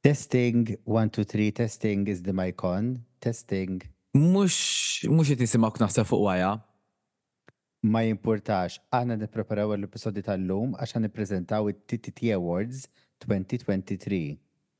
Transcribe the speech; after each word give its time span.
Testing, 0.00 0.80
one 0.88 1.10
two, 1.12 1.24
three, 1.24 1.50
testing 1.52 2.06
is 2.08 2.22
the 2.22 2.32
on. 2.62 3.04
testing. 3.20 3.82
Mux, 4.16 5.04
mux 5.04 5.28
jitisimak 5.28 5.76
naħseb 5.82 6.06
fuq 6.08 6.22
għaja. 6.30 6.52
Ma 7.84 8.00
jimportax, 8.06 8.78
għana 8.88 9.18
nipreparaw 9.20 9.74
l-episodi 9.76 10.22
tal-lum 10.24 10.72
għaxa 10.80 11.02
niprezentaw 11.04 11.68
it-TTT 11.74 12.32
Awards 12.38 12.86
2023. 13.28 14.22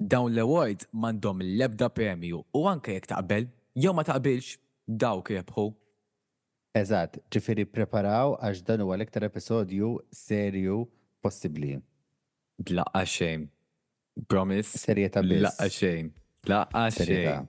Dawn 0.01 0.33
l-awards 0.33 0.89
mandom 0.97 1.45
l-ebda 1.45 1.91
premju 1.93 2.41
u 2.57 2.65
anke 2.73 2.97
jek 2.97 3.11
taqbel, 3.13 3.51
jew 3.77 3.93
ma 3.93 4.07
taqbilx, 4.09 4.55
dawk 4.89 5.35
jabħu. 5.37 5.69
Eżat, 6.81 7.21
ġifiri 7.29 7.69
preparaw 7.69 8.39
għax 8.41 8.65
dan 8.71 8.87
huwa 8.89 8.97
l-iktar 8.97 9.29
episodju 9.29 9.99
serju 10.25 10.87
possibli. 11.21 11.77
Bla 12.57 12.89
xejn. 13.05 13.51
Promise. 14.27 14.79
Serjeta 14.79 15.23
bis. 15.23 15.41
Laqqa 15.41 15.69
xejn. 15.71 16.11
Laqqa 16.47 16.89
xejn. 16.91 17.47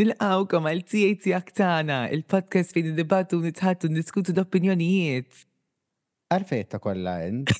nil 0.00 0.14
kom 0.48 0.64
għal 0.70 0.78
TAT 0.90 1.24
Aktana, 1.38 1.96
il-podcast 2.16 2.72
fejn 2.72 2.86
id-dibattu 2.96 3.36
nitħattu 3.42 3.90
niskutu 3.92 4.32
d-opinjonijiet. 4.38 5.28
Arfetta 6.32 6.80
kolla 6.80 7.18
end. 7.26 7.52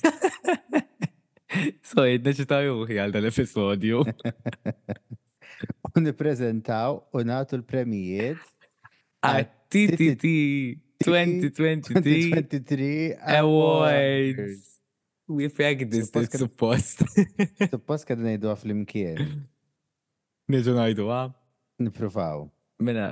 so, 1.87 2.01
jedna 2.09 2.33
juħi 2.65 2.97
għal 3.03 3.13
dal-episodju. 3.13 4.01
Uniprezentaw 6.01 6.97
unatu 7.21 7.59
l-premijiet. 7.61 8.41
ATTT 9.21 10.17
ttt 10.17 11.93
2023 12.01 13.21
Awards. 13.37 14.79
We 15.29 15.45
fagged 15.47 15.91
this 15.93 16.09
suppost. 16.41 17.05
Suppost 17.69 18.05
kad 18.09 18.17
jidu 18.25 18.49
għaf 18.49 18.65
l-imkien. 18.65 19.21
Nidu 20.51 20.73
najdu 20.75 21.05
għa? 21.07 21.25
Niprufaw. 21.85 22.43
Mela, 22.83 23.07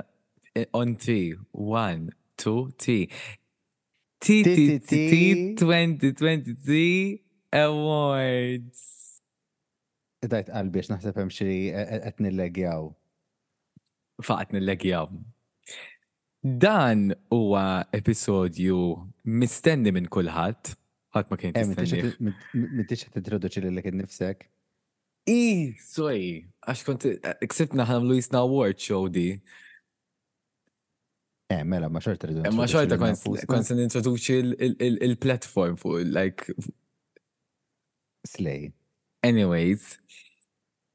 eh, 0.54 0.66
on 0.76 0.94
T, 1.00 1.14
one, 1.52 2.12
two, 2.36 2.66
T. 2.76 3.06
T, 4.20 4.42
T, 4.44 4.56
T, 4.78 4.80
T, 4.84 5.14
2023 5.62 6.98
Awards. 7.62 8.84
Dajt 10.34 10.50
għalbiex 10.52 10.92
naħseb 10.92 11.20
hemm 11.22 11.32
xi 11.32 11.48
e, 11.72 11.84
e, 11.84 12.00
qed 12.04 12.20
nillegjaw. 12.26 12.90
Faqt 14.26 14.52
nillegjaw. 14.58 15.08
Dan 16.44 17.08
huwa 17.32 17.64
episodju 17.96 18.76
mistenni 19.40 19.92
minn 19.96 20.10
kulħadd, 20.12 20.74
ħadd 21.16 21.32
ma 21.32 21.40
kien 21.40 21.56
eh, 21.56 21.76
tistenni. 21.84 22.36
M'intix 22.52 23.08
qed 23.08 23.24
introduċi 23.24 23.66
lilek 23.70 23.90
innifsek. 23.94 24.50
I, 25.28 25.76
sorry, 25.84 26.46
għax 26.68 26.82
konti, 26.86 27.10
ksibna 27.50 27.84
ħanam 27.88 28.06
Luisna 28.08 28.40
Award 28.44 28.80
show 28.80 29.08
di. 29.12 29.28
Eh, 31.50 31.64
mela, 31.64 31.88
ma 31.92 31.98
xorta 32.00 32.28
rridu. 32.30 32.44
Ma 32.54 32.66
xorta 32.70 32.96
kon 32.96 33.66
sen 33.66 33.80
introduċi 33.82 34.38
il-platform 35.06 35.76
fu, 35.76 35.96
like. 36.06 36.54
Slay. 38.26 38.70
Anyways, 39.24 39.94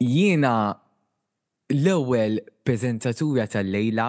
jiena 0.02 0.76
l-ewel 1.74 2.40
prezentatura 2.66 3.46
tal-lejla 3.50 4.08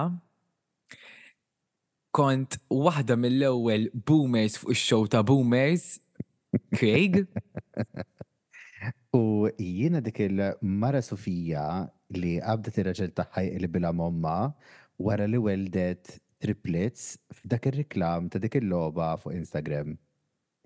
kont 2.17 2.57
wahda 2.73 3.17
mill-ewel 3.21 3.87
boomers 4.09 4.57
fuq 4.61 4.75
ix-show 4.77 5.07
ta' 5.13 5.23
boomers, 5.25 5.99
Craig. 6.77 7.23
U 9.17 9.49
jiena 9.59 10.01
dik 10.05 10.19
il-mara 10.25 11.01
Sofija 11.05 11.65
li 12.19 12.35
għabdet 12.43 12.81
ir-raġel 12.83 13.13
taħħaj 13.17 13.47
li 13.63 13.69
bila 13.73 13.93
momma 13.97 14.33
wara 15.03 15.25
li 15.31 15.39
weldet 15.41 16.11
triplets 16.43 17.15
f'dak 17.39 17.71
ir-riklam 17.71 18.27
ta' 18.29 18.41
dik 18.43 18.59
il-loba 18.61 19.15
fuq 19.23 19.33
Instagram. 19.39 19.95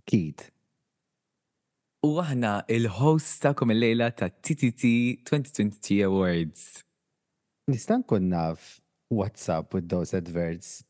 Kid. 0.09 0.49
U 2.09 2.17
aħna 2.25 2.57
il-host 2.75 3.39
ta' 3.45 3.55
il-lejla 3.77 4.11
ta' 4.19 4.31
TTT 4.33 5.23
2020 5.31 6.01
Awards. 6.09 6.67
Nistan 7.71 8.03
kun 8.03 8.33
naf 8.35 8.81
WhatsApp 9.15 9.75
with 9.77 9.87
those 9.93 10.17
adverts 10.17 10.81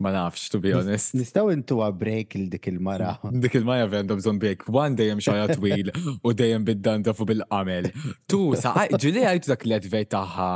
Ma 0.00 0.10
nafx, 0.10 0.48
to 0.50 0.58
be 0.60 0.72
honest. 0.72 1.14
Nistaw 1.16 1.50
intu 1.52 1.78
break 1.92 2.34
il-dik 2.36 2.66
il-mara. 2.68 3.18
Dik 3.32 3.54
il-mara 3.58 3.86
vendu 3.88 4.14
bżon 4.20 4.38
break. 4.38 4.62
One 4.68 4.94
dejjem 4.96 5.18
xara 5.20 5.48
twil 5.56 5.90
u 6.22 6.32
dejjem 6.38 6.64
bid-danda 6.64 7.14
fu 7.18 7.24
bil-qamel. 7.26 7.88
Tu, 8.30 8.54
saqaj, 8.62 8.94
ġili 9.02 9.24
għajtu 9.26 9.50
dak 9.50 9.66
li 9.66 9.74
għadvej 9.78 10.06
taħħa. 10.14 10.50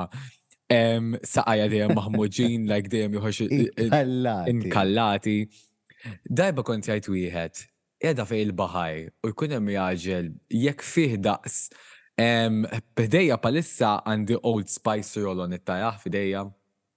Saqajja 1.33 1.67
dejjem 1.75 1.95
maħmuġin, 1.99 2.69
like 2.71 2.93
dejjem 2.93 3.19
juħoċ 3.19 3.41
inkallati. 4.55 5.37
Dajba 6.31 6.63
konti 6.65 6.95
għajtu 6.95 7.17
wieħed, 7.19 7.65
edha 8.13 8.25
fej 8.29 8.45
il-bahaj 8.47 9.03
u 9.27 9.33
jkun 9.35 9.57
hemm 9.59 9.75
jaġel 9.75 10.31
jekk 10.63 10.87
fih 10.87 11.19
daqs. 11.27 11.65
Bdejja 12.97 13.41
palissa 13.43 13.97
għandi 14.07 14.39
Old 14.47 14.71
Spice 14.71 15.21
roll 15.27 15.43
on 15.49 15.59
it-tajah 15.59 15.99
f'dejja. 16.07 16.47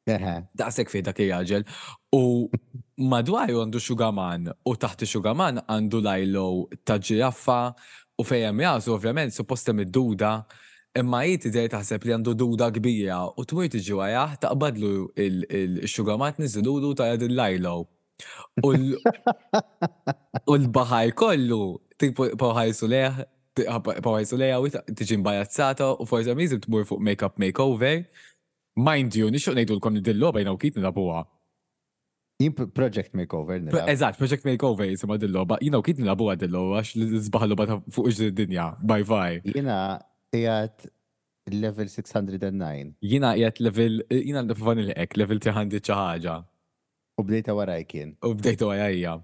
Daqsek 0.07 0.91
fej 0.93 1.01
dak 1.07 1.17
jaġel. 1.19 1.63
U 2.13 2.45
madwar 3.09 3.49
għandu 3.49 3.79
xugaman 3.81 4.51
u 4.67 4.75
taħt 4.79 5.07
xugaman 5.09 5.63
għandu 5.65 6.01
lajlo 6.05 6.43
ta' 6.85 6.99
ġiraffa 7.01 7.57
u 8.19 8.23
fejem 8.23 8.61
jazu 8.61 8.93
ovvjament 8.93 9.33
suppost 9.33 9.71
id-duda 9.73 10.43
imma 10.99 11.23
jiet 11.27 11.49
idej 11.49 11.71
taħseb 11.73 12.05
li 12.07 12.13
għandu 12.15 12.35
duda 12.39 12.69
kbira 12.77 13.23
u 13.33 13.43
t 13.45 13.57
mujt 13.57 13.73
tiġi 13.75 14.13
taqbadlu 14.45 14.91
il-xugamat 15.25 16.37
nizzilu 16.39 16.93
ta' 16.95 17.09
jad 17.15 17.25
il-lajlo. 17.27 17.75
U 18.63 18.71
l-bahaj 20.55 21.11
kollu, 21.19 21.65
tipo 21.99 22.29
bahaj 22.39 22.77
suleħ, 22.77 23.17
bahaj 23.59 24.29
suleħ 24.35 24.55
u 24.61 24.69
tiġi 25.01 25.17
mbarazzata 25.19 25.89
u 25.99 26.05
forse 26.07 26.37
mizib 26.37 26.61
t-mur 26.63 26.85
fuq 26.87 27.01
make-up 27.03 27.41
makeover. 27.43 28.05
Mind 28.75 29.15
you, 29.15 29.29
nixuq 29.31 29.55
nejdu 29.55 29.77
l-kom 29.77 29.95
dil-loba 30.03 30.41
jina 30.43 30.51
u 30.51 30.57
kitni 30.59 30.81
nabuwa. 30.83 31.21
Project 32.75 33.13
Makeover. 33.15 33.61
Eżat, 33.87 34.17
Project 34.19 34.43
Makeover 34.45 34.89
jisima 34.89 35.15
dil-loba. 35.17 35.55
Jina 35.63 35.79
u 35.79 35.83
kitni 35.83 36.03
nabuwa 36.03 36.35
dil 36.35 36.57
għax 36.59 36.97
l-zbaħ 36.99 37.45
loba 37.53 37.67
fuq 37.95 38.09
iġ-dinja. 38.11 38.65
Bye 38.83 39.07
bye. 39.07 39.39
Jina 39.47 39.77
jgħat 40.35 40.89
level 41.55 41.87
609. 41.93 42.91
Jina 42.99 43.31
jgħat 43.39 43.61
level, 43.63 44.01
jina 44.11 44.43
l-fan 44.43 44.83
il-ek, 44.83 45.15
level 45.23 45.39
300 45.47 45.79
ċaħġa. 45.87 46.35
U 47.15 47.23
bdejta 47.23 47.55
waraj 47.55 47.85
kien. 47.87 48.11
U 48.27 48.33
bdejta 48.35 48.67
warajja. 48.73 49.15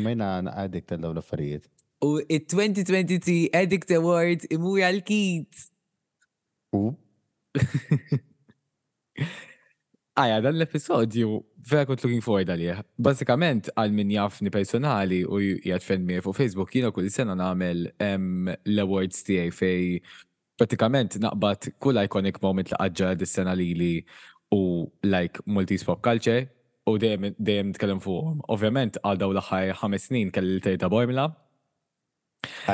Majna 0.00 0.30
għadik 0.62 0.88
tal-daw 0.88 1.12
l-affarijiet. 1.12 1.68
U 2.00 2.14
il-2023 2.24 3.36
Addict 3.60 3.92
Award 3.98 4.48
imur 4.56 4.80
għal-kit. 4.86 5.66
U? 6.78 6.94
Aja, 10.18 10.40
dan 10.42 10.56
l-episodju, 10.58 11.28
vera 11.70 11.86
kont 11.86 12.02
looking 12.02 12.22
forward 12.26 12.48
għalija. 12.50 12.80
Basikament, 13.06 13.68
għal 13.78 13.92
min 13.94 14.10
jafni 14.16 14.50
personali 14.50 15.20
u 15.22 15.38
jgħat 15.38 16.02
mi 16.02 16.16
fuq 16.24 16.34
Facebook, 16.34 16.72
jina 16.74 16.90
kull 16.94 17.06
sena 17.14 17.36
namel 17.38 17.84
l-awards 18.02 19.22
tijaj 19.28 19.52
fej 19.54 19.84
pratikament 20.58 21.14
naqbat 21.22 21.68
kull 21.78 22.02
iconic 22.02 22.40
moment 22.42 22.72
li 22.72 22.80
għadġa 22.82 23.12
dis-sena 23.20 23.54
li 23.54 23.68
li 23.78 23.92
u 24.56 24.60
like 25.06 25.38
multi-spop 25.46 26.02
culture 26.02 26.48
u 26.90 26.96
dejjem 26.98 27.70
tkellem 27.76 28.02
fuqhom. 28.02 28.40
Ovvjament 28.50 28.98
għal 29.04 29.22
daw 29.22 29.36
l-aħħar 29.36 29.78
ħames 29.84 30.08
snin 30.10 30.34
kelli 30.34 30.56
l-tejta 30.58 30.90
bojmla. 30.90 31.28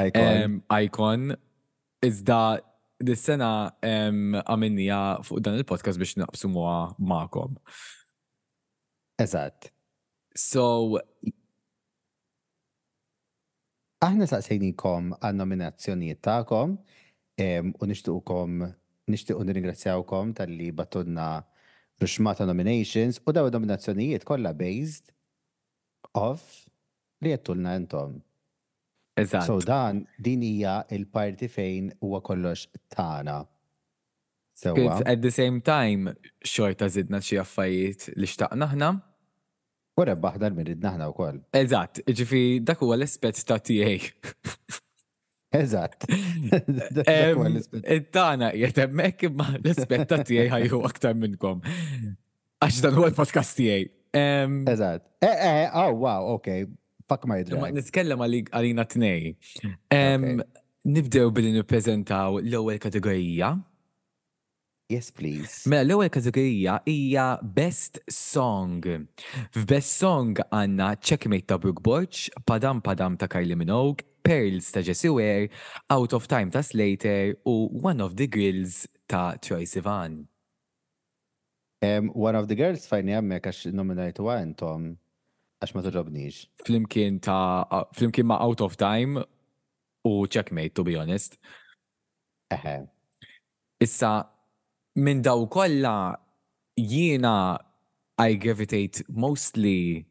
Icon. 0.00 0.62
Icon. 0.80 1.34
Iżda 2.04 2.40
dis-sena 3.02 3.48
għamennija 3.82 4.98
fuq 5.26 5.40
dan 5.42 5.56
il-podcast 5.58 5.98
biex 5.98 6.16
naqbsu 6.20 6.50
muha 6.50 6.94
ma'kom. 6.98 7.56
Eżatt. 9.20 9.70
So. 10.34 10.98
Aħna 14.04 14.26
saqsejnikom 14.28 15.14
għan 15.20 15.40
nominazzjonijiet 15.40 16.20
ta'kom 16.26 16.76
u 16.76 17.88
nishtuqkom 17.88 18.58
nishtiqu 19.10 19.44
nirringrazzjawkom 19.46 20.34
tal-li 20.36 20.70
batunna 20.72 21.28
ta' 22.38 22.46
nominations 22.46 23.20
u 23.26 23.32
daw 23.32 23.48
nominazzjonijiet 23.50 24.24
kollha 24.24 24.52
based 24.52 25.12
of 26.12 26.42
li 27.22 27.30
jettulna 27.32 27.72
jentom. 27.74 28.20
Eżatt. 29.16 29.46
So 29.46 29.58
dan 29.60 30.06
din 30.18 30.42
hija 30.42 30.84
il-parti 30.90 31.46
fejn 31.48 31.92
huwa 32.02 32.18
kollox 32.24 32.66
tagħna. 32.96 33.36
Sewa. 34.58 34.96
At 35.06 35.22
the 35.22 35.30
same 35.34 35.60
time, 35.66 36.10
xorta 36.46 36.86
zidna 36.90 37.20
xi 37.22 37.38
affajiet 37.42 38.08
li 38.18 38.26
xtaqna 38.28 38.68
ħna. 38.74 38.90
Wara 40.00 40.16
baħdar 40.18 40.54
miridna 40.56 40.92
ħna 40.96 41.08
wkoll. 41.12 41.40
Eżatt, 41.60 42.02
ġifi 42.10 42.42
dak 42.66 42.82
huwa 42.82 42.96
l-aspett 42.98 43.38
ta' 43.46 43.60
tiegħi. 43.62 44.10
Eżatt. 45.62 46.08
Tana, 48.14 48.50
jetemmek 48.58 49.22
imma 49.30 49.52
l-aspett 49.60 50.08
ta' 50.10 50.24
tiegħi 50.26 50.50
ħajju 50.56 50.80
aktar 50.90 51.14
minnkom. 51.14 51.60
Għax 52.64 52.80
dan 52.82 52.98
huwa 52.98 53.12
l-podcast 53.14 53.54
tiegħi. 53.60 53.88
Eżatt. 54.74 55.08
Eh, 55.20 55.50
eh, 55.52 55.68
oh, 55.72 55.92
wow, 56.02 56.34
okay. 56.36 56.66
Fak 57.08 57.26
ma 57.28 57.36
jidra. 57.38 57.68
Nitkellem 57.72 58.22
għalina 58.24 58.86
t-nej. 58.88 59.36
Nibdew 60.88 61.30
billi 61.34 61.52
nippreżentaw 61.54 62.40
l-ewwel 62.42 62.80
kategorija. 62.80 63.54
Yes, 64.92 65.10
please. 65.16 65.64
Mela 65.68 65.84
l-ewwel 65.86 66.10
kategorija 66.12 66.78
hija 66.86 67.26
Best 67.54 68.00
Song. 68.12 68.84
F'Best 69.56 69.92
Song 69.98 70.40
għandna 70.46 70.90
Checkmate 71.02 71.48
ta' 71.52 71.58
Brook 71.60 71.80
Borch, 71.84 72.26
Padam 72.48 72.82
Padam 72.84 73.16
ta' 73.18 73.28
Kylie 73.32 73.56
Minogue, 73.56 74.04
Pearls 74.24 74.72
ta' 74.72 74.84
Jessie 74.84 75.12
Ware, 75.12 75.48
Out 75.92 76.12
of 76.12 76.28
Time 76.28 76.52
ta' 76.52 76.62
Slater 76.64 77.34
u 77.48 77.56
One 77.84 78.00
of 78.04 78.16
the 78.16 78.26
Grills 78.28 78.84
ta' 79.08 79.36
Troy 79.40 79.64
Sivan. 79.68 80.24
Um, 81.84 82.08
one 82.16 82.36
of 82.36 82.48
the 82.48 82.56
Girls 82.56 82.88
fajni 82.88 83.16
għamme 83.16 83.40
għax 83.40 83.66
nominajtu 83.76 84.30
għantom 84.36 84.92
għax 85.64 85.76
ma 85.78 85.82
toġobniex. 85.84 86.40
Flimkien 86.66 87.20
ta' 87.24 87.64
flimkien 87.96 88.26
ma' 88.28 88.40
Out 88.44 88.60
of 88.64 88.76
Time 88.80 89.22
u 90.06 90.26
Checkmate, 90.28 90.74
to 90.76 90.84
be 90.84 90.96
honest. 91.00 91.38
Eħe. 92.52 92.74
Issa, 93.82 94.12
minn 95.00 95.22
daw 95.24 95.46
kolla 95.50 95.96
jiena 96.78 97.36
I 98.22 98.36
gravitate 98.38 99.02
mostly 99.10 100.04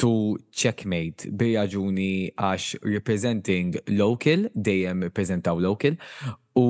to 0.00 0.34
checkmate 0.50 1.28
bi 1.30 1.52
raġuni 1.58 2.32
għax 2.34 2.78
representing 2.88 3.76
local, 3.94 4.46
dejjem 4.56 5.04
reprezentaw 5.10 5.60
local, 5.60 5.98
u 6.58 6.66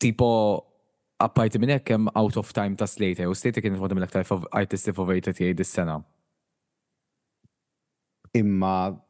tipo 0.00 0.30
apparti 1.20 1.60
minn 1.60 1.74
hekk 1.76 1.92
hemm 1.92 2.08
out 2.16 2.38
of 2.40 2.54
time 2.56 2.78
ta' 2.80 2.88
Slater, 2.88 3.28
u 3.28 3.36
Slater 3.36 3.62
kienet 3.62 3.82
waħda 3.82 3.98
mill-aktar 3.98 4.48
artisti 4.62 4.96
favorita 4.96 5.34
tiegħi 5.36 5.58
dis-sena. 5.60 6.00
Imma 8.34 9.00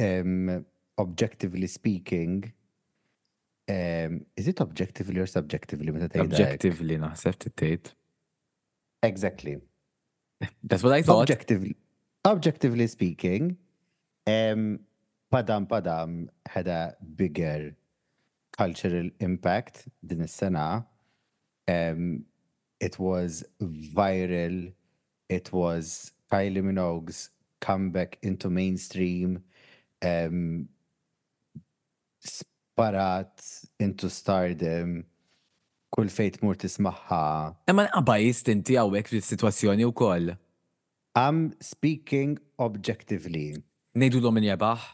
um, 0.00 0.64
objectively 0.98 1.66
speaking, 1.66 2.52
um, 3.68 4.24
is 4.36 4.48
it 4.48 4.60
objectively 4.60 5.20
or 5.20 5.26
subjectively? 5.26 5.88
Objectively, 6.18 6.96
naħseb 6.98 7.50
tate. 7.56 7.92
Exactly. 9.02 9.56
That's 10.62 10.82
what 10.82 10.92
I 10.92 11.02
thought. 11.02 11.22
Objectively, 11.22 11.76
objectively 12.24 12.86
speaking, 12.86 13.56
um, 14.26 14.78
Padam 15.32 15.66
Padam 15.66 16.28
had 16.46 16.68
a 16.68 16.94
bigger 17.16 17.74
cultural 18.56 19.08
impact 19.18 19.88
din 20.06 20.20
is-sena. 20.20 20.86
Um, 21.66 22.24
it 22.80 22.98
was 22.98 23.44
viral. 23.62 24.72
It 25.28 25.52
was 25.52 26.12
Kylie 26.30 26.62
Minogue's 26.62 27.30
comeback 27.62 28.18
into 28.22 28.50
mainstream, 28.50 29.42
um, 30.02 30.68
sparat 32.22 33.32
into 33.80 34.10
stardom, 34.10 34.90
kull 35.94 36.10
fejt 36.12 36.42
mur 36.44 36.58
tismaħħa. 36.62 37.22
Imma 37.72 37.86
nqabajist 37.88 38.50
inti 38.52 38.76
għawek 38.82 39.10
fil-situazzjoni 39.12 39.86
u 39.88 39.94
koll. 39.96 40.34
I'm 41.20 41.42
speaking 41.62 42.36
objectively. 42.58 43.54
Nejdu 43.94 44.20
l-om 44.22 44.38
jabaħ? 44.50 44.90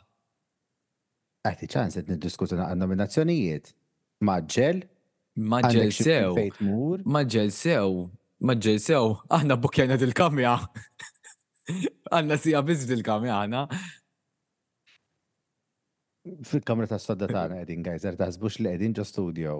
Għati 1.47 1.69
ċans 1.73 1.97
għed 2.01 2.13
niddiskutu 2.17 2.59
għan 2.59 2.83
nominazzjonijiet. 2.85 3.73
Maġġel? 4.27 4.83
Maġġel 5.39 5.93
sew. 5.95 6.41
Maġġel 7.15 7.53
sew. 7.55 8.09
Maġġel 8.49 8.81
sew. 8.83 9.05
Aħna 9.39 9.55
bukjana 9.59 9.95
dil-kamja. 10.01 10.57
Għanna 11.71 12.37
sija 12.41 12.63
biz 12.65 12.87
fil-kamra 12.89 13.37
għana. 13.43 13.67
Fil-kamra 16.49 16.89
ta' 16.91 16.99
s-sodda 17.01 17.29
ta' 17.29 17.43
għana 17.45 17.63
għedin, 17.63 17.83
guys, 17.85 18.07
għar 18.09 18.21
taħsbux 18.23 18.61
li 18.65 18.73
għedin 18.73 18.97
ġo 18.97 19.05
studio. 19.09 19.57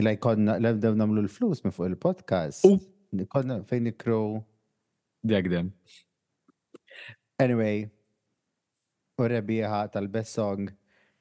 Ila 0.00 0.12
jkonna, 0.16 0.56
l-għabdew 0.60 0.98
namlu 1.00 1.24
l-flus 1.26 1.62
minn 1.64 1.74
fuq 1.74 1.92
il-podcast. 1.92 2.66
Konna 3.32 3.60
fejn 3.66 3.90
nikru. 3.90 4.20
Degdem. 5.26 5.72
Anyway, 7.44 7.82
u 9.20 9.26
rebbieħa 9.34 9.82
tal-best 9.94 10.38
song 10.40 10.70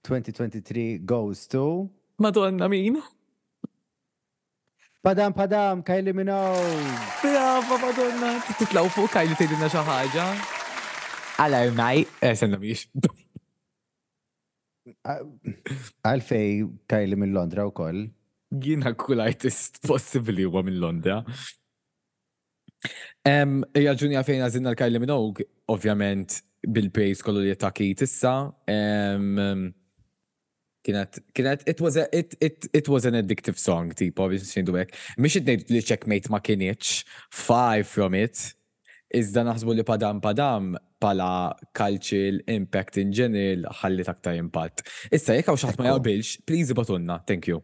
2023 0.10 1.02
goes 1.10 1.42
to. 1.52 1.66
Madonna 2.24 2.70
min? 2.72 3.02
Padam 5.02 5.34
padam, 5.34 5.80
Kylie 5.82 6.12
Minogue. 6.12 6.84
Brava, 7.24 7.78
madonna. 7.80 8.32
Titlaw 8.60 8.88
fuq 8.92 9.08
Kylie 9.14 9.38
tidinna 9.40 9.70
xi 9.72 9.80
ħaġa. 9.88 10.26
Hello, 11.40 11.62
mate. 11.78 12.12
Eh, 12.20 12.34
Senda 12.36 12.60
miex. 12.60 12.82
Għalfej 16.04 16.66
Kylie 16.92 17.16
minn 17.20 17.32
Londra 17.36 17.64
u 17.64 17.72
koll. 17.72 18.02
Gina 18.52 18.92
kull 19.00 19.24
artist 19.24 19.80
possibli 19.88 20.44
huwa 20.44 20.66
minn 20.68 20.82
Londra. 20.84 21.22
Ija 23.24 23.96
ġunja 24.04 24.26
fejn 24.28 24.44
zinna 24.52 24.74
l-Kylie 24.76 25.00
Minogue, 25.04 25.46
ovvjament 25.72 26.42
bil-pace 26.68 27.24
kollu 27.24 27.46
li 27.46 27.54
attaki 27.56 27.92
tissa 28.00 28.36
kienet, 30.90 31.20
kienet, 31.34 31.64
it 31.68 31.80
was, 31.82 31.96
a, 31.98 32.08
it, 32.16 32.36
it, 32.42 32.66
it 32.74 32.88
was 32.90 33.06
an 33.06 33.14
addictive 33.18 33.58
song, 33.60 33.92
tipo, 33.98 34.28
biex 34.32 34.46
nxindu 34.50 34.76
għek. 34.82 34.96
Mix 35.22 35.36
it-nejt 35.40 35.72
li 35.74 35.82
checkmate 35.86 36.32
ma 36.34 36.40
kienieċ, 36.44 36.94
five 37.48 37.86
from 37.90 38.16
it, 38.18 38.42
iżda 39.18 39.44
naħsbu 39.48 39.76
li 39.80 39.86
padam 39.88 40.20
padam 40.22 40.72
pala 41.02 41.30
cultural 41.76 42.42
impact 42.54 43.00
in 43.02 43.14
general 43.16 43.66
ħalli 43.80 44.06
taktar 44.06 44.38
impatt. 44.38 44.84
Issa 45.16 45.38
jekk 45.38 45.56
xaħt 45.56 45.82
ma 45.82 45.94
jaqbilx, 45.94 46.36
please 46.48 46.76
batunna, 46.78 47.20
thank 47.30 47.50
you. 47.50 47.62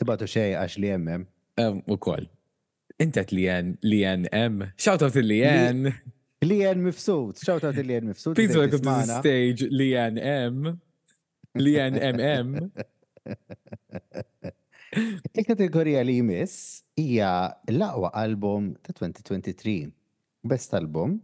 Tibatu 0.00 0.28
xej 0.28 0.56
għax 0.60 0.80
li 0.82 0.90
jemmem. 0.92 1.26
U 1.88 1.96
kol. 1.96 2.26
Intet 3.00 3.32
li 3.32 3.46
jen, 3.46 3.74
li 3.84 4.02
jen 4.04 4.28
em. 4.34 4.66
Shout 4.80 5.02
out 5.06 5.16
li 5.16 5.38
jen. 5.40 5.88
Lian 6.46 6.82
Mifsud, 6.84 7.42
shout 7.44 7.64
out 7.64 7.74
to 7.74 7.82
Lian 7.82 8.04
Mifsud. 8.06 8.34
Please 8.34 8.56
welcome 8.56 8.78
to 8.80 8.86
the 8.88 9.18
stage, 9.20 9.60
Lian 9.62 10.16
M. 10.22 10.78
Lian 11.58 11.96
MM. 12.18 12.70
Il-kategorija 15.36 16.04
li 16.06 16.14
jmiss 16.20 16.54
hija 17.00 17.32
l-aqwa 17.74 18.12
album 18.24 18.68
ta' 18.86 18.94
2023, 19.00 19.74
best 20.52 20.76
album, 20.80 21.18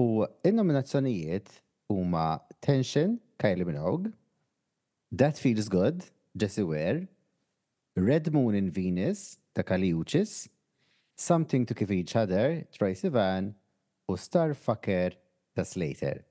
u 0.00 0.26
il-nominazzjonijiet 0.50 1.48
huma 1.90 2.26
Tension, 2.60 3.16
Kylie 3.40 3.64
Minogue, 3.70 4.10
That 5.20 5.38
Feels 5.40 5.68
Good, 5.72 6.04
Jesse 6.36 6.62
Ware, 6.66 7.06
Red 8.10 8.30
Moon 8.36 8.54
in 8.60 8.70
Venus, 8.70 9.38
ta' 9.54 9.62
Kali 9.62 9.94
Uchis, 9.94 10.48
Something 11.16 11.64
to 11.64 11.72
Give 11.74 11.90
Each 11.90 12.14
Other, 12.16 12.66
Tracy 12.76 13.08
Van, 13.08 13.54
u 14.06 14.16
Starfucker 14.16 15.14
ta' 15.56 15.64
Slater. 15.64 16.22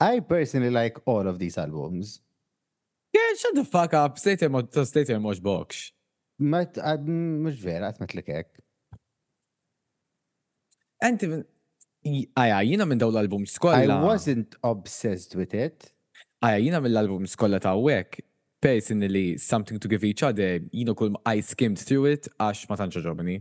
I 0.00 0.20
personally 0.20 0.70
like 0.72 0.98
all 1.06 1.26
of 1.28 1.38
these 1.38 1.58
albums. 1.58 2.20
Yeah, 3.12 3.34
shut 3.38 3.54
the 3.54 3.64
fuck 3.64 3.92
up. 3.94 4.18
Slater 4.18 4.48
mod 4.48 4.70
ta' 4.72 4.84
Slater 4.84 5.18
mod 5.20 5.42
box. 5.42 5.90
Ma 6.40 6.64
mod 7.42 7.58
vera, 7.68 7.92
mat 8.00 8.14
li 8.16 8.24
kek. 8.24 8.48
Enti, 11.04 11.28
għaja, 12.06 12.64
jina 12.68 12.84
minn 12.88 13.00
daw 13.00 13.12
l-album 13.12 13.46
skolla. 13.48 13.84
I 14.00 14.02
wasn't 14.04 14.56
obsessed 14.64 15.36
with 15.36 15.54
it. 15.56 15.88
Għaja, 16.44 16.58
jina 16.66 16.80
minn 16.80 16.92
l-album 16.96 17.28
skolla 17.28 17.60
ta' 17.60 17.76
wek. 17.76 18.20
Personally, 18.60 19.38
something 19.40 19.80
to 19.80 19.88
give 19.88 20.04
each 20.04 20.22
other, 20.26 20.60
jina 20.72 20.92
kull 20.94 21.14
I 21.26 21.38
skimmed 21.40 21.80
through 21.80 22.10
it, 22.12 22.28
għax 22.40 22.66
ma 22.68 22.76
tanċa 22.76 23.00
ġobni 23.06 23.38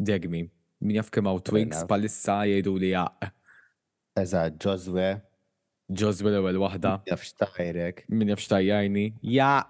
degmi. 0.00 0.42
Min 0.84 0.94
jaf 0.96 1.08
kemm 1.10 1.26
hawn 1.26 1.40
twigs 1.42 1.80
palissa 1.90 2.40
jgħidu 2.46 2.74
li 2.82 2.90
jaq. 2.94 3.30
Eza, 4.22 4.46
Josue. 4.50 5.10
Josue 5.90 6.28
l-ewwel 6.30 6.58
waħda. 6.62 6.94
Jaf 7.10 7.24
xtajrek. 7.26 8.04
Min 8.12 8.32
jaf 8.34 8.42
xtajjajni. 8.44 9.06
Ja 9.22 9.64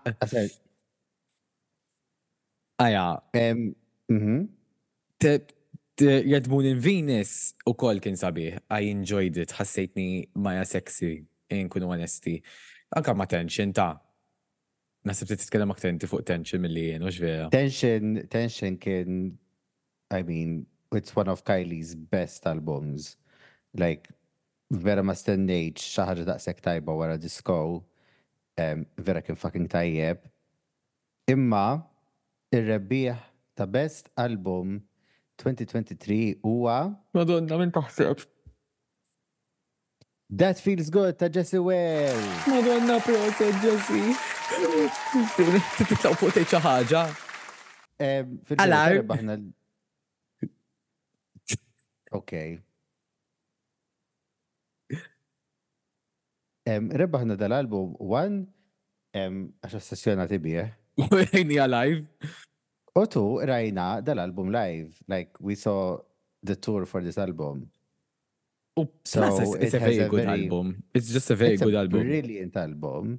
Aja. 2.80 3.22
Mhm. 4.08 4.48
te, 5.18 5.38
Moon 6.46 6.64
in 6.64 6.78
Venus 6.78 7.54
u 7.66 7.72
kol 7.74 7.98
kien 8.00 8.16
sabi, 8.16 8.52
I 8.70 8.90
enjoyed 8.90 9.36
it. 9.36 9.50
Ħassejtni 9.52 10.28
maja 10.36 10.62
sexy. 10.64 11.24
Inkun 11.50 11.82
onesti. 11.82 12.36
Anka 12.94 13.14
ma 13.14 13.26
tension 13.26 13.72
ta' 13.72 13.94
Nasib 15.08 15.28
titkellem 15.30 15.70
aktar 15.70 15.92
inti 15.92 16.08
fuq 16.10 16.24
tension 16.26 16.60
mill-li 16.60 16.88
jien, 16.90 17.04
u 17.06 17.10
vera. 17.20 17.46
Tension, 17.54 18.16
tension 18.28 18.74
kien 18.82 19.38
I 20.10 20.22
mean, 20.22 20.66
it's 20.92 21.14
one 21.14 21.28
of 21.28 21.44
Kylie's 21.44 21.94
best 21.94 22.46
albums. 22.46 23.16
Like, 23.76 24.08
vera 24.72 25.02
ma 25.04 25.12
stennejt 25.16 25.80
xaħġa 25.80 26.24
daqsek 26.30 26.62
tajba 26.64 26.94
wara 26.96 27.18
disco, 27.20 27.58
um, 28.60 28.84
vera 28.96 29.22
kien 29.24 29.36
fucking 29.36 29.68
tajjeb. 29.68 30.22
Imma, 31.28 31.82
ir-rebbieħ 32.56 33.18
ta' 33.58 33.68
best 33.68 34.08
album 34.16 34.78
2023 35.42 36.38
huwa. 36.46 36.78
Madonna, 37.14 37.58
min 37.60 37.72
taħseb. 37.76 38.24
That 40.32 40.60
feels 40.60 40.88
good 40.92 41.16
ta' 41.20 41.28
Jesse 41.32 41.60
Well. 41.60 42.16
Madonna 42.48 42.96
prosa 43.04 43.52
Jesse. 43.60 44.16
Titlaw 45.36 46.16
fuq 46.16 46.32
tgħid 46.38 46.48
xi 46.48 46.64
ħaġa. 46.68 47.04
Alarm. 48.60 49.52
Okej. 52.12 52.56
Em, 56.68 56.90
Rebbaħna 56.92 57.36
dal-album 57.40 57.94
One, 58.02 58.44
em, 59.16 59.38
għax 59.64 59.76
ossessjonati 59.78 60.38
bih. 60.38 60.64
Eh? 60.64 61.06
Any 61.32 61.56
alive? 61.64 62.04
U 62.98 63.04
tu 63.06 63.22
rajna 63.46 64.00
dal-album 64.04 64.50
live, 64.52 64.92
like 65.08 65.36
we 65.40 65.54
saw 65.56 65.96
the 66.44 66.56
tour 66.56 66.84
for 66.84 67.00
this 67.02 67.16
album. 67.18 67.68
Oh, 68.76 68.86
so 69.04 69.22
it's, 69.24 69.54
it's 69.54 69.74
a 69.74 69.78
very 69.78 69.98
a 69.98 70.08
good 70.08 70.24
very, 70.24 70.42
album. 70.44 70.82
It's 70.94 71.08
just 71.10 71.30
a 71.30 71.34
very 71.34 71.56
good 71.56 71.74
a 71.74 71.78
album. 71.78 72.00
Brilliant 72.04 72.56
album. 72.56 73.18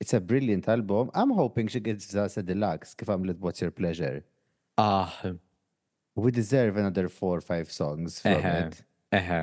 It's 0.00 0.14
a 0.14 0.20
brilliant 0.20 0.68
album. 0.68 1.10
I'm 1.14 1.30
hoping 1.30 1.66
she 1.68 1.80
gets 1.80 2.14
us 2.14 2.36
a 2.36 2.42
deluxe. 2.42 2.94
If 3.00 3.08
I'm 3.08 3.24
let, 3.24 3.38
what's 3.40 3.60
your 3.60 3.70
pleasure? 3.72 4.24
Ah, 4.78 5.12
We 6.22 6.32
deserve 6.32 6.76
another 6.78 7.08
four, 7.08 7.38
or 7.38 7.40
five 7.50 7.70
songs 7.70 8.18
from 8.22 8.40
eħe, 8.40 8.54
it. 8.66 8.78
Eħe. 9.20 9.36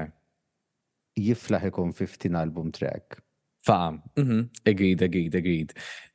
Jiflaħ 1.23 1.69
ikun 1.69 1.93
15 1.95 2.35
album 2.39 2.71
track. 2.75 3.21
mm-hmm. 3.69 4.41
agreed, 4.69 5.01
agreed, 5.07 5.35
agreed. 5.39 5.69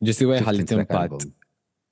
Ġisi 0.06 0.26
għaj 0.28 0.42
ħallit 0.48 0.74
impatt. 0.76 1.24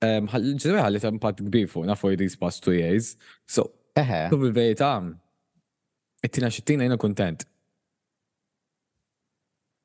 Ġisi 0.05 0.69
għaj 0.75 0.83
ħallit 0.85 1.07
impatt 1.09 1.41
kbir 1.47 1.87
na 1.89 1.97
for 1.97 2.15
these 2.21 2.37
past 2.39 2.63
two 2.63 2.75
years. 2.77 3.17
So, 3.49 3.65
eħe. 3.97 4.21
Tu 4.35 4.39
bil-vejta, 4.45 4.91
Ittina 6.19 6.49
tina 6.49 6.51
xittina 6.53 6.85
jina 6.85 6.99
kontent. 7.01 7.47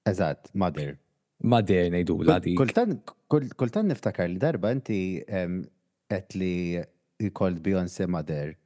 Eżat, 0.09 0.49
mother. 0.59 0.97
Mother 1.43 1.87
nejdu 1.93 2.17
ladi. 2.27 2.57
Kultan 2.57 3.87
niftakar 3.89 4.27
li 4.27 4.41
darba 4.41 4.73
inti 4.75 4.99
għet 5.23 6.37
li 6.41 6.55
jikolt 7.23 7.63
Beyoncé 7.63 8.09
mader. 8.09 8.57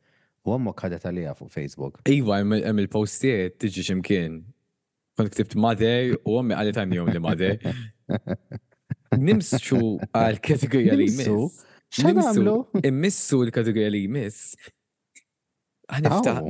وامك 0.47 0.79
خدت 0.79 1.05
عليها 1.05 1.33
في 1.33 1.45
فيسبوك 1.49 1.99
ايوه 2.07 2.41
ام 2.41 2.53
البوستات 2.53 3.61
تجي 3.61 3.83
شمكين 3.83 4.43
كنت 5.17 5.27
كتبت 5.27 5.57
ماذا 5.57 6.17
وامي 6.25 6.53
على 6.53 6.71
ثاني 6.73 6.95
يوم 6.95 7.09
لماذا 7.09 7.57
نمس 9.13 9.55
شو 9.55 9.97
إيه، 10.15 10.29
الكاتيجوري 10.29 10.91
اللي 10.91 11.03
يمس 11.03 11.27
شو 11.89 12.03
نعملوا؟ 12.07 12.65
مسوا 12.91 13.43
الكاتيجوري 13.43 13.87
اللي 13.87 14.03
يمس 14.03 14.55
هنفتح 15.89 16.43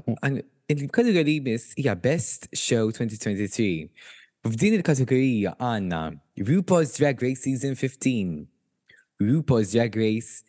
الكاتيجوري 0.71 1.21
اللي 1.21 1.35
يمس 1.35 1.73
هي 1.79 1.95
بيست 1.95 2.55
شو 2.55 2.87
2023 2.89 3.89
فدين 4.43 4.73
الكاتيجوري 4.73 5.53
عنا 5.59 6.19
روبوز 6.39 6.97
دراج 7.01 7.23
ريس 7.23 7.41
سيزون 7.41 7.75
15 7.75 8.45
روبوز 9.21 9.77
دراج 9.77 9.97
ريس 9.97 10.43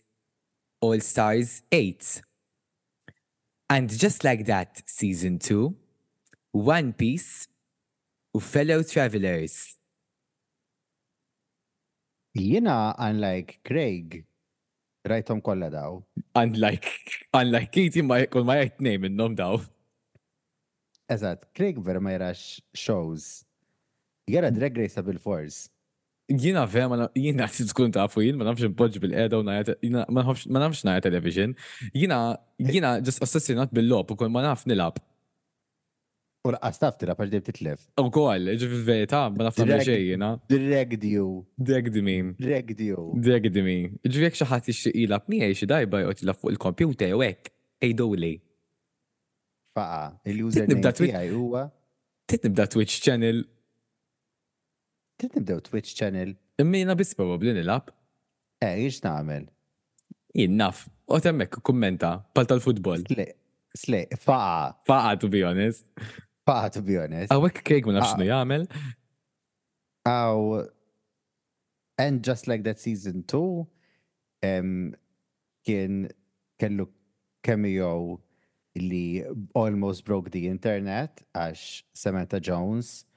All 0.87 1.01
Stars 1.01 1.49
8 1.73 1.99
And 3.71 3.91
just 3.91 4.25
like 4.25 4.47
that, 4.47 4.81
season 4.87 5.39
two, 5.39 5.77
One 6.53 6.93
Piece, 6.95 7.49
fellow 8.41 8.83
travelers. 8.83 9.77
know, 12.35 12.95
unlike 12.99 13.59
Craig, 13.65 14.25
rajtom 15.07 15.43
kolla 15.43 15.69
daw. 15.71 16.01
Unlike, 16.35 16.89
unlike 17.35 17.73
Katie, 17.73 18.01
ma 18.01 18.19
jkun 18.25 18.47
ma 18.47 18.57
name 18.79 19.05
in 19.05 19.17
nom 19.17 19.35
daw. 19.37 19.59
Eżat, 21.11 21.45
Craig 21.55 21.77
vera 21.79 22.01
ma 22.01 22.11
jarax 22.11 22.61
shows. 22.73 23.45
a 24.27 24.51
Drag 24.51 24.77
Race 24.79 24.95
bil 25.03 25.19
force. 25.19 25.69
Jina 26.31 26.67
vera, 26.67 27.09
jina 27.17 27.47
tkun 27.69 27.93
tafu, 27.93 28.21
jina 28.21 28.37
ma 28.37 28.45
nafx 28.51 28.67
impoġġ 28.69 29.01
bil-qeda 29.01 29.39
u 29.41 29.45
ma 29.47 30.61
nafx 30.65 30.85
na 30.85 31.01
television. 31.01 31.55
Jina, 31.95 32.37
jina 32.59 32.99
just 33.01 33.23
assassinat 33.25 33.73
bil-lob 33.73 34.11
u 34.13 34.17
kol 34.17 34.29
ma 34.29 34.43
naf 34.45 34.67
nilab. 34.69 34.99
U 36.47 36.53
raqqas 36.53 36.79
taf 36.81 36.99
tira 37.01 37.17
għax 37.17 37.33
dib 37.33 37.47
titlef. 37.49 37.81
U 37.99 38.11
kol, 38.15 38.45
ġif 38.61 38.77
verita 38.87 39.25
ma 39.33 39.49
naf 39.49 39.57
nafx 39.59 39.89
xej 39.89 40.05
jina. 40.13 40.35
Dregdju. 40.53 41.25
Dregdmi. 41.57 42.19
Dregdju. 42.39 43.09
Dregdmi. 43.25 43.79
Ġif 44.05 44.29
jek 44.29 44.39
xaħat 44.43 44.69
ixtiq 44.75 45.01
ilab 45.07 45.29
miħe 45.33 45.49
xi 45.57 45.71
dajba 45.73 46.03
jgħot 46.07 46.25
ilab 46.27 46.41
fuq 46.43 46.53
il-kompjuter 46.55 47.17
u 47.17 47.25
ek. 47.25 47.55
Ejdu 47.89 48.13
li. 48.21 48.35
Faqa, 49.73 50.19
il-user 50.29 50.69
nibda 50.69 50.93
Titnibda 52.29 52.67
Twitch 52.69 52.99
channel 53.01 53.39
Tid 55.19 55.33
nibdew 55.35 55.61
Twitch 55.67 55.93
channel. 55.99 56.37
Immina 56.63 56.95
bis 56.99 57.13
probabli 57.19 57.53
nilab. 57.59 57.89
Eh, 58.67 58.75
jiex 58.85 59.01
namel. 59.05 59.49
Innaf. 60.45 60.85
U 61.09 61.19
temmek 61.25 61.59
kummenta 61.67 62.13
pal 62.37 62.47
tal-futbol. 62.51 63.03
Sle, 63.79 64.05
faqa. 64.15 64.77
Faqa, 64.87 65.17
to 65.23 65.31
be 65.35 65.43
honest. 65.49 65.89
Faqa, 66.49 66.71
to 66.77 66.83
be 66.91 66.99
honest. 67.03 67.35
Awek 67.35 67.59
kejk 67.67 67.91
ma 67.91 67.97
nafx 67.99 68.15
ah. 68.21 68.27
jagħmel. 68.31 68.69
Aw. 70.15 70.59
And 72.07 72.23
just 72.23 72.47
like 72.47 72.63
that 72.69 72.79
season 72.79 73.25
2 73.33 73.41
um, 74.53 74.73
kien 75.67 76.07
kellu 76.63 76.87
cameo 77.43 77.91
li 78.79 79.25
almost 79.63 80.05
broke 80.11 80.31
the 80.37 80.47
internet 80.53 81.25
għax 81.35 81.65
Samantha 82.03 82.39
Jones 82.51 83.08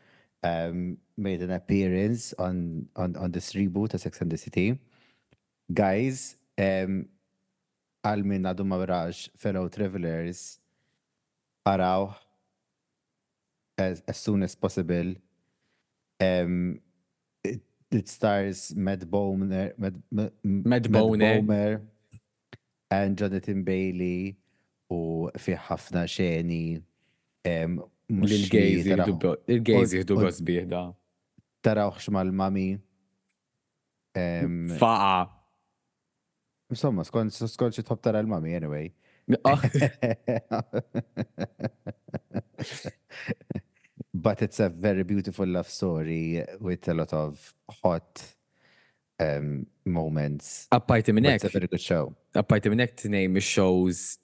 um, 0.43 0.97
made 1.17 1.41
an 1.41 1.51
appearance 1.51 2.33
on, 2.39 2.87
on, 2.95 3.15
on 3.15 3.31
this 3.31 3.53
reboot 3.53 3.93
of 3.93 4.01
Sex 4.01 4.21
and 4.21 4.31
the 4.31 4.37
City. 4.37 4.77
Guys, 5.71 6.35
um, 6.59 7.05
għal 8.01 8.23
minn 8.25 8.47
għadu 8.49 8.65
mawraġ 8.65 9.19
fellow 9.37 9.69
travelers 9.71 10.57
araw 11.69 12.09
as, 13.77 14.01
as 14.09 14.17
soon 14.17 14.41
as 14.41 14.55
possible. 14.55 15.13
Um, 16.21 16.79
it, 17.43 17.61
it 17.91 18.09
stars 18.09 18.73
Matt 18.75 19.05
Bomer, 19.09 19.73
Matt, 19.77 19.93
Matt, 20.11 20.33
Matt 20.43 20.83
Bomer 20.91 21.81
and 22.89 23.17
Jonathan 23.17 23.63
Bailey 23.65 24.35
u 24.91 25.29
fi 25.39 25.55
ħafna 25.55 26.03
xeni 26.11 26.81
um, 27.47 27.77
L-gejz 28.19 28.83
jihdu 28.87 29.31
il-gejz 29.53 29.93
jihdu 29.95 30.15
għosbiħ 30.25 30.65
da. 30.73 30.79
Tarawx 31.63 32.09
mal-mami. 32.11 32.73
Faqa. 34.81 35.11
Insomma, 36.71 37.03
skont 37.07 37.31
tħob 37.35 38.01
tara 38.03 38.21
l-mami, 38.25 38.51
anyway. 38.57 38.87
Ah. 39.45 39.61
But 44.13 44.41
it's 44.41 44.59
a 44.59 44.67
very 44.69 45.03
beautiful 45.03 45.45
love 45.47 45.69
story 45.69 46.43
with 46.59 46.87
a 46.89 46.93
lot 46.93 47.13
of 47.13 47.53
hot 47.83 48.21
um, 49.21 49.65
moments. 49.85 50.67
Appajti 50.71 51.13
minnek. 51.13 51.35
It's 51.35 51.45
a 51.45 51.49
very 51.53 51.65
good 51.67 51.79
show. 51.79 52.13
Appajti 52.35 52.67
minnek 52.73 52.93
t-nejm 52.97 53.39
shows 53.39 54.17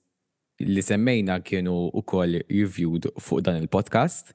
li 0.60 0.82
semmejna 0.82 1.40
kienu 1.46 1.90
u 1.94 2.02
koll 2.02 2.40
reviewed 2.50 3.06
fuq 3.22 3.42
dan 3.46 3.56
il-podcast 3.62 4.34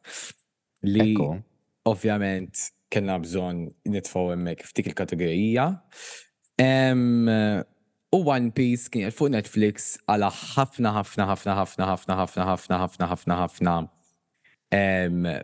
li 0.86 1.16
ovvjament 1.86 2.56
kena 2.92 3.16
bżon 3.18 3.70
nitfaw 3.90 4.32
emmek 4.34 4.62
ftik 4.68 4.86
il-kategorija. 4.92 5.70
U 8.12 8.20
One 8.30 8.50
Piece 8.54 8.90
kien 8.92 9.08
fuq 9.14 9.30
Netflix 9.34 9.94
għala 10.06 10.28
ħafna 10.30 10.90
ħafna 11.00 11.24
ħafna 11.30 11.52
ħafna 11.58 11.84
ħafna 11.90 12.12
ħafna 12.20 12.44
ħafna 12.84 13.04
ħafna 13.14 13.34
ħafna 13.44 13.44
ħafna 13.44 13.74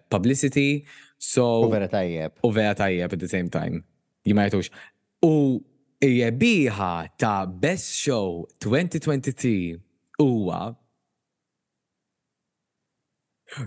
publicity. 0.09 0.85
So, 1.19 1.61
u 1.67 1.69
vera 1.73 1.89
tajjeb. 1.91 2.33
U 2.47 2.49
vera 2.55 2.75
tajjeb 2.79 3.13
at 3.17 3.21
the 3.21 3.27
same 3.31 3.49
time. 3.51 3.81
Jimajtux. 4.29 4.69
U 5.27 5.59
jiebiħa 6.05 6.91
ta' 7.19 7.47
Best 7.51 7.91
Show 8.05 8.45
2023 8.63 9.81
uwa. 10.21 10.75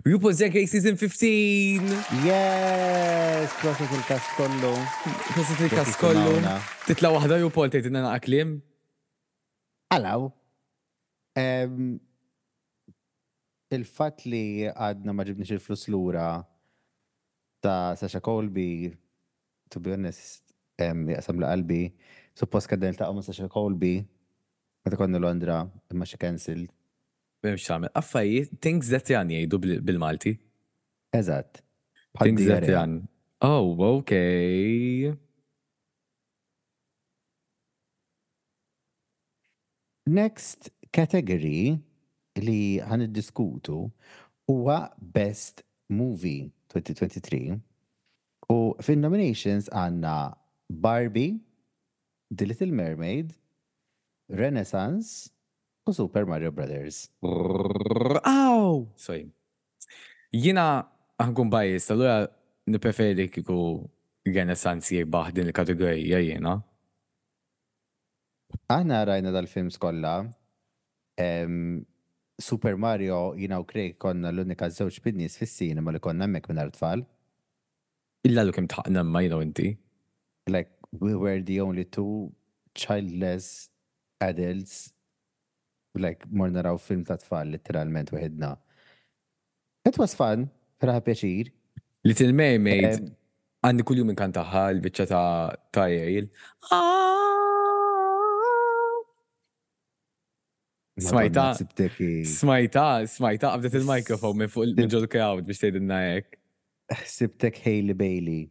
RuPaul's 0.05 0.37
Drag 0.37 0.53
Race 0.53 0.67
Season 0.77 0.93
15! 0.95 1.81
Yes! 2.27 3.49
Prosit 3.59 3.89
il-kas 3.95 4.27
kollu. 4.37 4.73
Prosit 5.33 5.57
il-kas 5.65 5.95
kollu. 5.99 6.35
Titla 6.85 7.09
wahda 7.15 7.39
RuPaul 7.41 7.71
tejtina 7.73 8.03
na' 8.05 8.13
aklim? 8.17 8.51
Alaw. 9.97 10.27
Il-fat 13.77 14.21
li 14.29 14.45
għadna 14.69 15.15
ma 15.17 15.25
ġibniex 15.27 15.55
il-flus 15.57 15.87
l-ura 15.89 16.27
ta' 17.61 17.93
Sasha 17.97 18.19
Colby, 18.25 18.91
to 19.69 19.77
be 19.81 19.93
honest, 19.93 20.41
jaqsam 20.81 21.41
la' 21.41 21.49
qalbi, 21.55 21.83
suppost 22.37 22.69
kadden 22.71 22.93
il-taqqa 22.93 23.13
ma' 23.17 23.25
Sasha 23.25 23.49
Colby, 23.53 23.95
Għata 24.81 24.97
konna 24.97 25.19
Londra, 25.21 25.55
imma 25.93 26.07
xie 26.09 26.17
cancel. 26.17 26.63
Bim 27.41 27.57
għamil, 27.57 27.89
affajiet, 27.97 28.53
things 28.63 28.89
that 28.89 29.09
jan 29.09 29.29
jgħidu 29.33 29.59
bil-Malti. 29.85 30.33
Eżat. 31.17 31.61
Things 32.21 32.45
that 32.49 32.65
jan. 32.69 32.95
Oh, 33.45 33.73
okay. 33.97 35.13
Next 40.09 40.71
category 40.93 41.77
li 42.41 42.59
għan 42.81 43.07
diskutu 43.13 43.83
huwa 44.49 44.79
Best 44.97 45.61
Movie 45.93 46.49
2023 46.73 47.43
u 48.51 48.57
fin 48.83 49.01
nominations 49.03 49.69
għanna 49.71 50.15
Barbie, 50.81 51.35
The 52.33 52.47
Little 52.49 52.71
Mermaid, 52.73 53.33
Renaissance 54.31 55.07
u 55.85 55.91
Super 55.93 56.25
Mario 56.25 56.51
Brothers. 56.55 57.09
Aw! 58.23 58.81
Sorry. 58.95 59.25
Jina 60.31 60.85
għangun 61.19 61.51
bajis, 61.51 61.89
allura 61.91 62.25
nipreferi 62.71 63.27
kiku 63.31 63.57
Renaissance 64.25 64.87
jibbaħ 64.95 65.31
din 65.35 65.49
il-kategorija 65.49 66.21
jina. 66.23 66.55
Aħna 68.71 69.03
rajna 69.05 69.33
dal-film 69.35 69.69
skolla. 69.73 70.15
Super 72.41 72.77
Mario 72.79 73.33
jina 73.37 73.59
u 73.59 73.65
Craig 73.67 73.97
konna 74.01 74.31
l-unika 74.31 74.71
zewċ 74.71 75.03
bidnis 75.05 75.35
fissin 75.37 75.81
ma 75.83 75.91
li 75.93 75.99
konna 75.99 76.27
mek 76.27 76.47
minn 76.49 76.71
tfal. 76.75 77.03
Illa 78.25 78.45
l-kem 78.47 78.69
taħna 78.71 79.03
ma 79.03 79.25
jina 79.25 79.41
inti. 79.43 79.73
Like, 80.47 80.71
we 81.01 81.13
were 81.15 81.41
the 81.43 81.59
only 81.61 81.83
two 81.85 82.31
childless 82.73 83.70
adults, 84.27 84.75
like, 86.05 86.21
mor 86.39 86.49
naraw 86.55 86.77
film 86.87 87.03
ta' 87.09 87.17
tfal, 87.23 87.51
literalment, 87.55 88.13
wahedna. 88.15 88.51
It 89.91 89.97
was 90.03 90.13
fun, 90.21 90.47
raħ 90.89 90.99
pjaċir. 91.07 91.49
Little 92.09 92.35
Mermaid, 92.37 93.01
għandi 93.67 93.85
kull 93.85 94.01
jum 94.01 94.13
inkantaħħa 94.13 94.63
l-bicċa 94.75 95.07
ta' 95.11 95.23
ta' 95.75 95.87
Jail. 95.91 96.29
Smajta, 101.01 101.47
smajta, 102.35 102.85
smajta, 103.09 103.51
għabdet 103.55 103.79
il-mikrofon 103.79 104.37
minn 104.37 104.51
fuq 104.53 104.67
il-ġol 104.69 105.07
crowd 105.09 105.47
biex 105.47 105.63
tejdinna 105.65 106.01
jek. 106.11 106.37
Sibtek 107.07 107.61
Hayli 107.65 107.95
Bailey. 107.95 108.41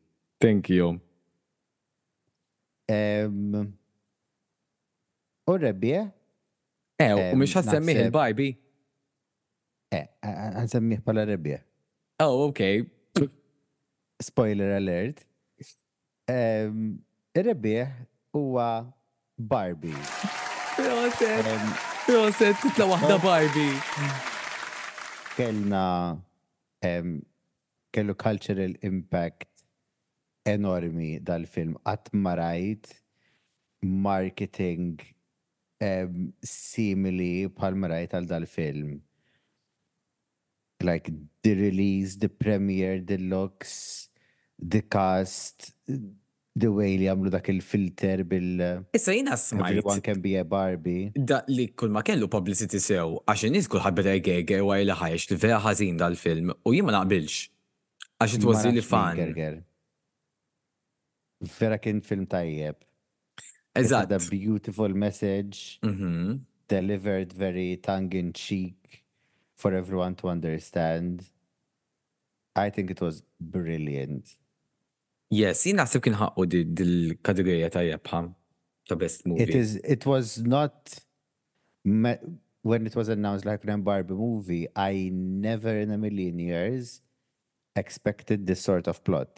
Thank 0.41 0.71
you. 0.73 0.97
Um, 2.91 3.75
U 5.49 5.57
rebbie? 5.59 6.11
Eh? 6.99 7.07
eh, 7.09 7.33
u 7.33 7.39
mux 7.41 7.55
għassemmih 7.57 8.00
il-bajbi? 8.05 8.49
Eh, 9.97 10.07
għassemmih 10.61 11.00
pala 11.05 11.25
rebbie. 11.29 11.57
Eh. 11.59 12.25
Oh, 12.25 12.47
ok. 12.50 13.17
Spoiler 14.31 14.75
alert. 14.76 15.25
il 16.29 16.99
eh, 17.35 17.89
huwa 18.35 18.93
Barbie. 19.39 19.97
joset, 22.09 22.57
titla 22.63 22.87
wahda 22.91 23.17
Barbie. 23.23 23.79
Kellna 25.37 26.21
kellu 27.93 28.15
cultural 28.15 28.76
impact 28.83 29.65
enormi 30.47 31.19
dal-film. 31.25 31.79
Għat 31.87 32.13
marajt 32.13 32.93
marketing 33.83 35.00
simili 36.45 37.49
palmarajt 37.54 38.14
għal 38.14 38.26
dal-film. 38.30 38.99
Like 40.84 41.10
the 41.43 41.54
release, 41.54 42.16
the 42.19 42.28
premiere, 42.28 43.00
the 43.00 43.19
looks, 43.19 44.08
the 44.58 44.80
cast, 44.82 45.73
the 46.56 46.71
way 46.73 46.97
li 47.00 47.08
għamlu 47.08 47.30
dak 47.32 47.49
il-filter 47.52 48.23
bil- 48.25 48.84
Issa 48.97 49.12
jina 49.16 49.32
smajt. 49.36 49.69
Everyone 49.76 50.00
can 50.00 50.21
be 50.21 50.34
a 50.40 50.45
Barbie. 50.45 51.10
Da 51.14 51.43
li 51.49 51.69
kull 51.69 51.90
ma 51.95 52.02
kellu 52.02 52.28
publicity 52.32 52.78
sew, 52.80 53.21
għax 53.28 53.50
nis 53.52 53.69
kull 53.69 53.80
ħabbet 53.84 54.12
għegħe 54.21 54.60
u 54.64 54.69
għajla 54.73 54.97
ħajx 55.02 55.30
li 55.30 55.36
vera 55.45 55.60
ħazin 55.64 55.97
dal-film 56.00 56.52
u 56.64 56.75
jima 56.76 56.93
naqbilx. 56.97 57.47
Għax 58.21 58.36
it 58.40 58.45
was 58.49 58.64
really 58.66 58.82
fun. 58.82 59.60
Vera 61.56 61.78
kien 61.80 62.02
film 62.04 62.26
tajjeb. 62.28 62.84
It's 63.76 63.93
A 63.93 64.06
beautiful 64.30 64.89
message 64.89 65.78
mm 65.83 65.95
-hmm. 65.95 66.41
delivered 66.69 67.33
very 67.33 67.76
tongue 67.76 68.13
in 68.19 68.33
cheek 68.33 68.75
for 69.54 69.73
everyone 69.75 70.15
to 70.17 70.28
understand. 70.28 71.30
I 72.56 72.71
think 72.71 72.91
it 72.91 73.00
was 73.00 73.23
brilliant. 73.41 74.25
Yes, 75.30 75.63
jien 75.67 75.78
naħseb 75.78 76.02
kien 76.06 76.17
ħaqqu 76.19 76.65
dil-kategorija 76.80 77.69
tajjeb 77.76 78.02
ta' 78.91 78.97
best 78.99 79.25
movie. 79.26 79.43
It 79.47 79.54
is 79.54 79.76
it 79.95 80.04
was 80.04 80.41
not 80.43 80.75
when 82.63 82.83
it 82.91 82.97
was 82.97 83.09
announced 83.09 83.47
like 83.47 83.63
an 83.71 83.83
Barbie 83.85 84.15
movie, 84.17 84.67
I 84.75 85.11
never 85.13 85.73
in 85.83 85.91
a 85.93 85.99
million 86.06 86.39
years 86.41 87.02
expected 87.76 88.47
this 88.49 88.61
sort 88.61 88.87
of 88.89 89.00
plot. 89.06 89.30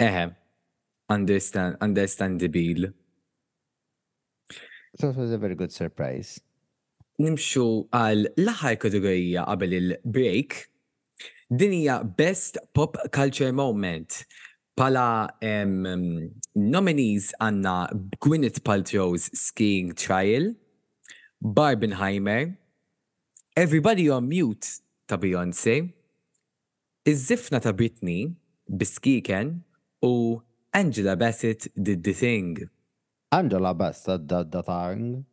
Ehem, 0.00 0.34
understand, 1.08 1.76
understandable. 1.80 2.86
it 4.94 5.02
was 5.16 5.30
a 5.32 5.38
very 5.38 5.54
good 5.58 5.72
surprise. 5.72 6.40
Nimxu 7.18 7.64
għal 7.94 8.24
laħar 8.42 8.50
aħħar 8.74 8.80
kategorija 8.82 9.42
qabel 9.46 9.74
il-break. 9.78 10.54
Din 11.50 11.74
hija 11.76 12.00
Best 12.18 12.58
Pop 12.74 12.96
Culture 13.14 13.52
Moment. 13.54 14.22
Pala 14.74 15.26
um, 15.38 16.24
nominees 16.58 17.28
għanna 17.38 17.74
Gwyneth 18.18 18.58
Paltrow's 18.66 19.28
Skiing 19.34 19.92
Trial, 19.94 20.48
Barbenheimer, 21.38 22.56
Everybody 23.56 24.08
on 24.10 24.26
Mute 24.28 24.80
ta' 25.06 25.14
Beyoncé, 25.18 25.92
Iż-zifna 27.06 27.60
ta' 27.62 27.70
Britney, 27.76 28.32
Biskiken 28.66 29.60
u 30.02 30.40
Angela 30.76 31.14
Bassett 31.16 31.68
did 31.80 32.02
the 32.02 32.12
thing. 32.12 32.68
Angela 33.30 33.72
Bassett 33.72 34.26
did 34.26 34.50
the 34.54 34.62
thing. 34.68 35.24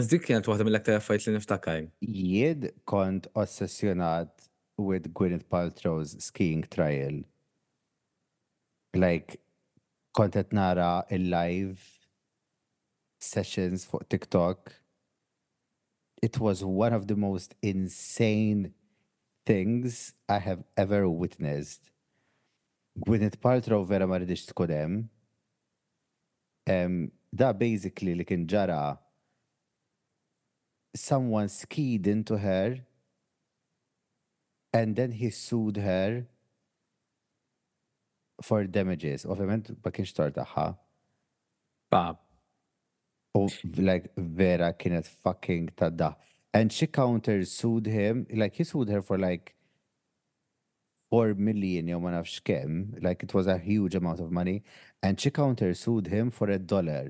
Iż 0.00 0.08
dik 0.10 0.22
kienet 0.24 0.46
waħda 0.48 0.64
mill-aktar 0.66 0.96
affarijiet 0.98 1.28
li 1.30 1.36
niftakar. 1.36 1.84
Jien 2.16 2.62
kont 2.88 3.26
ossessjonat 3.38 4.46
with 4.88 5.06
Gwyneth 5.20 5.44
Paltrow's 5.54 6.16
skiing 6.24 6.64
trial. 6.74 7.20
Like, 9.04 9.36
kont 10.18 10.32
qed 10.40 10.50
nara 10.58 10.90
il-live 11.18 11.76
sessions 13.20 13.84
for 13.84 14.00
TikTok. 14.16 14.72
It 16.22 16.40
was 16.40 16.64
one 16.64 16.92
of 16.96 17.06
the 17.06 17.20
most 17.28 17.54
insane 17.62 18.72
things 19.46 20.14
I 20.28 20.40
have 20.40 20.64
ever 20.80 21.04
witnessed. 21.08 21.91
Gwyneth 22.98 23.40
Paltrow 23.40 23.86
vera 23.88 24.06
ma 24.06 24.18
rridix 24.18 24.46
That 24.46 25.04
Um, 26.70 27.10
da 27.36 27.52
basically 27.52 28.14
li 28.14 28.24
kien 28.24 28.46
ġara 28.46 28.82
someone 30.94 31.48
skied 31.48 32.06
into 32.06 32.36
her 32.38 32.86
and 34.78 34.94
then 34.94 35.10
he 35.10 35.28
sued 35.30 35.76
her 35.76 36.10
for 38.46 38.60
damages. 38.76 39.20
Ovvjament 39.32 39.72
ma 39.84 39.90
kienx 39.90 40.14
tor 40.14 40.30
tagħha. 40.36 40.68
Bab. 41.90 42.18
U 43.34 43.42
like 43.82 44.12
vera 44.16 44.70
kienet 44.72 45.06
fucking 45.24 45.66
tadda. 45.74 46.14
And 46.54 46.70
she 46.72 46.86
counter 46.86 47.42
sued 47.44 47.86
him, 47.86 48.24
like 48.36 48.54
he 48.54 48.62
sued 48.64 48.88
her 48.88 49.02
for 49.02 49.18
like 49.18 49.56
4 51.12 51.34
million 51.48 51.84
jew 51.88 51.98
ma 52.06 52.10
nafx 52.14 52.36
kemm, 52.48 52.76
like 53.06 53.22
it 53.26 53.32
was 53.38 53.46
a 53.46 53.56
huge 53.68 53.94
amount 54.00 54.20
of 54.24 54.30
money, 54.40 54.56
and 55.02 55.20
she 55.20 55.30
counter 55.38 55.70
sued 55.84 56.06
him 56.16 56.30
for 56.36 56.48
a 56.54 56.58
dollar. 56.72 57.04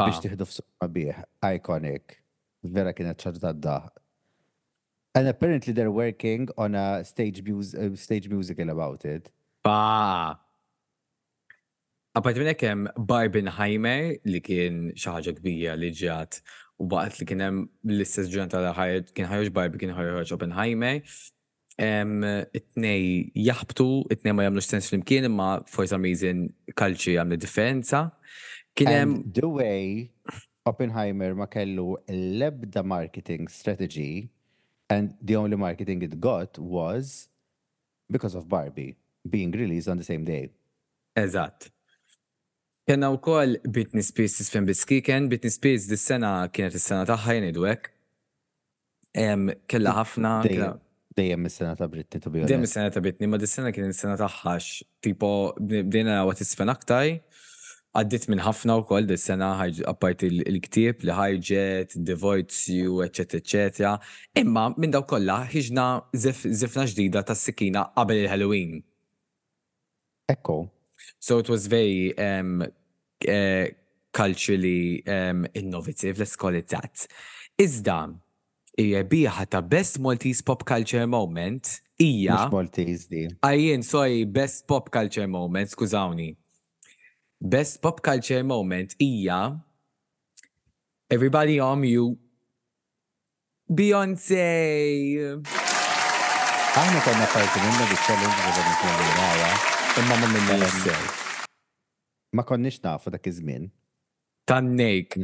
Biex 0.00 0.22
tiħdu 0.24 0.46
f'summa 0.48 0.88
bih, 0.96 1.20
iconic, 1.52 2.14
vera 2.76 2.92
kienet 2.96 3.24
ċarta 3.24 3.52
d-daħ. 3.58 3.86
And 5.20 5.30
apparently 5.30 5.72
they're 5.76 5.94
working 5.98 6.48
on 6.64 6.74
a 6.74 6.86
stage, 7.04 7.42
music, 7.46 7.80
uh, 7.92 7.96
stage 8.06 8.28
musical 8.32 8.70
about 8.74 9.04
it. 9.12 9.30
Ba! 9.64 10.38
Apart 12.20 12.38
minn 12.42 12.52
hemm 12.64 12.86
Barbenheimer 13.12 14.18
li 14.34 14.40
kien 14.50 14.80
xaħġa 15.04 15.36
kbija 15.40 15.76
li 15.80 15.90
ġat 16.02 16.40
u 16.82 16.86
baqt 16.92 17.20
li 17.22 17.28
kienem 17.32 17.62
l-istess 17.92 18.30
ġurnata 18.34 18.62
li 18.64 18.74
ħajġ, 18.80 19.12
kien 19.16 19.28
ħajġ 19.32 19.52
Barbie 19.60 19.80
kien 19.84 19.96
ħajġ 19.96 20.34
Oppenheimer 20.36 21.06
it-nej 21.78 23.30
jahbtu, 23.34 24.04
it-nej 24.10 24.32
ma 24.32 24.42
jamlu 24.44 24.62
sens 24.62 24.88
flimkien, 24.90 25.24
imkien 25.24 25.24
imma 25.30 25.48
for 25.66 25.86
some 25.86 26.02
reason 26.02 26.50
kalċi 26.74 27.14
jamlu 27.14 27.36
differenza. 27.38 28.10
Kienem. 28.76 29.22
The 29.32 29.46
way 29.48 30.10
Oppenheimer 30.66 31.34
ma 31.34 31.46
kellu 31.46 31.96
l-ebda 32.08 32.82
marketing 32.84 33.48
strategy 33.48 34.28
and 34.90 35.14
the 35.22 35.36
only 35.36 35.56
marketing 35.56 36.02
it 36.02 36.20
got 36.20 36.58
was 36.58 37.28
because 38.10 38.34
of 38.34 38.48
Barbie 38.48 38.96
being 39.28 39.50
released 39.52 39.88
on 39.88 39.96
the 39.98 40.04
same 40.04 40.24
day. 40.24 40.50
Eżatt. 41.16 41.70
Kenna 42.88 43.10
u 43.10 43.18
bitni 43.18 43.58
Britney 43.72 44.02
Spears 44.02 44.36
tisfen 44.38 44.66
biskiken, 44.66 45.28
Britney 45.28 45.50
Spears 45.50 45.86
dis-sena 45.88 46.48
kienet 46.52 46.74
is-sena 46.74 47.04
taħħa 47.04 47.34
jenidwek. 47.38 47.90
Kella 49.68 49.92
ħafna. 50.02 50.78
Dejjem 51.18 51.46
is 51.46 51.54
sena 51.54 51.74
ta' 51.76 51.88
Britni 51.88 52.20
to 52.22 52.30
be 52.30 52.38
honest. 52.38 52.48
Dejjem 52.52 52.60
mis-sena 52.62 52.90
ta' 52.94 53.02
Britni, 53.02 53.26
ma 53.32 53.38
dis-sena 53.44 53.72
kien 53.74 53.90
is-sena 53.94 54.16
tagħhax. 54.20 54.68
Tipo 55.04 55.30
bdejna 55.58 56.20
wa 56.28 56.34
tisfen 56.38 56.70
aktar. 56.74 57.10
Għaddit 57.98 58.26
minn 58.30 58.42
ħafna 58.44 58.76
u 58.78 58.84
koll 58.86 59.08
dis-sena 59.08 59.48
apart 59.92 60.22
il-ktib 60.28 61.02
li 61.08 61.14
ħarġet, 61.20 61.96
divorzju, 62.10 63.00
eccetera, 63.06 63.42
eccetera. 63.42 63.92
Imma 64.42 64.68
minn 64.76 64.94
daw 64.94 65.02
kollha 65.14 65.40
ħiġna 65.54 65.86
zifna 66.54 66.84
ġdida 66.92 67.24
ta' 67.30 67.38
sikina 67.40 67.86
qabel 67.96 68.22
il-Halloween. 68.26 68.78
Ekko. 70.34 70.60
So 71.18 71.40
it 71.40 71.48
was 71.48 71.66
very 71.66 72.14
um, 72.18 72.62
uh, 73.26 73.66
culturally 74.12 75.02
um, 75.08 75.46
innovative, 75.54 76.20
let's 76.20 76.36
call 76.36 76.54
it 76.54 76.68
that. 76.68 77.08
Iżda, 77.58 77.98
ija 78.78 79.00
biħa 79.02 79.44
ta' 79.50 79.60
Best 79.66 79.98
Maltese 79.98 80.44
Pop 80.46 80.62
Culture 80.66 81.06
Moment 81.10 81.68
ija. 81.98 82.34
Mhux 82.36 82.52
Maltese 82.52 83.08
di. 83.10 83.24
Ajjien, 83.42 83.82
ah, 83.82 83.86
sorry, 83.88 84.24
Best 84.24 84.66
Pop 84.70 84.90
Culture 84.94 85.26
Moment, 85.26 85.70
skużawni. 85.72 86.28
Best 87.40 87.80
Pop 87.82 88.00
Culture 88.06 88.42
Moment 88.46 88.94
ija 89.00 89.58
Everybody 91.10 91.54
on 91.64 91.84
you. 91.88 92.16
Beyoncé. 93.68 94.44
Aħna 96.78 96.98
konna 97.06 97.28
parti 97.32 97.62
minna 97.64 97.86
di 97.88 97.96
challenge 98.04 98.42
għu 98.44 98.52
għu 98.52 100.04
għu 100.04 100.04
għu 100.04 100.04
għu 100.04 100.08
ma 100.08 100.18
għu 100.18 100.60
għu 100.60 100.84
għu 100.84 101.16
Ma 102.36 102.44
konniex 102.44 102.82
nafu 102.84 103.10
dak 103.10 103.24
iż-żmien. 103.26 103.70
Tan-nejk. 104.48 105.14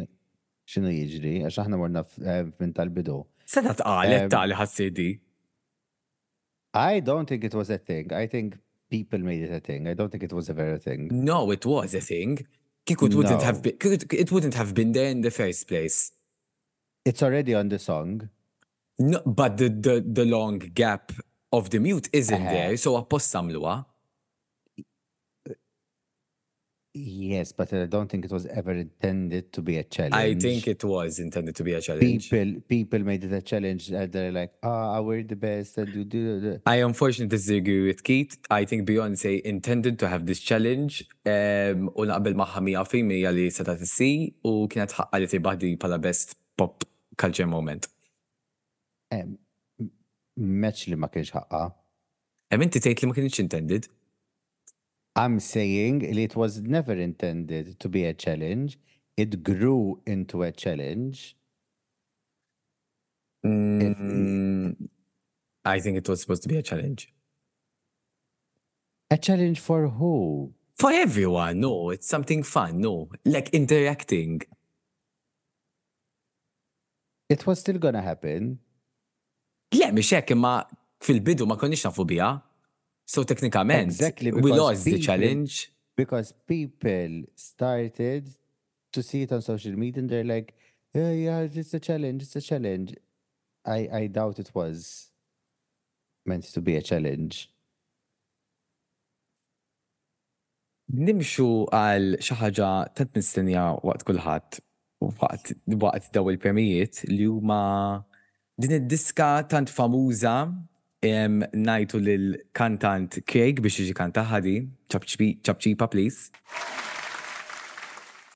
X'inhu 0.64 0.88
jiġri, 0.88 1.34
għax 1.44 1.58
aħna 1.66 1.76
morna 1.76 2.02
minn 2.18 2.70
eh, 2.72 2.76
tal-bidu. 2.78 3.18
Seta 3.46 3.74
tqalet 3.76 4.28
taqli 4.32 4.56
ħassidi. 4.56 5.08
I 6.74 7.00
don't 7.00 7.26
think 7.28 7.44
it 7.44 7.54
was 7.56 7.70
a 7.70 7.78
thing. 7.78 8.12
I 8.12 8.26
think 8.28 8.56
people 8.90 9.18
made 9.20 9.42
it 9.42 9.52
a 9.52 9.60
thing. 9.60 9.86
I 9.86 9.94
don't 9.94 10.10
think 10.10 10.24
it 10.24 10.32
was 10.32 10.48
a 10.48 10.54
very 10.54 10.78
thing. 10.78 11.08
No, 11.12 11.50
it 11.52 11.64
was 11.64 11.94
a 11.94 12.00
thing. 12.00 12.38
It 12.88 13.00
wouldn't 13.00 13.30
no. 13.30 13.38
have 13.38 13.62
been, 13.62 13.76
it 13.80 14.32
wouldn't 14.32 14.54
have 14.54 14.74
been 14.74 14.92
there 14.92 15.08
in 15.08 15.20
the 15.20 15.30
first 15.30 15.68
place. 15.68 16.10
It's 17.04 17.22
already 17.22 17.54
on 17.54 17.68
the 17.68 17.78
song. 17.78 18.28
No, 18.98 19.20
but 19.24 19.56
the, 19.58 19.68
the, 19.68 20.04
the 20.06 20.24
long 20.24 20.58
gap 20.58 21.12
of 21.52 21.70
the 21.70 21.78
mute 21.78 22.08
isn't 22.12 22.34
uh 22.34 22.44
-huh. 22.46 22.52
there, 22.54 22.76
so 22.76 22.96
appost 22.96 23.30
samluwa. 23.30 23.84
Yes, 26.96 27.50
but 27.50 27.72
I 27.72 27.86
don't 27.86 28.08
think 28.08 28.24
it 28.24 28.30
was 28.30 28.46
ever 28.46 28.70
intended 28.70 29.52
to 29.52 29.60
be 29.62 29.78
a 29.78 29.82
challenge. 29.82 30.14
I 30.14 30.32
think 30.34 30.68
it 30.68 30.84
was 30.84 31.18
intended 31.18 31.56
to 31.56 31.64
be 31.64 31.72
a 31.74 31.80
challenge. 31.80 32.30
People, 32.30 32.60
people 32.68 33.00
made 33.00 33.24
it 33.24 33.32
a 33.32 33.42
challenge. 33.42 33.90
And 33.90 34.12
they're 34.12 34.30
like, 34.30 34.52
ah, 34.62 34.98
oh, 34.98 35.02
we're 35.02 35.24
the 35.24 35.34
best. 35.34 35.76
And 35.78 35.92
do, 35.92 36.04
do, 36.04 36.40
do. 36.40 36.60
I 36.66 36.76
unfortunately 36.76 37.36
disagree 37.36 37.84
with 37.84 38.04
Keith. 38.04 38.38
I 38.48 38.64
think 38.64 38.86
Beyonce 38.88 39.40
intended 39.42 39.98
to 39.98 40.08
have 40.08 40.22
this 40.30 40.38
challenge. 40.50 40.94
Um, 41.36 41.78
u 42.00 42.06
naqbel 42.10 42.38
maħħa 42.42 42.62
mija 42.66 42.84
fil-mija 42.92 43.32
li 43.34 43.48
seta 43.56 43.74
tissi 43.80 44.10
u 44.46 44.54
kienet 44.70 44.94
ħaqqa 44.98 45.18
li 45.22 45.30
tibaħdi 45.34 45.72
pala 45.82 45.98
best 46.06 46.36
pop 46.58 46.86
culture 47.18 47.48
moment. 47.56 47.90
Meċ 50.38 50.86
li 50.92 50.94
ma 51.02 51.10
kienx 51.14 51.34
ħaqqa. 51.40 51.64
Em 52.54 52.68
inti 52.68 52.78
tgħid 52.84 53.02
li 53.02 53.10
ma 53.10 53.18
kienx 53.18 53.42
intended. 53.42 53.90
I'm 55.16 55.38
saying 55.38 56.02
it 56.02 56.34
was 56.34 56.60
never 56.60 56.92
intended 56.92 57.78
to 57.78 57.88
be 57.88 58.04
a 58.04 58.12
challenge. 58.14 58.78
It 59.16 59.44
grew 59.44 60.00
into 60.06 60.42
a 60.42 60.50
challenge. 60.50 61.36
Mm, 63.46 64.72
if, 64.74 64.76
I 65.64 65.78
think 65.78 65.98
it 65.98 66.08
was 66.08 66.20
supposed 66.20 66.42
to 66.44 66.48
be 66.48 66.56
a 66.56 66.62
challenge. 66.62 67.12
A 69.10 69.16
challenge 69.16 69.60
for 69.60 69.86
who? 69.88 70.52
For 70.72 70.90
everyone. 70.90 71.60
No, 71.60 71.90
it's 71.90 72.08
something 72.08 72.42
fun. 72.42 72.80
No, 72.80 73.08
like 73.24 73.50
interacting. 73.50 74.40
It 77.28 77.46
was 77.46 77.60
still 77.60 77.78
gonna 77.78 78.02
happen. 78.02 78.58
Yeah, 79.70 79.92
me 79.92 80.02
hekk 80.02 80.32
i 80.34 80.64
fil 81.06 81.20
bidu 81.26 81.46
ma 81.46 81.56
konniex 81.56 81.86
nafu 81.86 82.04
biha. 82.08 82.32
So 83.06 83.22
technically, 83.22 83.74
exactly, 83.76 84.32
we 84.32 84.52
lost 84.52 84.84
people, 84.84 84.98
the 84.98 85.04
challenge. 85.04 85.70
Because 85.96 86.32
people 86.46 87.22
started 87.36 88.28
to 88.92 89.02
see 89.02 89.22
it 89.22 89.32
on 89.32 89.42
social 89.42 89.72
media 89.72 90.00
and 90.00 90.10
they're 90.10 90.24
like, 90.24 90.54
yeah, 90.94 91.10
yeah, 91.12 91.38
it's 91.40 91.74
a 91.74 91.80
challenge, 91.80 92.22
it's 92.22 92.36
a 92.36 92.40
challenge. 92.40 92.94
I, 93.66 93.88
I 93.92 94.06
doubt 94.06 94.38
it 94.38 94.50
was 94.54 95.10
meant 96.24 96.44
to 96.44 96.60
be 96.60 96.76
a 96.76 96.82
challenge. 96.82 97.50
Nimxu 100.94 101.46
għal 101.74 102.10
xaħġa 102.22 102.70
tant 102.98 103.14
mistennija 103.16 103.70
waqt 103.88 104.02
kulħadd 104.04 104.58
waqt 105.22 105.54
waqt 105.80 106.10
daw 106.12 106.26
il-premijiet 106.30 107.00
li 107.08 107.24
huma 107.24 107.62
din 108.60 108.76
id-diska 108.78 109.30
tant 109.50 109.72
famuża 109.72 110.36
najtu 111.52 111.98
lil-kantant 112.00 113.18
Craig 113.26 113.60
biex 113.60 113.78
iġi 113.84 113.94
kanta 113.96 114.24
ħadi, 114.30 114.54
ċabċipa 115.42 115.88
please. 115.92 116.30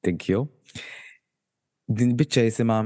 Thank 0.04 0.28
you. 0.30 0.48
Din 1.88 2.16
bicċa 2.16 2.44
jisima 2.48 2.82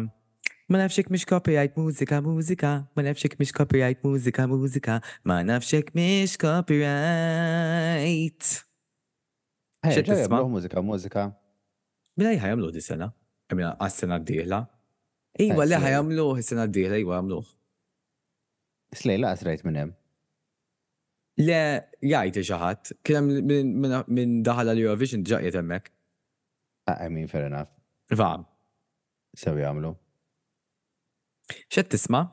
Ma 0.70 0.78
nafxek 0.78 1.10
mish 1.12 1.26
copyright 1.28 1.74
muzika, 1.76 2.20
mużika, 2.24 2.68
ma 2.96 3.02
nafxek 3.04 3.34
mish 3.38 3.50
copyright 3.52 3.98
mużika, 4.06 4.46
muzika, 4.48 5.00
ma 5.28 5.42
nafxek 5.44 5.90
mish 5.94 6.38
copyright. 6.40 6.86
Ħej, 9.84 10.00
tisma' 10.08 10.40
mużika, 10.48 10.80
mużika. 10.80 11.26
Bila 12.16 12.30
mela 12.30 12.38
jħajamlu 12.40 12.70
di 12.72 12.80
sena, 12.80 13.10
għamina 13.50 13.74
għas-sena 13.74 14.20
d-dihla. 14.22 14.62
Iwa, 15.50 15.66
li 15.66 15.80
ħajamlu 15.82 16.28
s-sena 16.40 16.64
d-dihla, 16.70 17.02
iwa 17.04 17.18
għamluħ. 17.20 17.50
Slej 18.92 19.18
laqas 19.22 19.42
rajt 19.46 19.64
minn 19.64 19.78
hemm. 19.80 19.94
Le, 21.40 21.60
jgħid 22.04 22.42
ħadd, 22.60 22.90
kien 23.06 23.22
hemm 23.22 24.06
minn 24.12 24.42
daħal 24.44 24.72
għal 24.74 24.82
Eurovision 24.84 25.22
diġà 25.24 25.38
qiegħed 25.40 25.60
hemmhekk. 25.62 25.88
Ah, 26.90 26.98
I 27.06 27.12
mean, 27.12 27.28
fair 27.30 27.46
enough. 27.48 27.70
Va. 28.18 28.34
Sew 29.38 29.54
jagħmlu. 29.62 29.94
X'qed 31.70 31.92
tisma'? 31.94 32.26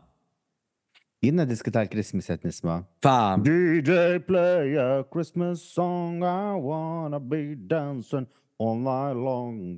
Jina 1.23 1.43
diski 1.47 1.71
tal-Christmas 1.75 2.27
għet 2.31 2.45
nisma. 2.47 2.77
Fa. 3.03 3.35
DJ 3.43 4.19
play 4.27 4.75
a 4.79 5.03
Christmas 5.11 5.63
song, 5.75 6.21
I 6.23 6.59
wanna 6.63 7.19
be 7.19 7.55
dancing 7.55 8.27
all 8.59 8.77
night 8.79 9.19
long. 9.19 9.77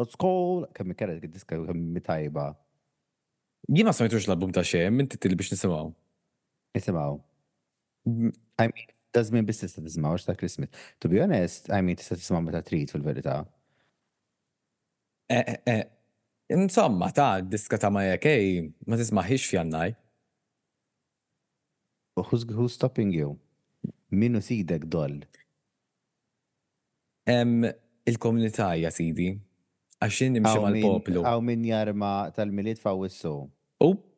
Let's 0.00 0.16
call. 0.16 0.64
Kemm 0.76 0.96
karet 0.98 1.24
diska 1.30 1.60
kemm 1.68 1.84
mitajba. 1.96 2.52
Jina 3.72 3.92
ma 3.92 3.96
smajtux 3.96 4.26
l-album 4.28 4.52
ta' 4.56 4.64
xejn, 4.66 4.92
minn 4.92 5.08
titil 5.12 5.36
biex 5.40 5.52
nisimaw. 5.56 5.92
Isimaw. 6.74 7.20
Mm, 8.08 8.34
I 8.58 8.62
mean, 8.66 8.86
does 9.14 9.30
mean 9.32 9.44
business 9.50 9.72
ta' 9.74 9.82
tismaw 9.86 10.16
ta' 10.26 10.34
Christmas. 10.40 10.68
To 11.00 11.06
be 11.12 11.18
honest, 11.24 11.62
I 11.76 11.80
mean, 11.84 11.96
tista' 11.96 12.16
tisimaw 12.18 12.42
meta 12.46 12.60
trid 12.68 12.90
fil-verità. 12.92 13.36
Eh, 15.36 15.44
eh, 15.52 15.60
eh, 15.74 15.84
insomma, 16.62 17.06
ta' 17.18 17.32
diska 17.52 17.76
ta' 17.82 17.90
Maja 17.96 18.16
kej, 18.24 18.46
ma 18.88 18.96
tismaħiex 18.98 19.46
f'jannaj. 19.50 19.94
Who's, 22.24 22.44
who's 22.54 22.74
stopping 22.78 23.12
you? 23.18 23.30
Minu 24.14 24.38
sidek 24.42 24.84
doll? 24.94 25.16
Em, 27.26 27.56
il-komunità 28.10 28.72
ja 28.82 28.90
sidi. 28.94 29.30
Għaxin 30.04 30.36
nimxu 30.36 30.60
mal-poplu. 30.62 31.22
Għaw 31.26 31.42
min 31.42 31.64
jarma 31.70 32.12
tal-miliet 32.36 32.82
fawissu. 32.82 33.36
Upp. 33.82 34.10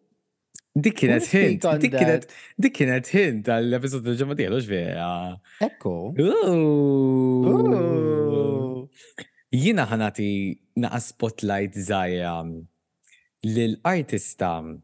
Dik 0.77 0.97
kienet 0.99 1.25
hint, 1.33 1.65
dik 1.81 1.95
kienet, 1.97 2.25
dik 2.61 2.75
kienet 2.77 3.09
hint 3.09 3.47
għall-episod 3.49 4.03
tal-ġemma 4.05 4.35
tiegħu 4.37 4.59
xvija. 4.67 5.05
Ekku. 5.65 5.93
Jina 9.57 9.87
ħanati 9.89 10.27
naqa 10.85 11.01
spotlight 11.01 11.79
zaħja 11.87 12.33
um, 12.43 12.51
lill 13.57 13.79
artista 13.89 14.51
um, 14.61 14.75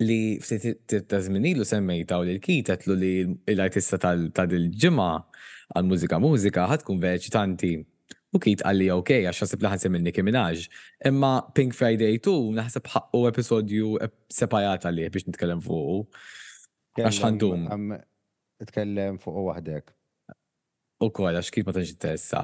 li 0.00 0.16
ftit 0.40 0.96
ta' 1.10 1.20
zminilu 1.26 1.66
semmejta 1.68 2.16
u 2.22 2.24
l-kitetlu 2.30 2.96
li 2.96 3.12
l-artista 3.52 4.00
tal 4.00 4.30
ġimgħa 4.32 5.10
għal-mużika 5.76 6.22
mużika 6.24 6.70
ħadd 6.72 6.86
tkun 6.86 7.04
veċitanti. 7.04 7.74
tanti 7.76 7.84
U 8.36 8.40
kit 8.44 8.62
għalli 8.68 8.86
ok, 8.92 9.12
għax 9.30 9.44
għasib 9.46 9.64
laħseb 9.64 9.94
minni 9.96 10.12
kiminaġ. 10.12 10.66
Imma 11.08 11.32
Pink 11.56 11.74
Friday 11.76 12.18
2 12.22 12.34
naħseb 12.58 12.90
ħaqqu 12.92 13.22
episodju 13.30 13.92
separat 14.32 14.84
għalli 14.90 15.08
biex 15.14 15.28
nitkellem 15.30 15.62
fuq 15.64 17.00
Għax 17.00 17.18
ħandum. 17.26 17.68
Nitkellem 18.60 19.18
fuqu 19.22 19.42
wahdek. 19.50 19.90
U 21.04 21.10
kol, 21.12 21.36
għax 21.36 21.50
kif 21.52 21.66
ma 21.68 21.74
tanġi 21.76 21.96
tessa. 22.02 22.42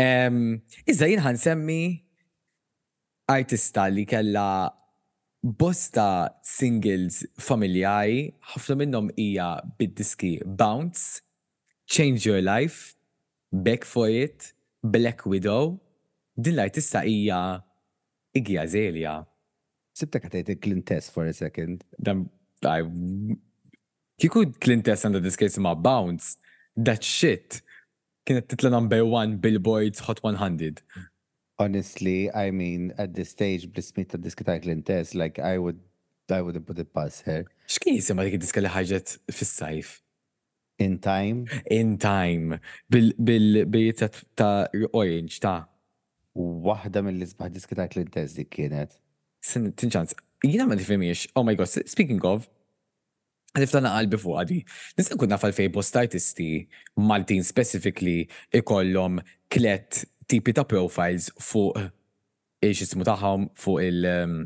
Iżda 0.00 1.08
jien 1.10 1.24
ħansemmi 1.24 1.80
artista 3.32 3.86
li 3.92 4.04
kella 4.08 4.46
bosta 5.44 6.06
singles 6.44 7.20
familjari, 7.48 8.26
ħafna 8.52 8.78
minnom 8.82 9.10
hija 9.20 9.50
bid-diski 9.78 10.36
Bounce, 10.48 11.20
Change 11.88 12.24
Your 12.26 12.40
Life, 12.44 12.94
Back 13.52 13.86
For 13.88 14.10
It, 14.12 14.52
Black 14.92 15.26
Widow, 15.26 15.78
din 16.36 16.54
lajt 16.54 16.74
issa 16.78 17.00
hija 17.04 17.38
Iggy 18.36 18.58
Azalea. 18.62 19.16
Sibta 19.96 20.20
għatajt 20.22 20.60
Clint 20.62 20.86
Tess 20.86 21.10
for 21.10 21.26
a 21.26 21.32
second. 21.34 21.82
Dan, 21.98 22.26
I, 22.64 23.36
kiku 24.20 24.44
Clint 24.62 24.86
Tess 24.86 25.04
għanda 25.06 25.22
diskejt 25.24 25.58
ma' 25.64 25.74
Bounce, 25.76 26.36
that 26.76 27.02
shit 27.02 27.60
kienet 28.28 28.46
titla 28.50 28.68
number 28.70 29.00
one 29.08 29.38
Billboard's 29.40 30.04
Hot 30.04 30.20
100. 30.22 30.82
Honestly, 31.58 32.30
I 32.32 32.50
mean, 32.54 32.92
at 32.98 33.14
this 33.16 33.30
stage, 33.34 33.66
bl-smit 33.72 34.12
ta' 34.12 34.18
diski 34.20 34.44
ta' 34.46 34.58
Clint 34.62 34.88
like, 35.14 35.38
I 35.40 35.56
would, 35.58 35.80
I 36.30 36.40
would 36.42 36.62
put 36.66 36.78
it 36.78 36.92
past 36.94 37.22
her. 37.26 37.44
Xkien 37.66 37.96
jisima 37.98 38.26
dik 38.28 38.36
diska 38.42 38.62
li 38.62 38.70
ħagġet 38.70 39.16
fis-sajf? 39.34 39.96
In 40.78 40.98
time? 40.98 41.46
In 41.70 41.98
time. 41.98 42.60
Bil-bejt 42.88 44.02
ta' 44.38 44.68
orange 44.92 45.38
ta' 45.42 45.66
Waħda 46.38 47.02
mill-isbaħ 47.02 47.50
diski 47.50 47.74
li 47.78 47.86
Clintez 47.94 48.34
dik 48.38 48.50
kienet. 48.54 48.92
Tinċans, 49.42 50.14
jina 50.46 50.66
ma 50.68 50.76
nifimiex, 50.78 51.24
oh 51.34 51.42
my 51.42 51.54
god, 51.58 51.68
speaking 51.90 52.22
of, 52.28 52.46
Niftana 53.58 53.90
qalbi 53.96 54.18
fuq 54.20 54.36
għadi. 54.38 54.58
Nisa 54.98 55.16
kun 55.18 55.30
nafal 55.32 55.54
fej 55.56 55.70
artisti 55.98 56.46
Maltin 57.00 57.42
specifically, 57.42 58.28
ikollom 58.54 59.18
klet 59.50 60.02
tipi 60.30 60.52
ta' 60.54 60.66
profiles 60.68 61.28
fuq 61.42 61.80
ix 62.62 62.82
ismu 62.86 63.02
taħħom 63.08 63.48
fuq 63.58 63.80
il- 63.82 64.06
um, 64.12 64.36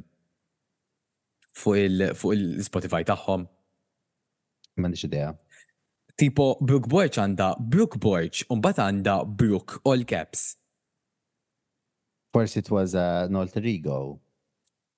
fuq 1.52 1.82
il- 1.84 2.14
fuq 2.14 2.32
il-Spotify 2.38 3.02
taħħom. 3.10 3.44
Mandiċ 4.80 5.04
idea 5.10 5.34
tipo 6.16 6.58
Brook 6.60 6.88
Borch 6.90 7.18
għanda 7.20 7.54
Brook 7.60 7.98
Borch, 8.02 8.42
bat 8.60 8.80
għanda 8.82 9.22
Brook 9.26 9.78
all 9.86 10.04
caps. 10.04 10.56
Forse 12.32 12.56
it 12.56 12.70
was 12.70 12.94
uh, 12.94 13.26
an 13.28 13.36
alter 13.36 13.62
ego. 13.68 14.18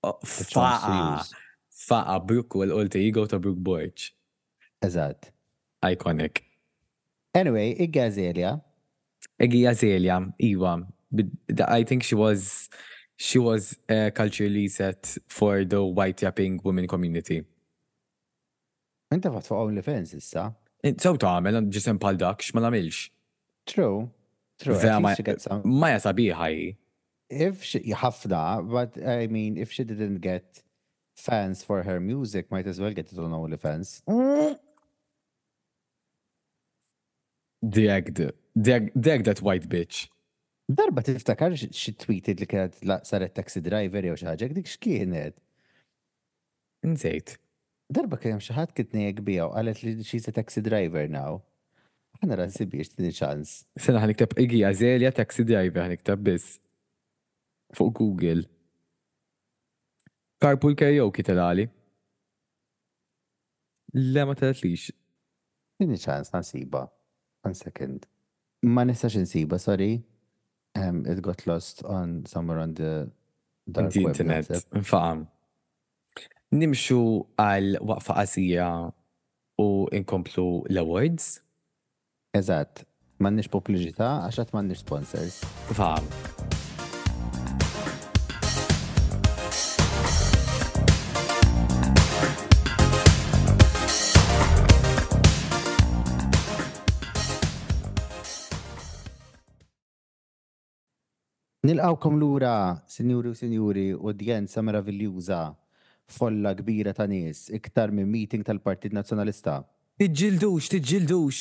Oh, 0.04 0.18
faqa, 0.24 1.24
faqa 1.72 2.18
Brook 2.26 2.54
u 2.60 2.64
l-alter 2.66 3.00
ego 3.02 3.24
ta' 3.26 3.38
Brook 3.40 3.58
Borch. 3.58 4.10
Eżat. 4.84 5.30
Iconic. 5.84 6.42
Anyway, 7.34 7.72
iggi 7.80 8.00
Azalea. 8.04 8.56
Iggi 9.42 9.64
Azalea, 9.66 10.20
iwa. 10.38 10.76
I 11.70 11.84
think 11.84 12.02
she 12.02 12.14
was 12.14 12.68
she 13.16 13.38
was 13.38 13.76
uh, 13.88 14.10
culturally 14.14 14.66
set 14.68 15.16
for 15.28 15.64
the 15.64 15.82
white 15.82 16.20
yapping 16.22 16.60
women 16.64 16.86
community. 16.86 17.44
Inta 19.12 19.30
fat 19.30 19.50
only 19.52 19.78
OnlyFans 19.78 20.14
issa? 20.14 20.54
Sew 21.00 21.16
ta' 21.16 21.38
għamil, 21.38 21.62
ġisem 21.72 21.96
pal 22.02 22.18
dak, 22.20 22.42
x'ma 22.44 22.60
namilx. 22.66 23.06
True. 23.68 24.04
True. 24.60 24.76
Ma 25.64 25.94
sabi 25.98 26.28
hi. 26.28 26.76
If 27.30 27.62
she, 27.64 27.80
ħafna, 27.96 28.40
but 28.68 28.98
I 29.02 29.26
mean, 29.28 29.56
if 29.56 29.72
she 29.72 29.82
didn't 29.82 30.20
get 30.20 30.60
fans 31.16 31.62
for 31.64 31.82
her 31.84 32.00
music, 32.00 32.50
might 32.50 32.66
as 32.66 32.78
well 32.78 32.92
get 32.92 33.10
it 33.10 33.18
on 33.18 33.30
OnlyFans. 33.32 34.02
fans. 34.04 34.58
deg 37.66 39.24
that 39.24 39.40
white 39.40 39.68
bitch. 39.68 40.08
Darba 40.70 41.02
tiftakar 41.04 41.54
xi 41.56 41.92
tweeted 42.00 42.40
li 42.42 42.46
kienet 42.48 42.76
saret 43.08 43.34
taxi 43.36 43.60
driver 43.60 44.02
jew 44.04 44.14
xi 44.20 44.28
ħaġa 44.28 44.50
dik 44.52 44.68
x'kienet. 44.68 45.34
Insejt 46.84 47.36
darba 47.92 48.18
kien 48.20 48.34
hemm 48.34 48.44
xi 48.44 48.54
ħadd 48.56 48.74
kit 48.76 48.94
ngħid 48.96 49.20
qalet 49.26 49.80
li 49.84 49.94
she's 50.08 50.28
a 50.28 50.32
taxi 50.36 50.62
driver 50.64 51.08
now. 51.12 51.42
Ħana 52.22 52.38
ransi 52.38 52.64
biex 52.70 52.94
tini 52.96 53.12
ċans. 53.12 53.58
Sena 53.76 54.00
ħaniktab 54.04 54.36
igi 54.40 54.62
Azelia 54.68 55.10
taxi 55.12 55.44
driver 55.44 55.84
ħaniktab 55.86 56.22
biss. 56.28 56.58
Fuq 57.74 57.94
Google. 57.98 58.46
Carpool 60.40 60.76
karaoke 60.78 61.24
tal-għali. 61.26 61.66
Le 63.94 64.24
ma 64.26 64.34
tal 64.38 64.54
lix. 64.62 64.88
Tini 65.80 65.98
ċans 66.00 66.32
nasiba. 66.34 66.86
One 67.44 67.58
second. 67.58 68.06
Ma 68.64 68.84
nistax 68.88 69.18
nsiba, 69.20 69.58
sorry. 69.60 69.98
Um, 70.74 71.04
it 71.06 71.20
got 71.22 71.46
lost 71.46 71.84
on 71.84 72.24
somewhere 72.26 72.58
on 72.62 72.72
the 72.74 73.10
dark 73.68 73.92
the 73.92 74.06
web. 74.06 74.14
Internet. 74.14 74.64
Fam 74.82 75.26
nimxu 76.54 76.98
għal 77.34 77.80
waqfa 77.82 78.14
qasija 78.20 78.66
u 79.58 79.64
inkomplu 79.90 80.44
l-awards. 80.70 81.40
Eżatt, 82.38 82.84
mannix 83.18 83.50
publiċità 83.50 84.06
għax 84.28 84.38
mannix 84.54 84.84
m'għandniex 84.86 84.86
sponsors. 84.86 85.36
Fam. 85.74 86.06
Nilqawkom 101.66 102.16
lura, 102.22 102.54
sinjuri 102.92 103.30
u 103.32 103.34
sinjuri, 103.34 103.86
udjenza 103.96 104.62
meravigliuża 104.62 105.42
folla 106.06 106.52
kbira 106.54 106.92
ta' 106.96 107.06
nies 107.08 107.46
iktar 107.56 107.92
minn 107.94 108.10
meeting 108.10 108.44
tal-Partit 108.44 108.92
Nazzjonalista. 108.96 109.58
Tiġġildux, 110.00 110.68
tiġġildux. 110.74 111.40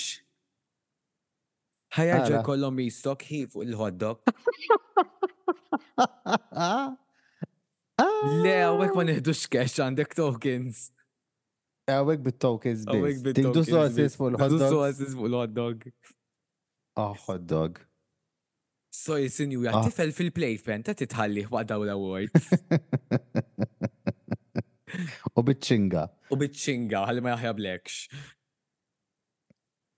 Ħajġu 1.97 2.41
kollom 2.47 2.79
jistok 2.83 3.23
ħif 3.27 3.51
fuq 3.53 3.67
il-ħoddok. 3.67 4.49
Le, 8.43 8.57
għawek 8.65 8.97
ma 8.97 9.05
neħdux 9.11 9.43
kesh 9.53 9.83
għandek 9.85 10.15
tokens. 10.17 10.87
Għawek 11.91 12.23
bit-tokens 12.29 12.85
bis. 12.89 13.21
Tiġdu 13.41 13.65
sosis 13.69 14.17
fuq 14.19 14.33
il-ħoddok. 14.33 14.59
Tiġdu 14.59 14.75
sosis 14.75 15.15
fuq 15.17 15.31
il-ħoddok. 15.31 15.89
Ah, 17.03 17.13
ħoddok. 17.25 17.81
So 18.93 19.17
jisinju 19.17 19.63
jgħat 19.63 19.75
ah. 19.81 19.87
tifel 19.89 20.11
fil-playpen 20.13 20.83
ta' 20.85 20.93
titħalli 20.97 21.47
waqt 21.49 21.73
l-awards. 21.73 22.51
U 25.33 25.41
bitċinga. 25.41 26.01
U 26.31 26.37
bitċinga, 26.37 27.01
għalli 27.09 27.21
ma 27.25 27.31
jahja 27.33 27.53
blekx. 27.57 28.01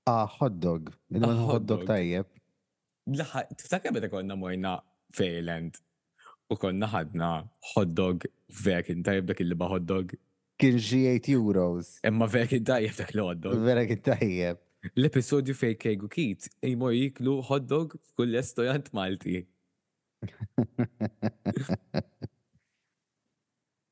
A 0.08 0.12
ah, 0.13 0.28
hot 0.39 0.54
dog. 0.63 0.89
Ah, 1.17 1.36
hot 1.50 1.65
dog 1.67 1.84
tajjeb. 1.89 2.28
Laħ, 3.12 3.34
tiftakja 3.60 3.91
bada 3.93 4.08
konna 4.13 4.36
mojna 4.39 4.78
fejlend. 5.17 5.74
u 6.45 6.54
konna 6.62 6.86
ħadna 6.86 7.28
hot 7.71 7.89
dog 7.98 8.21
vekin 8.63 9.00
tajjeb 9.04 9.26
dak 9.32 9.39
il-liba 9.43 9.65
hot 9.71 9.86
dog. 9.89 10.08
Kien 10.62 10.78
xi 10.88 11.00
8 11.12 11.30
euros. 11.34 11.86
Imma 12.08 12.26
vekin 12.32 12.63
tajjeb 12.69 12.95
dak 13.00 13.12
l-hot 13.15 13.39
dog. 13.43 13.54
Vekin 13.65 14.00
tajjeb. 14.06 14.58
L-episodju 14.93 15.54
fej 15.58 15.74
kegu 15.82 16.08
kit 16.15 16.41
imor 16.69 16.93
jiklu 16.95 17.34
hot 17.50 17.63
dog 17.67 17.88
f'kull 18.13 18.34
estojant 18.39 18.88
Malti. 18.95 19.38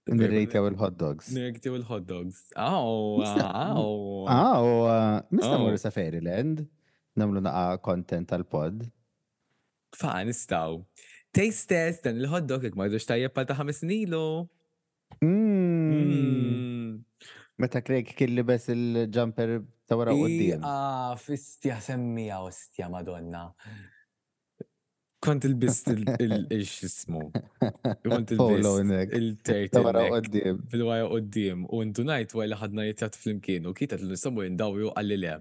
Nirrejtew 0.10 0.68
il-hot 0.68 0.98
dogs. 1.00 1.30
Nirrejtew 1.32 1.78
il-hot 1.80 2.04
dogs. 2.04 2.44
Aw, 2.60 3.24
aw. 3.44 3.84
Aw, 4.28 5.28
mista 5.32 5.56
morru 5.60 5.80
sa 5.80 5.90
Fairyland, 5.96 6.66
namlu 7.16 7.40
naqa 7.40 7.78
uh, 7.80 7.80
content 7.80 8.28
tal-pod. 8.28 8.84
Fa, 9.96 10.20
nistaw. 10.28 10.84
Taste 11.32 11.72
test 11.72 12.04
dan 12.04 12.20
il-hot 12.20 12.44
dog 12.44 12.68
ik 12.68 12.76
majdux 12.76 13.08
tajjeb 13.08 13.32
ta' 13.32 13.56
ħames 13.56 13.80
nilu. 13.88 14.44
Hmm. 15.24 15.64
Hmm. 15.94 17.00
Meta 17.56 17.80
Craig 17.86 18.12
kien 18.18 18.36
libes 18.36 18.68
il-jumper 18.76 19.62
ta' 19.88 19.96
wara 19.96 20.12
u 20.14 20.28
d-diem. 20.28 20.68
Ah, 20.68 21.16
fistja 21.16 21.80
semmija, 21.80 22.42
ostja 22.44 22.92
madonna. 22.92 23.48
Kont 25.24 25.44
il-bist 25.48 25.86
il-xismu. 25.88 27.32
Kont 27.62 28.30
il-bist 28.36 28.90
il-tertin. 29.16 29.86
Fil-waja 30.74 31.06
qoddim. 31.08 31.64
U 31.72 31.80
ndu 31.88 32.04
najt 32.10 32.36
għaj 32.36 32.48
li 32.52 32.58
ħadna 32.62 32.84
jitjat 32.90 33.16
fl-imkien 33.20 33.64
u 33.72 33.74
kitat 33.78 34.02
l-nisamu 34.04 34.40
jindawju 34.50 34.88
għalli 35.00 35.18
le. 35.24 35.36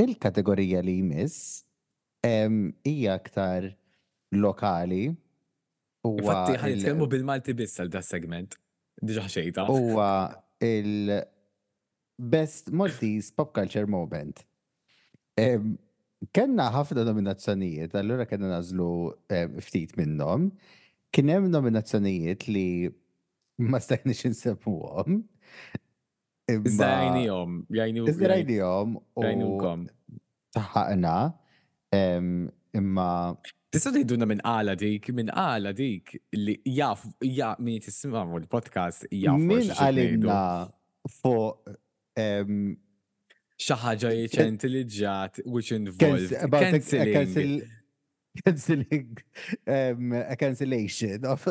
Il-kategorija 0.00 0.80
li 0.84 0.94
jmiss 1.02 1.36
hija 2.24 3.10
aktar 3.18 3.62
lokali. 4.40 5.02
Fatti 6.24 6.54
ħan 6.68 6.96
bil-Malti 7.16 7.52
biss 7.58 7.78
għal 7.82 7.92
da 7.96 8.02
segment. 8.04 8.50
Diġa 9.08 9.24
xejta. 9.40 9.62
Huwa 9.72 10.10
il- 10.64 11.20
Best 12.20 12.70
Maltese 12.70 13.32
Pop 13.32 13.52
Culture 13.54 13.86
Moment. 13.88 14.44
Um, 15.40 15.78
Kenna 16.36 16.66
ħafna 16.74 17.06
nominazzjonijiet, 17.08 17.94
allura 17.96 18.26
kena 18.28 18.50
nazlu 18.52 18.88
um, 19.32 19.54
ftit 19.64 19.94
minnom. 19.96 20.50
Kien 21.16 21.32
nominazzjonijiet 21.48 22.44
li 22.52 22.66
ma 23.70 23.80
stajniex 23.80 24.26
insemmuhom. 24.28 25.22
Iżdajnijom, 26.50 27.56
jajnu. 27.78 28.04
Iżdajnijom. 28.12 28.98
Jajnukom. 29.24 29.86
Taħħaqna. 30.58 31.16
Imma. 32.78 33.06
Tista 33.72 33.90
li 33.94 34.02
duna 34.06 34.26
minn 34.30 34.42
għala 34.46 34.74
dik, 34.78 35.08
minn 35.16 35.32
għala 35.32 35.72
dik 35.78 36.12
li 36.36 36.56
jaf, 36.76 37.02
jaf, 37.22 37.58
mi 37.66 37.78
tismamu 37.82 38.38
l-podcast 38.42 39.06
jaf. 39.10 39.38
Min 39.42 39.70
għalinna 39.78 40.36
fuq 41.20 41.78
xaħġa 43.68 44.10
jiċenti 44.16 44.70
li 44.70 44.82
ġat, 44.96 45.40
which 45.46 45.72
involved 45.76 46.34
canceling. 46.56 47.62
a 49.64 50.36
cancellation 50.38 51.26
of. 51.26 51.44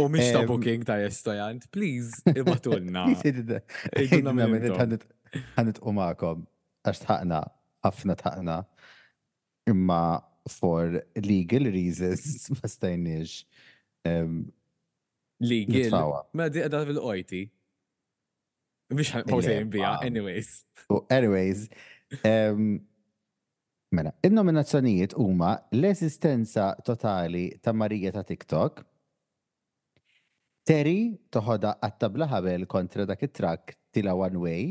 U 0.00 0.06
miex 0.10 0.30
ta' 0.34 0.44
booking 0.48 0.82
ta' 0.86 0.96
restorant, 1.02 1.66
please, 1.76 2.22
ibatulna. 2.34 3.02
Għanet 5.34 5.80
u 5.84 5.92
ma'kom, 5.96 6.44
għax 6.88 7.00
taqna, 7.04 7.40
għafna 7.84 8.14
taqna, 8.20 8.56
imma 9.70 10.00
for 10.60 11.00
legal 11.24 11.68
reasons, 11.74 12.44
ma 12.56 12.68
stajniex. 12.70 13.40
Legal. 15.44 16.14
Ma 16.38 16.46
di 16.52 16.62
għadda 16.64 16.84
fil-ojti. 16.90 17.42
Biex 18.92 19.12
ħosejn 19.30 19.70
bija, 19.72 19.92
anyways. 20.04 20.50
Anyways, 21.10 21.68
um, 22.28 22.76
mena, 23.96 24.12
il-nominazzjonijiet 24.28 25.14
huma 25.16 25.54
l-esistenza 25.72 26.74
totali 26.84 27.46
ta' 27.64 27.72
Marija 27.72 28.12
ta' 28.12 28.24
TikTok, 28.28 28.84
Terry 30.64 31.16
toħoda 31.32 31.74
għattabla 31.84 32.28
ħabel 32.30 32.62
kontra 32.72 33.04
dak 33.08 33.20
it 33.26 33.34
track 33.36 33.74
tila 33.92 34.14
One 34.16 34.38
Way, 34.44 34.70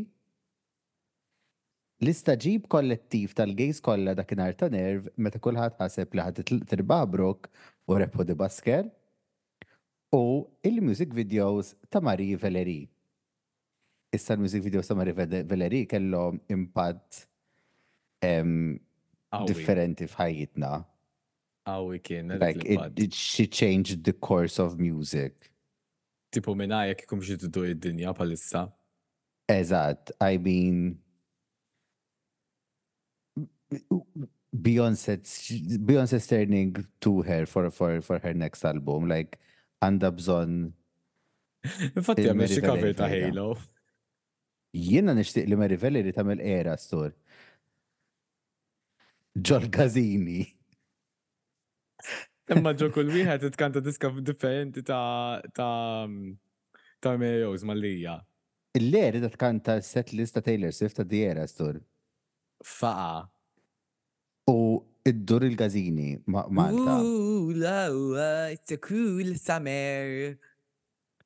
l-istaġib 2.04 2.65
kollettiv 2.69 3.34
tal-gejs 3.38 3.82
kollha 3.86 4.13
dakinhar 4.17 4.56
ta' 4.60 4.69
nerv 4.73 5.08
meta 5.21 5.38
kulħadd 5.39 5.78
ħaseb 5.82 6.13
li 6.17 6.26
ħadd 6.26 6.47
tirbabrok 6.71 7.47
u 7.93 7.97
repu 8.02 8.26
di 8.28 8.38
basker, 8.39 8.89
u 10.17 10.23
il-music 10.69 11.13
videos 11.13 11.73
ta' 11.89 12.02
Marie 12.04 12.38
Valerie 12.41 12.92
issa 14.15 14.34
l-music 14.36 14.62
video 14.62 14.82
Samari 14.82 15.12
Veleri 15.12 15.86
kello 15.89 16.38
impatt 16.54 17.26
differenti 19.47 20.08
fħajitna. 20.08 20.69
Għawi 21.67 21.99
kien. 22.04 22.34
Like, 22.39 22.63
it, 22.63 22.99
it, 23.08 23.13
she 23.15 23.47
changed 23.47 24.04
the 24.04 24.13
course 24.13 24.60
of 24.60 24.78
music. 24.80 25.49
Tipo 26.34 26.54
minna 26.56 26.84
jek 26.89 27.04
kum 27.10 27.21
xie 27.26 27.39
tiddu 27.41 27.65
id-dinja 27.71 28.13
palissa. 28.15 28.65
Eżat, 29.52 30.13
I 30.23 30.38
mean, 30.38 30.99
Beyoncé 34.56 35.17
Beyonce's 35.84 36.28
turning 36.28 36.76
to 37.02 37.21
her 37.23 37.45
for, 37.45 37.69
for, 37.71 37.99
for 38.02 38.19
her 38.19 38.34
next 38.34 38.63
album, 38.63 39.10
like, 39.10 39.39
and 39.82 40.04
up 40.04 40.19
zone 40.21 40.73
Infatti 41.95 42.28
għamil 42.28 42.49
xie 42.52 42.63
cover 42.63 42.93
ta' 42.93 43.08
Halo. 43.10 43.56
Jiena 44.74 45.14
nishtiq 45.14 45.46
li 45.52 45.56
Mary 45.60 45.78
Valley 45.82 46.02
li 46.04 46.14
tamil 46.16 46.40
era 46.42 46.74
stor. 46.82 47.12
Ġor 49.38 49.68
Gazzini. 49.76 50.46
Imma 52.54 52.74
ġo 52.78 52.90
kull 52.94 53.08
wieħed 53.14 53.46
itkanta 53.52 53.80
diska 53.86 54.08
differenti 54.22 54.82
ta' 54.86 55.38
ta' 55.54 56.08
ta' 57.06 57.14
Mejos 57.22 57.64
mal-lija. 57.66 58.18
Le, 58.80 59.04
rida 59.16 59.30
tkanta 59.30 59.78
set 59.86 60.12
lista 60.18 60.42
Taylor 60.44 60.72
Swift 60.76 60.96
ta' 61.00 61.06
Diera 61.06 61.46
stor. 61.48 61.80
Fa'a. 62.66 63.22
U 64.52 64.58
id-dur 65.08 65.44
il-gazini 65.48 66.18
ma' 66.34 66.48
Malta. 66.50 66.98
Ooh, 67.00 67.52
la, 67.54 67.86
it's 68.50 68.72
a 68.72 68.78
cool 68.78 69.36
summer 69.38 70.38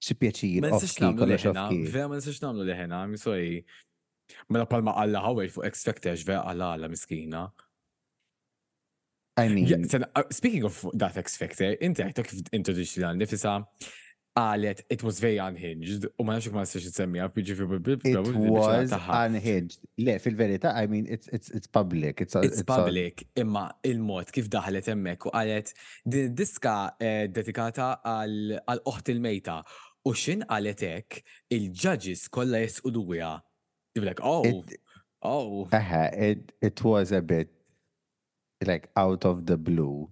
xi 0.06 0.14
pjaċir. 0.18 0.64
Ma 0.66 0.72
nistax 0.74 0.98
nagħmlu 1.04 1.30
liħena, 1.34 1.68
vera 1.92 2.10
ma 2.10 2.18
nistax 2.20 2.42
nagħmlu 2.44 2.66
liħena, 2.70 3.00
mi 3.12 3.22
sorry. 3.22 3.62
Mela 4.52 4.68
palma 4.70 4.96
għalla 5.02 5.22
ħawel 5.24 5.54
fuq 5.54 5.70
X-Factors, 5.72 6.26
vera 6.28 6.44
għalla 6.52 6.74
għalla 6.78 6.92
miskina. 6.94 7.46
I 9.40 9.48
mean. 9.54 9.86
Uh, 9.94 10.24
speaking 10.34 10.66
of 10.68 10.78
that 10.94 11.18
X-Factor, 11.22 11.78
inti 11.82 12.06
għajta 12.06 12.28
kif 12.28 12.52
introduċi 12.58 13.04
l 13.06 13.14
nifisa 13.22 13.60
għalet 14.38 14.84
it 14.94 15.02
was 15.02 15.18
very 15.18 15.40
unhinged 15.42 16.04
u 16.14 16.22
ma 16.26 16.36
nafx 16.36 16.52
ma 16.54 16.62
nistax 16.66 16.92
nsemmiha 16.92 17.26
It 17.98 18.20
was 18.38 18.94
unhinged. 18.94 19.80
Le, 19.98 20.20
fil-verità, 20.22 20.74
I 20.78 20.86
mean 20.88 21.08
it's 21.10 21.28
it's 21.30 21.50
it's 21.50 21.66
public. 21.66 22.22
It's, 22.22 22.36
it's, 22.36 22.62
public. 22.62 23.26
Imma 23.36 23.66
il-mod 23.84 24.30
kif 24.32 24.46
daħlet 24.50 24.92
hemmhekk 24.94 25.26
u 25.26 25.34
qalet 25.34 25.74
din 26.06 26.36
diska 26.38 26.76
eh, 27.02 27.28
dedikata 27.34 27.96
għal 28.04 28.68
oħt 28.76 29.16
il-mejta 29.16 29.62
U 30.08 30.13
xin 30.15 30.43
għaletek 30.46 31.20
il-judges 31.56 32.28
kolla 32.32 32.62
jesquduja. 32.63 33.34
like, 33.98 34.22
oh, 34.22 34.43
it, 34.46 34.78
oh. 35.22 35.67
Uh, 35.74 36.10
it, 36.15 36.52
it 36.62 36.84
was 36.84 37.12
a 37.12 37.22
bit 37.22 37.50
like 38.63 38.89
out 38.96 39.26
of 39.26 39.46
the 39.46 39.58
blue. 39.58 40.08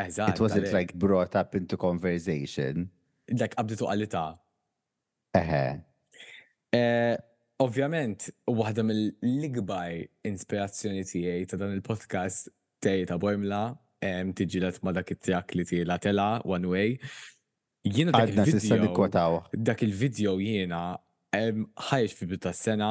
Eżatt. 0.00 0.30
It 0.34 0.40
wasn't 0.40 0.72
like 0.72 0.94
brought 0.94 1.36
up 1.36 1.54
into 1.54 1.76
conversation. 1.76 2.90
Like 3.30 3.54
abditu 3.56 3.86
għalita. 3.86 4.24
Eħe. 5.38 5.62
Eh, 6.74 7.14
ovvjament, 7.62 8.28
waħda 8.50 8.82
mill 8.84 9.04
ligbaj 9.22 10.02
inspirazzjoni 10.26 11.04
tiegħi 11.06 11.46
ta' 11.50 11.60
dan 11.60 11.76
il-podcast 11.78 12.50
tijaj 12.82 13.06
ta' 13.12 13.20
Bojmla 13.22 13.62
tiġilet 14.36 14.82
ma' 14.84 14.92
dak 14.92 15.14
it-tijak 15.14 15.54
li 15.56 15.84
la' 15.88 15.96
tela, 15.98 16.40
One 16.44 16.68
Way. 16.68 16.98
Jiena 17.84 18.12
dak 18.12 18.30
il-video. 18.48 19.42
Dak 19.52 19.82
il-video 19.84 20.38
jiena 20.40 20.96
ħajx 21.34 22.14
fi 22.16 22.26
bidu 22.28 22.38
ta' 22.40 22.52
sena 22.56 22.88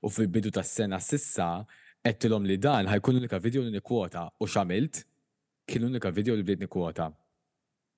u 0.00 0.08
fi 0.08 0.26
bidu 0.30 0.52
ta' 0.54 0.62
sena 0.64 0.98
sissa 1.02 1.66
għettilom 2.06 2.46
li 2.48 2.56
dan 2.56 2.88
ħajkun 2.88 3.16
l-unika 3.18 3.40
video 3.42 3.60
li 3.66 3.72
nikwota 3.74 4.22
u 4.40 4.46
xamilt 4.48 5.02
kien 5.68 5.82
l-unika 5.82 6.12
video 6.14 6.36
li 6.38 6.44
bdejt 6.46 6.62
nikwota. 6.64 7.10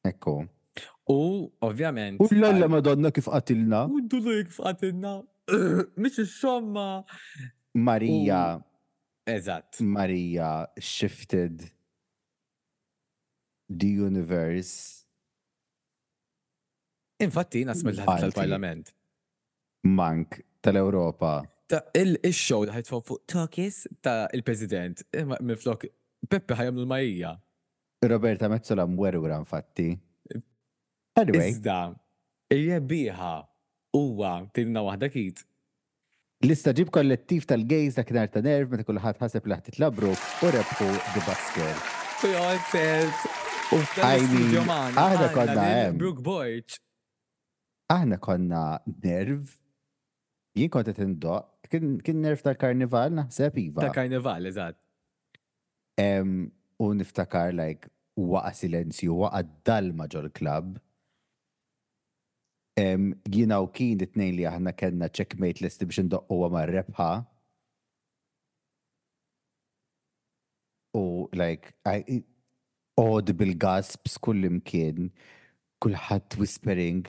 Ekku. 0.09 0.39
U 1.13 1.21
ovvjament. 1.63 2.19
U 2.21 2.27
l-alla 2.33 2.67
madonna 2.69 3.13
kif 3.15 3.29
qatilna. 3.31 3.85
U 3.87 4.01
d 4.03 4.11
dullu 4.11 4.35
kif 4.49 4.59
qatilna. 4.65 5.21
Mish 6.03 6.25
xomma. 6.27 7.05
Marija. 7.75 8.43
Eżatt. 9.31 9.79
Marija 9.87 10.65
shifted 10.81 11.69
the 13.69 13.93
universe 14.03 15.02
Infatti, 17.23 17.63
nasmil 17.65 18.03
tal-Parlament. 18.07 18.93
Mank 19.87 20.41
tal-Europa. 20.63 21.41
Il-show 21.97 22.67
daħet 22.69 22.91
fuq 22.91 23.23
Tokis 23.33 23.85
ta' 24.05 24.27
il-President. 24.37 25.05
Miflok, 25.41 25.87
Peppe 26.29 26.57
ħajam 26.59 26.83
l-majja. 26.83 27.31
Roberta 28.11 28.49
Mezzola 28.51 28.85
mwerura 28.91 29.39
infatti. 29.39 29.91
Anyway. 31.21 31.53
Iżda, 31.53 31.77
ija 32.57 32.81
biħa, 32.93 33.33
uwa 33.99 34.33
tinna 34.57 34.83
wahda 34.83 35.09
kit. 35.13 35.45
L-istaġib 36.43 36.91
kollettiv 36.95 37.47
tal-gejz 37.47 38.01
da 38.01 38.05
nar 38.17 38.31
ta' 38.35 38.43
nerv 38.43 38.73
meta 38.75 38.87
kulħadd 38.89 39.23
ħaseb 39.23 39.47
li 39.53 39.59
ħtit 39.61 39.79
labru 39.79 40.11
u 40.11 40.51
rebħu 40.57 40.91
d 41.15 41.25
basker. 41.29 41.83
I 44.03 44.25
mean, 44.33 44.57
aħna 44.59 45.35
konna 45.37 45.69
hemm. 45.69 46.03
Brook 46.03 46.23
Boyce 46.27 46.83
aħna 47.93 48.19
konna 48.25 48.61
nerv, 49.05 49.49
jien 50.57 50.71
kont 50.73 50.89
qed 50.93 51.03
indoq, 51.05 51.49
kien 51.73 52.21
nerv 52.25 52.45
tal-karnival 52.47 53.13
naħseb 53.21 53.59
iva. 53.67 53.85
Ta' 53.85 53.95
karnival 53.97 54.49
eżatt. 54.51 54.79
U 56.83 56.89
niftakar 56.99 57.53
like 57.57 57.91
waqa 58.19 58.53
silenzju, 58.57 59.15
waqa 59.25 59.43
dalma 59.69 60.09
ġol 60.11 60.31
klab. 60.39 60.75
Jina 63.31 63.59
u 63.63 63.69
kien 63.77 64.01
it-nejn 64.05 64.35
li 64.39 64.47
aħna 64.49 64.73
kena 64.77 65.11
checkmate 65.13 65.65
list 65.67 65.85
biex 65.85 66.05
u 66.07 66.41
għamar 66.47 66.73
rebħa. 66.79 67.11
U 70.97 71.05
like, 71.41 71.71
odd 73.01 73.33
bil-gasps 73.39 74.19
kullimkien, 74.21 75.09
kullħat 75.83 76.37
whispering, 76.41 77.07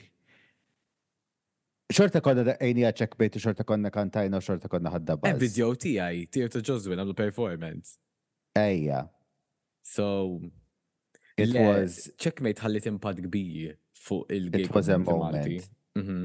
xorta 1.92 2.20
konna 2.24 2.44
daqqajni 2.48 2.84
għacċek 2.88 3.16
bejtu, 3.20 3.40
xorta 3.44 3.64
konna 3.68 3.90
kantajna, 3.92 4.40
xorta 4.44 4.70
konna 4.72 4.92
ħadda 4.94 5.16
eh, 5.18 5.22
bazz. 5.24 5.40
Video 5.42 5.68
tijaj, 5.76 6.20
tijaj 6.32 6.52
ta' 6.54 6.62
Joswin, 6.64 7.00
għamlu 7.02 7.16
performance. 7.18 7.98
Ejja. 8.56 9.04
So, 9.86 10.40
it 11.36 11.52
was. 11.52 12.06
Checkmate 12.16 12.64
ħallit 12.64 12.88
impad 12.92 13.20
kbir 13.26 13.74
fuq 14.04 14.30
il-gig. 14.32 14.68
It 14.70 14.74
was 14.76 14.88
a 14.88 14.98
moment. 14.98 15.66
Mhm. 15.98 16.22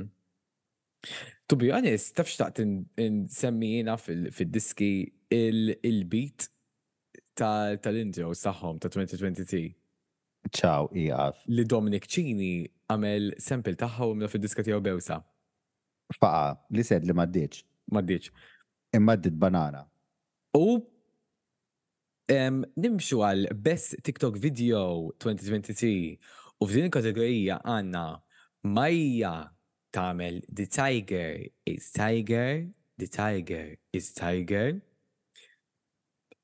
To 1.49 1.55
be 1.55 1.72
honest, 1.72 2.14
taf 2.16 2.28
xtaqt 2.28 2.60
n 2.62 2.86
jena 3.28 3.97
fil-diski 3.97 4.32
fil-diski 4.32 5.12
il-beat 5.34 6.49
tal-intro 7.39 8.32
saħħom 8.36 8.80
ta' 8.80 8.89
2023. 8.91 9.74
Ciao, 10.55 10.89
iqaf. 10.95 11.36
Li 11.47 11.64
Dominic 11.68 12.07
Cini 12.07 12.64
għamel 12.91 13.34
sempil 13.43 13.76
taħħom 13.76 14.24
u 14.24 14.28
fil-diska 14.32 14.64
tijaw 14.64 14.80
bewsa 14.82 15.20
faqa 16.18 16.57
li 16.74 16.84
sed 16.84 17.05
li 17.05 17.14
maddiċ. 17.14 17.62
Maddiċ. 17.93 18.30
Imma 18.97 19.16
ddit 19.18 19.38
banana. 19.38 19.84
U 20.57 20.80
nimxu 22.30 23.22
għal 23.26 23.47
best 23.66 23.95
TikTok 24.05 24.38
video 24.41 25.10
2023 25.22 26.62
u 26.62 26.68
f'din 26.68 26.89
il-kategorija 26.89 27.60
għanna 27.66 28.03
Majja 28.70 29.34
tamel 29.95 30.41
The 30.49 30.66
Tiger 30.68 31.45
is 31.70 31.91
Tiger, 31.95 32.66
The 32.99 33.07
Tiger 33.07 33.72
is 33.95 34.12
Tiger. 34.14 34.78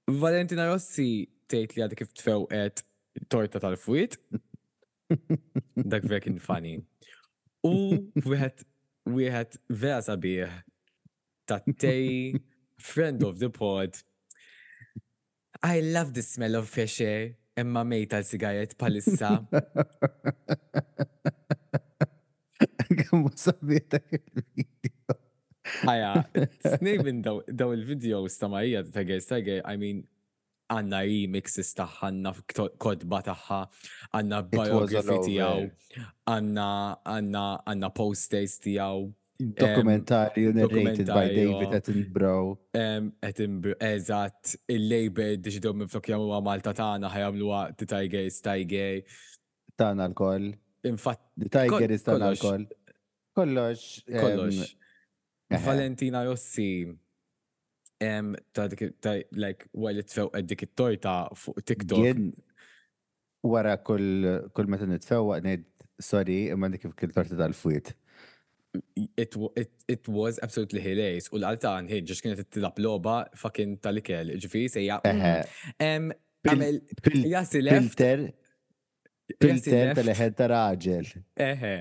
Valentina 0.07 0.69
Rossi 0.71 1.25
tgħid 1.51 1.75
li 1.75 1.83
għadha 1.85 1.97
kif 1.99 2.13
tfewqet 2.21 2.81
torta 3.29 3.61
tal-fwit. 3.61 4.15
Dak 5.93 6.05
vekin 6.09 6.39
funny. 6.41 6.79
U 7.65 8.01
wieħed 8.25 8.63
wieħed 9.05 9.59
vera 9.69 10.01
sabiħ 10.01 10.49
ta' 11.49 11.61
tej 11.79 12.09
friend 12.91 13.23
of 13.23 13.39
the 13.39 13.49
pod. 13.49 14.03
I 15.63 15.79
love 15.81 16.13
the 16.13 16.21
smell 16.21 16.55
of 16.55 16.67
fresh 16.69 16.99
air 17.01 17.35
imma 17.57 17.83
mejta 17.83 18.19
sigaret 18.23 18.75
palissa. 18.77 19.41
Għamma 22.95 23.31
sabieta 23.39 23.97
il-video. 24.11 25.15
Aja, 25.89 26.25
snej 26.77 26.99
minn 27.05 27.21
daw 27.25 27.71
il-video 27.73 28.25
stamarija 28.29 28.83
ta' 28.93 29.01
għer 29.05 29.63
I 29.65 29.73
mean, 29.79 30.03
għanna 30.73 30.99
remixes 31.05 31.73
taħħa, 31.77 32.07
għanna 32.09 32.33
kodba 32.81 33.19
taħħa, 33.27 33.59
għanna 34.17 34.39
biografi 34.49 35.17
tijaw, 35.27 35.67
għanna 36.33 37.91
posters 37.93 38.57
tijaw. 38.65 39.05
Dokumentari 39.35 40.45
narrated 40.55 41.09
by 41.11 41.27
David 41.27 41.55
oh. 41.67 41.75
Attenborough. 41.79 43.17
Attenborough, 43.29 43.81
eżat, 43.83 44.55
il-label 44.71 45.35
diġidu 45.43 45.73
minn 45.75 45.91
flok 45.91 46.09
jamu 46.13 46.39
Malta 46.45 46.73
tana 46.73 47.11
ħajamlu 47.11 47.51
għat 47.59 47.85
Tiger 47.91 48.25
is 48.31 48.39
Tiger. 48.41 49.01
Taħna 49.75 50.09
l-koll. 50.13 50.53
Infat. 50.87 51.21
Tiger 51.43 51.91
is 51.91 52.05
taħna 52.07 52.31
l-koll. 52.37 52.67
Kollox. 53.35 53.89
Kollox. 54.07 54.77
Valentina 55.65 56.23
Rossi 56.25 56.95
ta' 57.97 58.67
dik 58.67 58.81
ta' 59.01 59.21
like 59.33 59.67
wara 59.73 60.03
tfewqa 60.03 60.41
dik 60.47 60.63
it 60.63 60.75
fuq 60.75 61.61
TikTok. 61.63 62.33
Wara 63.43 63.77
kull 63.77 64.49
kull 64.55 64.67
meta 64.73 64.85
nitfewqa 64.89 65.39
ngħid 65.45 65.63
sorry 66.01 66.39
imma 66.51 66.69
dik 66.69 66.81
kif 66.95 67.11
torta 67.13 67.37
tal-fwiet. 67.37 67.93
It, 69.15 69.33
it, 69.55 69.69
it 69.87 70.07
was 70.09 70.39
absolutely 70.43 70.81
hilarious. 70.83 71.29
U 71.31 71.37
l-għaltan 71.37 71.87
hid 71.87 72.05
ġiex 72.09 72.21
kienet 72.25 72.39
t-tilab 72.49 72.77
loba 72.83 73.21
fucking 73.39 73.77
tal-ikel, 73.79 74.33
ġifiri 74.43 74.67
sejja. 74.73 74.97
Għamel, 76.45 76.81
jasi 77.05 77.61
Filter, 77.63 78.25
filter 79.39 79.93
tal-ħed 79.95 80.35
ta' 80.41 80.49
raġel. 80.51 81.07
Eħe. 81.39 81.73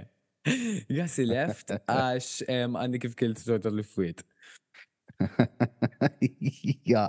Jasi 0.92 1.24
left, 1.24 1.72
għax 1.88 2.44
għandi 2.52 2.98
kif 3.00 3.14
kilt 3.16 3.38
Ja, 6.86 7.06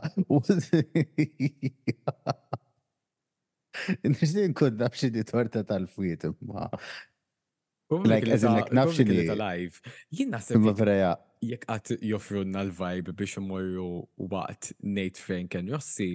Nixtin 4.03 4.53
kun 4.57 4.77
nafxi 4.79 5.09
di 5.13 5.23
torta 5.27 5.63
tal-fwiet 5.67 6.23
imma. 6.27 6.67
Like, 8.05 8.25
as 8.33 8.43
in, 8.43 8.53
like, 8.55 8.71
nafxi 8.73 9.05
live. 9.37 9.81
Jien 10.09 10.31
nasib. 10.33 10.61
Ma 10.63 10.73
vreja. 10.77 11.11
Jek 11.45 11.65
għat 11.69 11.91
joffrunna 12.09 12.63
l-vibe 12.65 13.13
biex 13.17 13.35
morru 13.43 14.05
waqt 14.31 14.71
Nate 14.81 15.21
Franken 15.21 15.69
Rossi, 15.73 16.13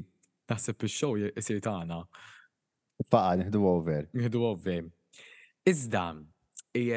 naħseb 0.50 0.86
il-show 0.88 1.14
jisir 1.26 1.60
taħna. 1.66 2.00
Faqa, 3.06 3.36
nħidu 3.44 3.62
over. 3.70 4.08
Nħidu 4.18 4.42
over. 4.50 4.88
Iżda, 5.70 6.06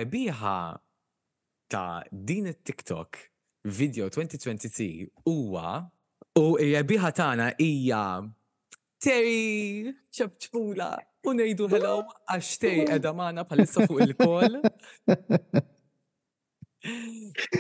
biħa 0.10 0.56
ta' 1.74 1.88
din 2.12 2.50
it-TikTok 2.54 3.28
video 3.66 4.10
2023 4.12 5.08
huwa 5.24 5.80
u 6.36 6.42
jabiħa 6.60 7.12
tagħna 7.16 7.50
hija 7.62 8.00
Terry 9.00 9.94
ċabċpula 10.16 10.90
u 11.24 11.34
ngħidu 11.38 11.70
hello 11.72 11.94
għax 12.28 12.58
Terry 12.60 12.84
qiegħda 12.90 13.12
magħna 13.16 13.46
bħalissa 13.48 13.86
fuq 13.88 14.02
il-kol. 14.04 14.60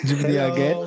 Ġibdi 0.03 0.35
għagħel. 0.43 0.85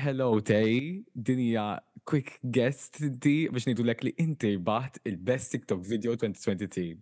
Hello 0.00 0.30
Terry, 0.40 1.04
hija 1.14 1.66
quick 2.04 2.38
guest 2.42 3.02
di 3.04 3.50
biex 3.52 3.68
ngħidulek 3.68 4.00
lek 4.00 4.06
li 4.08 4.14
inti 4.28 4.54
baħt 4.58 5.02
il-best 5.04 5.52
TikTok 5.58 5.84
video 5.88 6.16
2023. 6.16 6.96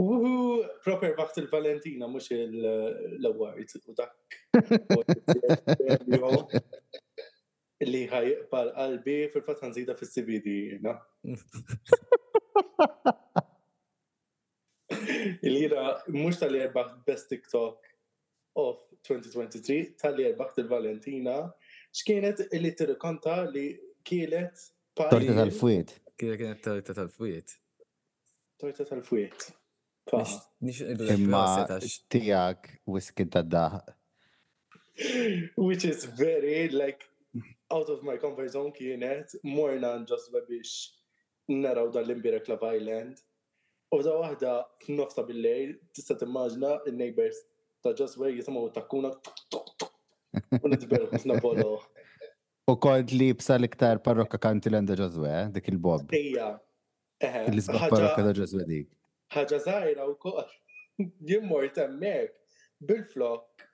Uhu, 0.00 0.62
proper 0.84 1.10
baħt 1.18 1.42
il-Valentina, 1.42 2.06
mux 2.08 2.28
il 2.32 2.64
eh, 2.64 3.26
award 3.28 3.68
u 3.76 3.78
dak. 3.92 4.16
Li 7.82 8.08
pal 8.52 8.68
qalbi 8.76 9.16
fil-fat 9.34 9.60
għanżida 9.66 9.94
fil-CBD, 9.98 10.48
na? 10.84 10.94
Il-lira, 15.42 15.96
mux 16.14 16.38
tal-li 16.38 16.60
best 17.06 17.26
TikTok 17.32 17.86
of 18.62 18.78
2023, 19.08 19.94
tal-li 20.00 20.28
baħt 20.38 20.58
il-Valentina, 20.62 21.36
xkienet 21.92 22.38
il 22.52 22.62
li 22.62 22.70
t-rikonta 22.78 23.40
li 23.50 23.66
kielet. 24.06 24.68
Torta 24.94 25.34
tal-fwiet. 25.40 25.96
Kienet 26.22 26.62
torta 26.62 26.92
tal-fwiet. 27.00 27.58
Torta 28.60 28.84
tal-fwiet. 28.92 29.50
Imma 30.62 31.66
tijak 32.10 32.70
whisky 32.86 33.24
ta' 33.30 33.42
daħ. 33.44 33.76
Which 35.56 35.84
is 35.86 36.04
very 36.18 36.68
like 36.68 37.06
mhm. 37.34 37.54
out 37.70 37.88
of 37.88 38.02
my 38.02 38.16
comfort 38.18 38.50
zone 38.50 38.72
kienet 38.76 39.36
more 39.44 39.78
than 39.78 40.04
just 40.06 40.32
biex 40.48 40.72
naraw 41.48 41.88
dal 41.94 42.04
l-imbirek 42.04 42.48
la 42.50 42.58
Island. 42.78 43.22
U 43.92 44.00
da 44.02 44.16
wahda 44.18 44.52
nofta 44.98 45.22
bil-lejl, 45.28 45.72
tista 45.94 46.16
timmaġna 46.18 46.78
il-neighbors 46.88 47.38
ta' 47.84 47.94
just 47.94 48.18
way 48.18 48.34
jisimaw 48.38 48.68
takkuna 48.74 49.14
u 49.54 49.64
U 52.70 52.74
kod 52.78 53.10
li 53.12 53.32
bsa 53.36 53.56
l-iktar 53.58 53.98
parrokka 54.00 54.38
kanti 54.38 54.70
l-enda 54.70 54.94
ġazwe, 54.96 55.32
dik 55.54 55.66
il-bob. 55.72 56.12
Ija. 56.16 56.52
L-isbaħ 57.50 57.88
parrokka 57.90 58.22
ta' 58.28 58.34
ġazwe 58.38 58.66
dik 58.68 58.92
ħaġa 59.34 59.58
zaħira 59.66 60.06
u 60.08 60.16
kol, 60.22 60.42
jimmur 61.30 61.68
temmek, 61.76 62.34
bil-flok, 62.88 63.66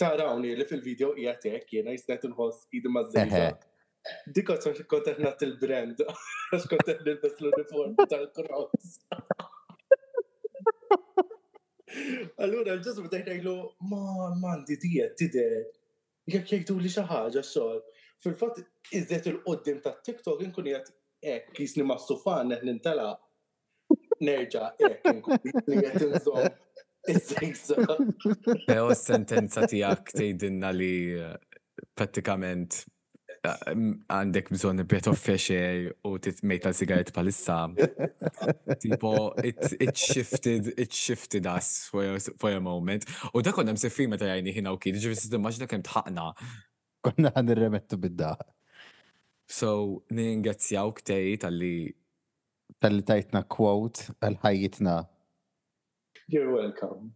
tarawni 0.00 0.54
li 0.56 0.66
fil-video 0.68 1.12
jgħatek, 1.18 1.68
jena 1.78 1.94
jisnet 1.96 2.26
nħos 2.30 2.64
id 2.78 2.88
mażżejja. 2.94 3.50
Dik 4.32 4.50
għazon 4.54 4.78
kontet 4.88 5.18
nat 5.20 5.42
il-brand, 5.44 6.00
għax 6.06 6.68
kontet 6.72 7.02
nilbes 7.06 7.36
l-uniform 7.42 7.98
tal-kross. 8.10 8.94
Allura, 12.40 12.76
l-ġazmu 12.78 13.10
daħdajlu, 13.12 13.54
ma, 13.90 14.00
m'għandi 14.38 14.76
dijet, 14.80 15.16
tidher 15.20 15.60
jekk 16.30 16.52
jgħidu 16.56 16.78
li 16.84 16.92
xaħġa 16.94 17.42
xol. 17.44 17.80
Fil-fat, 18.24 18.62
iżet 18.96 19.26
il-qoddim 19.34 19.82
ta' 19.84 19.96
TikTok, 20.06 20.40
inkun 20.46 20.70
jgħat, 20.70 20.92
ek, 21.34 21.50
jisni 21.60 21.84
ma' 21.88 21.98
sufan, 22.00 22.54
nintalaq 22.62 23.20
nerġa' 24.24 24.70
hekk 24.82 25.06
inkun 25.14 25.50
li 25.66 25.82
qed 25.88 26.06
is-sejsa. 27.10 27.98
Ew 28.76 28.90
sentenza 28.98 29.66
tijak 29.66 30.10
tejdinna 30.14 30.70
li 30.76 30.94
pratikament 31.96 32.82
għandek 34.12 34.50
bżon 34.52 34.82
breath 34.84 35.08
of 35.08 35.16
fesher 35.24 35.86
u 36.04 36.16
titmejt 36.20 36.62
tal 36.66 36.74
sigaret 36.76 37.12
palissa. 37.16 37.62
Tipo, 38.84 39.32
it 39.80 39.96
shifted, 39.96 40.72
it 40.76 40.92
shifted 40.92 41.46
us 41.46 41.88
for 42.38 42.52
a 42.52 42.60
moment. 42.60 43.06
U 43.34 43.42
da 43.42 43.52
konna 43.56 43.72
msifri 43.74 44.06
meta 44.08 44.26
jajni 44.28 44.52
hina 44.54 44.72
u 44.76 44.80
kid, 44.80 45.00
ġivis 45.00 45.22
s-sistem 45.24 45.40
maġna 45.46 45.66
kem 45.70 45.82
tħakna. 45.86 46.32
Konna 47.06 47.32
għan 47.32 47.54
remettu 47.56 47.96
bidda. 48.00 48.34
So, 49.50 50.04
ningrazzjaw 50.12 50.92
ktej 51.00 51.40
tal-li 51.42 51.74
tal-li 52.80 53.04
tajtna 53.04 53.42
quote 53.52 54.06
għal-ħajjitna. 54.24 54.94
You're 56.32 56.52
welcome. 56.54 57.12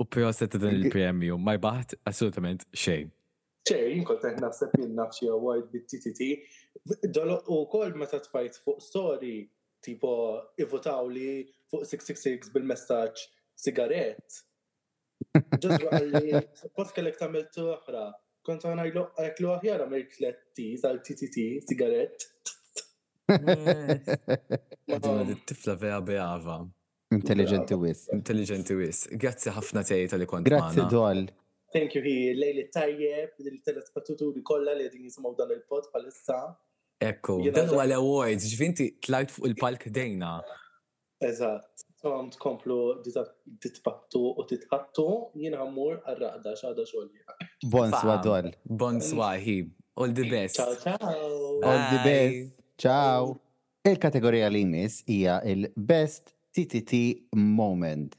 U 0.00 0.06
proset 0.08 0.56
din 0.60 0.78
il-premju, 0.78 1.36
ma 1.36 1.56
jbaħt 1.58 1.98
assolutament 2.08 2.64
xejn. 2.72 3.10
Xejn, 3.68 4.02
kont 4.08 4.22
qed 4.24 4.40
naħseb 4.44 4.76
jien 4.78 4.94
nafxie 4.96 5.30
award 5.34 5.68
bit-TTT. 5.72 6.28
Dolo 7.12 7.40
u 7.52 7.58
kol 7.68 7.92
meta 8.00 8.20
tfajt 8.24 8.60
fuq 8.64 8.80
story 8.84 9.34
tipo 9.84 10.12
ivvotaw 10.62 11.10
li 11.12 11.42
fuq 11.70 11.84
666 11.84 12.54
bil-messaġġ 12.54 13.26
sigaret. 13.60 14.40
Ġazwa 15.58 16.00
li 16.14 16.40
post 16.78 16.94
kellek 16.96 17.18
tagħmel 17.20 17.50
toħra, 17.54 18.06
kont 18.46 18.64
għana 18.70 18.86
għahjara 18.86 19.58
aħjar 19.58 19.84
l-tiz 19.90 20.86
għal 20.88 21.02
ttt 21.04 21.50
sigaret. 21.68 22.24
Tifla 25.46 25.74
vera 25.76 26.00
brava. 26.00 26.66
Intelligenti 27.14 27.74
wis. 27.74 28.06
Intelligenti 28.12 28.74
wis. 28.76 29.04
Grazie 29.16 29.52
ħafna 29.56 29.84
tej 29.88 30.08
tal-li 30.12 30.28
kont. 30.28 30.48
Grazie 30.48 30.86
dwal. 30.90 31.26
Thank 31.68 31.94
you, 31.98 32.00
hi, 32.00 32.32
lejli 32.36 32.62
tajjeb, 32.72 33.34
li 33.44 33.50
l-telespettaturi 33.58 34.40
kolla 34.42 34.72
li 34.76 34.86
għedin 34.88 35.02
jisimaw 35.10 35.34
dan 35.36 35.50
il-pod 35.52 35.90
palissa. 35.92 36.38
Ekku, 37.04 37.42
dan 37.52 37.68
huwa 37.68 37.84
l-awards, 37.84 38.46
ġvinti 38.54 38.86
tlajt 39.04 39.34
fuq 39.34 39.50
il-palk 39.50 39.84
dejna. 39.92 40.38
Eżatt, 41.28 41.84
għam 42.08 42.30
tkomplu 42.38 42.78
titpattu 43.66 44.22
u 44.40 44.46
titħattu, 44.48 45.06
jien 45.42 45.58
għammur 45.60 45.98
għarraqda 46.08 46.54
xaħda 46.62 46.86
xogħol. 46.88 47.10
Bonswa 47.76 48.16
dwal. 48.24 48.50
Bonswa 48.64 49.30
hi, 49.42 49.58
all 50.00 50.16
the 50.16 50.24
best. 50.30 50.62
Ciao, 50.62 50.78
ciao. 50.86 51.58
All 51.58 51.84
the 51.92 52.00
best. 52.04 52.57
Ciao. 52.78 53.36
Il-kategorija 53.84 54.48
li 54.48 54.60
jmiss 54.62 55.02
hija 55.06 55.40
il-Best 55.44 56.30
TTT 56.54 56.92
Moment. 57.34 58.14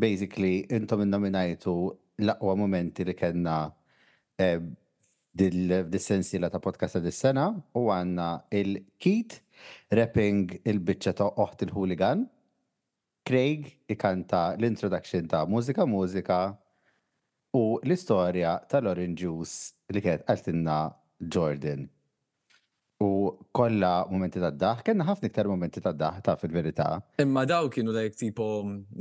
Basically, 0.00 0.66
intom 0.74 1.04
nominajtu 1.08 1.76
l-aqwa 2.18 2.56
momenti 2.58 3.04
li 3.06 3.14
kena 3.14 3.60
eh, 4.38 4.58
dil-sensiela 5.32 6.50
ta' 6.50 6.58
podcast 6.58 6.98
ta' 6.98 7.12
sena 7.14 7.44
u 7.78 7.82
għanna 7.94 8.26
il-Kit, 8.58 9.36
rapping 9.94 10.56
il-bicċa 10.64 11.12
ta' 11.20 11.28
oħt 11.44 11.62
il-hooligan, 11.68 12.24
Craig 13.22 13.68
ikanta 13.94 14.56
l-introduction 14.58 15.28
ta' 15.30 15.44
mużika 15.46 15.86
mużika 15.86 16.40
u 17.54 17.62
l-istorja 17.84 18.56
tal-orange 18.66 19.22
juice 19.22 19.70
li 19.94 20.02
kienet 20.02 20.26
għaltinna 20.26 20.80
Jordan. 21.30 21.86
U 23.00 23.30
kolla 23.54 23.92
momenti 24.10 24.40
ta' 24.42 24.50
daħ, 24.50 24.80
kena 24.82 25.04
ħafna 25.06 25.28
iktar 25.30 25.46
momenti 25.46 25.80
ta' 25.82 25.92
daħ 25.94 26.16
ta' 26.26 26.32
fil-verità. 26.40 26.86
Imma 27.22 27.44
daw 27.46 27.68
kienu 27.70 27.92
dajk 27.94 28.16
tipo 28.18 28.46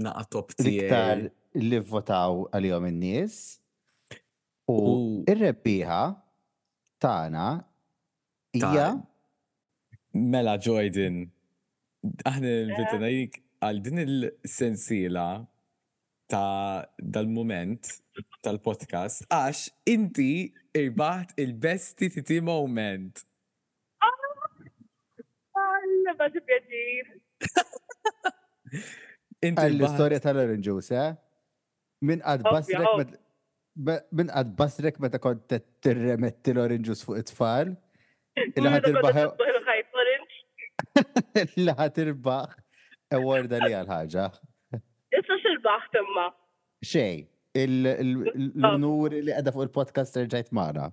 naqa 0.05 0.21
top 0.35 0.53
Iktar 0.61 1.23
li 1.57 1.79
votaw 1.81 2.43
għal-jom 2.53 2.85
n-nies. 2.91 3.39
U 4.69 5.23
ir-rebbiħa 5.25 6.01
tana 7.01 7.45
hija 8.53 8.87
Mela 10.13 10.57
Jordan. 10.61 11.23
Aħna 12.21 12.53
jik 12.53 12.97
mela. 13.01 13.11
għal 13.65 13.81
din 13.87 14.01
il-sensiela 14.03 15.29
ta' 16.29 16.85
dal-moment 17.01 17.89
tal-podcast 18.45 19.25
għax 19.33 19.63
inti 19.89 20.29
irbaħt 20.83 21.41
il-besti 21.41 22.11
titi 22.19 22.37
moment 22.45 23.23
ta' 26.17 26.29
ġibjeġir. 26.33 27.13
Inti 29.47 29.65
l-istoria 29.69 30.19
tal-Orange 30.23 30.65
Juice, 30.65 30.95
eh? 30.97 31.13
Min 32.03 32.21
qad 32.25 32.43
basrek 32.45 33.15
min 34.17 34.31
qad 34.33 34.53
basrek 34.57 34.97
meta 35.01 35.19
kont 35.21 35.53
tirremetti 35.83 36.53
l-Orange 36.55 36.87
Juice 36.91 37.05
fuq 37.07 37.19
it-tfal. 37.21 37.73
Il-ħat 38.57 38.89
irbaħ. 38.91 39.23
Il-ħat 41.53 42.03
irbaħ. 42.05 42.57
Ewarda 43.17 43.61
li 43.63 43.75
għal-ħagġa. 43.77 44.27
Issa 45.15 45.37
xirbaħ 45.45 45.91
temma. 45.93 46.25
Xej, 46.83 47.21
l-nur 47.61 49.15
li 49.21 49.33
għedha 49.37 49.53
fuq 49.55 49.67
il-podcast 49.69 50.19
rġajt 50.25 50.51
maħna. 50.57 50.89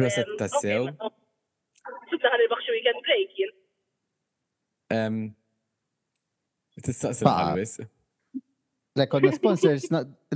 Proset 0.00 0.30
tassew. 0.40 0.86
Sutta 2.10 2.30
ħarri 2.30 2.46
baxxu 2.52 2.76
weekend 2.76 3.02
break 3.08 3.38
jien. 3.40 5.24
Tistaqsi 6.84 7.26
l-ħalwis. 7.26 7.78
Lajkonna 9.00 9.32
sponsors, 9.40 9.84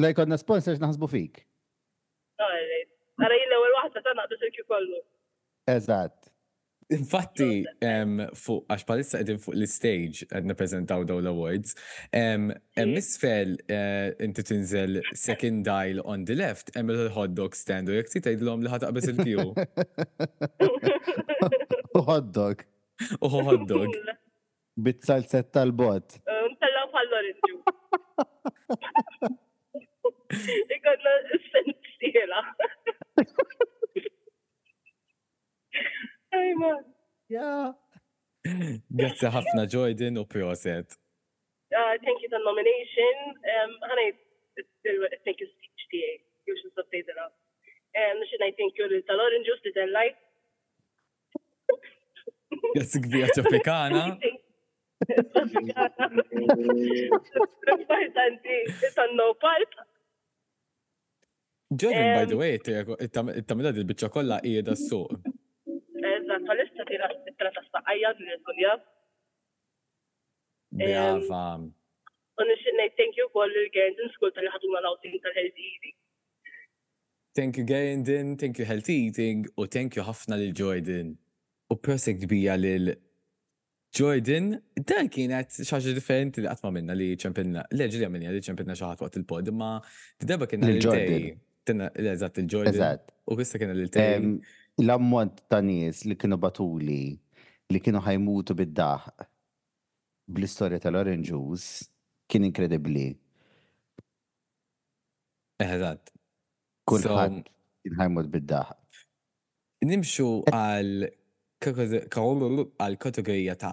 lajkonna 0.00 0.38
sponsors 0.40 0.80
naħsbu 0.82 1.08
fik. 1.12 1.40
Għara 2.40 2.60
ah, 2.60 2.76
eh, 2.80 3.40
jilla 3.42 3.58
għal 3.60 3.74
wahda 3.80 4.02
ta' 4.06 4.14
naqdu 4.18 4.38
il 4.48 4.64
kollu. 4.72 5.02
Eżat. 5.76 6.16
Infatti, 6.92 7.64
fuq, 8.36 8.66
għax 8.68 8.82
palissa 8.84 9.18
għedin 9.22 9.38
fuq 9.40 9.54
l-stage 9.56 10.26
għedna 10.36 10.52
prezentaw 10.58 11.04
daw 11.08 11.16
l-awards, 11.24 11.72
misfel 12.90 13.54
eh, 13.72 14.10
inti 14.24 14.44
tinżel 14.50 14.98
second 15.16 15.64
dial 15.64 16.02
on 16.04 16.26
the 16.28 16.36
left, 16.36 16.74
emm 16.76 16.92
il-hot 16.92 17.32
dog 17.38 17.56
stand 17.56 17.88
u 17.88 17.96
jek 17.96 18.12
si 18.12 18.20
tajd 18.20 18.36
l 18.44 18.44
tajdlom 18.44 18.66
li 18.66 18.72
ħataqbis 18.74 19.08
il 19.14 19.24
tiju 19.24 19.48
U 21.94 22.04
hot 22.10 22.28
dog. 22.36 22.60
U 23.22 23.32
hot 23.32 23.64
dog. 23.70 23.96
Bit 24.76 25.06
salset 25.08 25.54
l 25.64 25.70
bot 25.72 26.18
eh, 26.20 26.44
Mtallaw 26.52 26.88
Nsellaw 26.96 27.24
il-tiju. 27.28 27.83
Ik 30.74 30.82
had 30.88 30.98
na 31.04 31.12
sincere. 31.54 32.42
Ajma. 36.36 36.70
Yeah. 37.32 37.72
Grazzi 38.98 39.30
ħafna 39.36 39.64
Jordan 39.70 40.18
u 40.22 40.26
proset. 40.30 40.98
Thank 41.74 42.22
you 42.22 42.28
for 42.28 42.38
the 42.38 42.42
nomination. 42.44 43.16
Um, 43.54 43.72
honey, 43.88 44.10
uh, 44.58 44.62
uh, 44.62 45.14
thank 45.24 45.40
you 45.40 45.48
HTA. 45.48 46.12
You 46.46 46.54
should 46.60 46.72
have 46.76 46.86
it 46.92 47.10
up. 47.24 47.32
And 47.94 48.18
should 48.30 48.42
I 48.42 48.52
thank 48.58 48.74
you 48.78 48.86
tal-oranges 49.08 49.58
li 49.64 49.72
tal-light? 49.74 50.16
Grazzi 52.74 53.00
kbira 53.02 53.30
ċapikana. 53.34 54.02
Thank 54.22 54.43
Importanti, 56.30 56.30
by 62.16 62.24
the 62.30 62.36
way, 62.38 62.52
it-tamila 62.62 63.70
dil-bicċa 63.74 64.08
kolla 64.14 64.36
ijeda 64.50 64.72
s-suq. 64.78 65.10
Eżat, 66.04 66.46
għalista 66.52 66.86
tira 66.90 67.06
t-trata 67.26 67.60
s-saqajja 67.66 68.10
dil-dunja. 68.20 68.72
Brava. 70.84 71.46
Unni 72.44 72.56
thank 73.00 73.12
you 73.18 73.26
koll 73.34 73.50
il-Gerndin 73.62 74.08
School 74.14 74.32
tal-ħaduna 74.38 74.78
l-outing 74.84 75.14
tal-Health 75.24 75.58
Eating. 75.68 75.96
Thank 77.34 77.52
you 77.58 77.64
Gerndin, 77.66 78.26
thank 78.38 78.54
you 78.58 78.64
healthy 78.64 78.96
Eating, 79.08 79.38
u 79.58 79.60
thank 79.66 79.90
you 79.98 80.02
ħafna 80.06 80.34
l 80.38 80.40
Jordan. 80.54 81.06
U 81.70 81.72
prosek 81.82 82.16
l 82.30 82.34
lil 82.62 82.86
Jordan, 83.94 84.56
dan 84.74 85.06
kienet 85.10 85.54
xaġa 85.70 85.92
differenti 85.94 86.42
li 86.42 86.48
għatma 86.50 86.70
minna 86.74 86.96
li 86.98 87.12
ċempinna, 87.20 87.62
leġi 87.78 88.00
li 88.00 88.06
għamilja 88.08 88.32
li 88.34 88.40
ċempinna 88.42 88.74
xaħat 88.78 89.04
waqt 89.04 89.18
il-pod, 89.20 89.50
ma 89.54 89.76
t-deba 90.18 90.48
kienna 90.50 90.70
l-Jordan. 90.72 91.84
eżat, 92.02 92.40
il-Jordan. 92.42 92.74
Eżat. 92.74 93.12
U 93.30 93.36
kissa 93.38 93.60
kienna 93.62 93.76
l-Jordan. 93.76 94.32
L-ammont 94.82 95.44
ta' 95.50 95.60
nies 95.62 96.00
li 96.10 96.16
kienu 96.18 96.40
batuli, 96.42 97.12
li 97.70 97.80
kienu 97.84 98.02
ħajmutu 98.02 98.56
bid-daħ, 98.58 99.06
bl-istoria 100.26 100.82
tal-Orange 100.82 101.30
Juice, 101.30 101.86
kien 102.26 102.48
inkredibli. 102.50 103.12
Eżat. 105.62 106.10
Kulħadd 106.90 107.44
kien 107.46 107.96
ħajmut 108.02 108.34
bid-daħ. 108.34 108.74
Nimxu 109.86 110.28
għal 110.50 111.08
għal 111.64 112.96
kategorija 113.00 113.54
ta' 113.60 113.70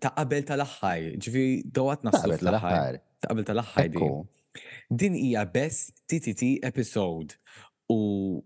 ta' 0.00 0.12
qabel 0.16 0.44
tal-aħħar, 0.48 1.06
ġifi 1.22 1.44
dawat 1.74 2.04
naslu 2.06 2.36
tal-aħħar. 2.42 2.98
Ta' 3.22 3.30
qabel 3.32 3.46
tal-aħħar 3.48 3.90
di. 3.94 4.10
Din 4.90 5.16
hija 5.18 5.44
best 5.52 6.04
TTT 6.08 6.58
episode 6.66 7.36
u 7.92 8.42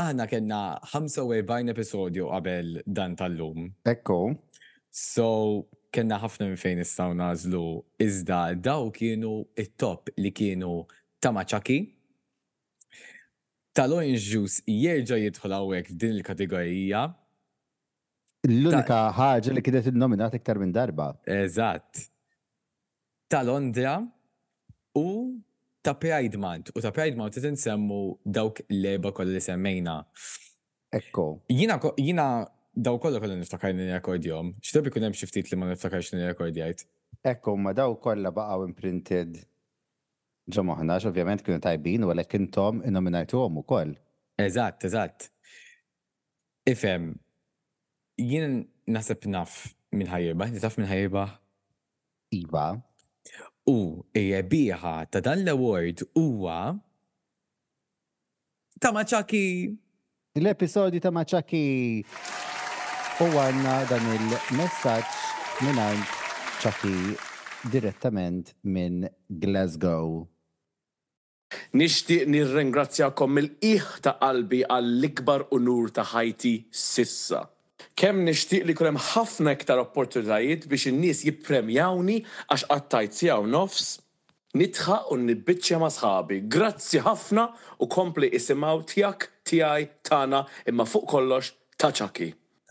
aħna 0.00 0.26
kena 0.30 0.60
45 0.92 1.72
episodju 1.74 2.28
qabel 2.30 2.74
dan 2.86 3.16
tal-lum. 3.18 3.68
Ekku. 3.90 4.20
So, 4.90 5.68
kena 5.94 6.18
ħafna 6.22 6.50
minn 6.50 6.58
fejn 6.60 6.82
istaw 6.84 7.14
nażlu 7.18 7.64
iżda 8.02 8.42
daw 8.62 8.90
kienu 8.94 9.40
it-top 9.58 10.12
li 10.18 10.32
kienu 10.34 10.82
ta' 11.22 11.32
maċaki. 11.34 11.80
Tal-orange 13.70 14.18
juice 14.26 14.64
jerġa' 14.70 15.18
jidħol 15.24 15.56
hawnhekk 15.58 15.92
f'din 15.96 16.16
il-kategorija 16.18 17.06
L-unika 18.48 18.98
ħaġa 19.12 19.52
li 19.52 19.60
kienet 19.60 19.88
nominat 20.00 20.32
iktar 20.38 20.56
minn 20.58 20.70
darba. 20.72 21.10
Eżatt. 21.28 22.06
Ta' 23.28 23.42
Londra 23.44 23.98
u 24.96 25.02
ta' 25.84 25.92
Pride 25.92 26.38
u 26.72 26.80
ta' 26.80 26.92
Pride 26.92 27.18
Month 27.18 27.36
tinsemmu 27.38 27.98
dawk 28.24 28.62
l 28.68 28.84
eba 28.94 29.12
kollha 29.12 29.30
li 29.34 29.40
semmejna. 29.40 29.98
Ekko. 30.96 31.42
Jina, 31.48 31.76
jina 31.98 32.26
daw 32.74 32.96
kollu 32.98 33.20
kollha 33.20 33.36
niftakar 33.38 33.74
nirrekordjom. 33.76 34.54
ċtob 34.64 34.88
ikun 34.88 35.04
hemm 35.10 35.14
xi 35.20 35.26
ftit 35.28 35.50
li 35.52 35.58
ma 35.60 35.68
niftakarx 35.68 36.12
nirrekordjajt. 36.16 36.86
Ekko, 37.22 37.56
ma 37.60 37.74
daw 37.76 37.92
kollha 38.00 38.32
baqgħu 38.32 38.68
imprinted 38.70 39.40
ġo 40.50 40.62
moħnax, 40.66 41.04
ovvjament 41.10 41.44
kienu 41.46 41.60
tajbin, 41.62 42.04
u 42.04 42.08
għalek 42.10 42.30
kintom 42.32 42.80
innominajtu 42.88 43.36
għom 43.38 43.60
u 43.60 43.66
koll. 43.68 43.92
Eżatt, 44.40 44.86
eżatt. 44.88 45.26
Ifem, 46.70 47.12
jien 48.20 48.54
nasib 48.92 49.24
naf 49.30 49.60
minn 49.94 50.10
ħajirba, 50.10 50.46
inti 50.52 50.70
minn 50.76 50.88
ħajirba? 50.92 51.22
Iva. 52.36 52.64
U 53.70 54.04
biħa 54.14 54.92
ta' 55.10 55.22
dan 55.24 55.40
l-award 55.44 56.04
huwa 56.18 56.58
ta' 58.80 58.92
maċaki. 58.94 59.44
L-episodi 60.38 61.00
ta' 61.02 61.10
maċaki 61.14 61.62
u 63.20 63.28
għanna 63.28 63.76
dan 63.90 64.06
il-messagġ 64.14 65.20
minn 65.66 66.04
ċaki 66.62 66.94
direttament 67.72 68.54
minn 68.64 69.06
Glasgow. 69.28 70.22
Nishtiq 71.74 72.28
nirringrazzjakom 72.30 73.34
mill-iħ 73.36 73.86
ta' 74.06 74.14
qalbi 74.22 74.62
għall-ikbar 74.70 75.48
unur 75.58 75.90
ta' 75.94 76.06
ħajti 76.14 76.56
sissa. 76.70 77.42
Kem 77.98 78.18
nishtiq 78.24 78.66
li 78.68 78.74
kurem 78.76 78.98
ħafna 79.00 79.54
iktar 79.56 79.80
opportunitajiet 79.82 80.66
biex 80.70 80.90
in-nies 80.90 81.22
jippremjawni 81.26 82.18
għax 82.48 82.66
qattajt 82.70 83.16
tiegħu 83.20 83.48
nofs 83.54 83.90
nitħa 84.60 84.96
u 85.14 85.18
nibbiċċa 85.24 85.78
ma' 85.80 85.90
sħabi. 85.96 86.40
Grazzi 86.50 87.00
ħafna 87.04 87.44
u 87.84 87.88
kompli 87.94 88.30
isimaw 88.36 88.82
tijak, 88.90 89.28
tijaj, 89.46 89.88
tana, 90.08 90.44
imma 90.72 90.86
fuq 90.90 91.06
kollox 91.12 91.52
ta' 91.80 91.92
ċaki. 91.94 92.30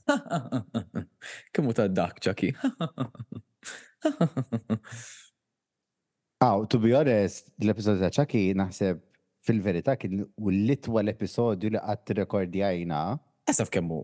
Kemmu 1.53 1.75
ta' 1.77 1.87
dak 1.87 2.19
ċaki. 2.25 2.51
Aw, 6.39 6.63
to 6.71 6.79
be 6.83 6.93
honest, 6.95 7.49
l-episodju 7.61 8.03
ta' 8.03 8.11
ċaki 8.19 8.43
naħseb 8.59 8.99
fil-verità 9.47 9.95
kien 9.99 10.21
u 10.25 10.51
l-litwa 10.51 11.01
l-episodju 11.05 11.71
li 11.71 11.79
għat 11.79 12.13
rekordjajna. 12.21 13.01
Għasaf 13.49 13.71
kemmu 13.75 14.03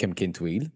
Kem 0.00 0.14
kien 0.16 0.32
twil? 0.36 0.66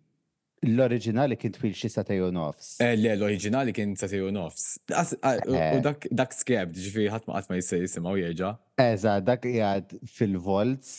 L-oriġinali 0.66 1.36
kien 1.38 1.52
twil 1.52 1.74
xi 1.76 1.88
satejju 1.92 2.30
nofs. 2.34 2.72
Eh, 2.82 2.94
le, 2.98 3.12
l-oriġinali 3.16 3.72
kien 3.76 3.92
satejju 3.98 4.30
nofs. 4.34 4.76
U 4.88 5.56
eh. 5.56 5.74
dak 6.10 6.32
skeb, 6.34 6.72
ġifi 6.76 7.04
ħadd 7.12 7.28
ma 7.28 7.36
qatt 7.38 7.52
ma 7.52 7.58
jista' 7.60 7.78
jisimgħu 7.82 8.14
jeġa'. 8.22 8.54
Eża, 8.86 9.18
dak 9.24 9.44
qiegħed 9.44 9.94
fil-volts 10.14 10.94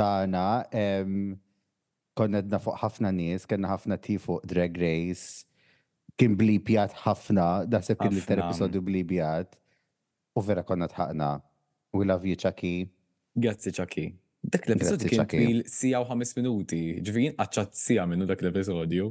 tagħna 0.00 0.44
konna 2.20 2.42
edna 2.42 2.60
fuq 2.60 2.80
ħafna 2.82 3.14
nies, 3.16 3.46
kellna 3.48 3.70
ħafna 3.72 3.98
ti 4.04 4.18
fuq 4.20 4.44
Drag 4.50 4.74
Race, 4.82 5.44
kien 6.20 6.34
blipjat 6.36 6.96
ħafna, 7.04 7.48
daħseb 7.70 8.02
kien 8.02 8.16
l-ter 8.18 8.42
episodju 8.44 8.82
blibjat, 8.90 9.54
u 10.36 10.42
vera 10.44 10.66
konna 10.66 10.90
tħaqna. 10.92 11.34
We 11.94 12.06
love 12.06 12.26
you, 12.28 12.36
Chucky. 12.38 12.90
Grazzi, 13.34 13.72
Chucky. 13.72 14.10
Dak 14.40 14.64
l-episodju 14.64 15.10
kien 15.12 15.26
twil 15.28 15.58
sija 15.68 16.00
u 16.00 16.06
ħames 16.08 16.30
minuti, 16.38 16.78
ġvin 17.04 17.34
għacċat 17.36 17.74
sija 17.76 18.06
minnu 18.08 18.24
dak 18.28 18.40
l-episodju. 18.40 19.10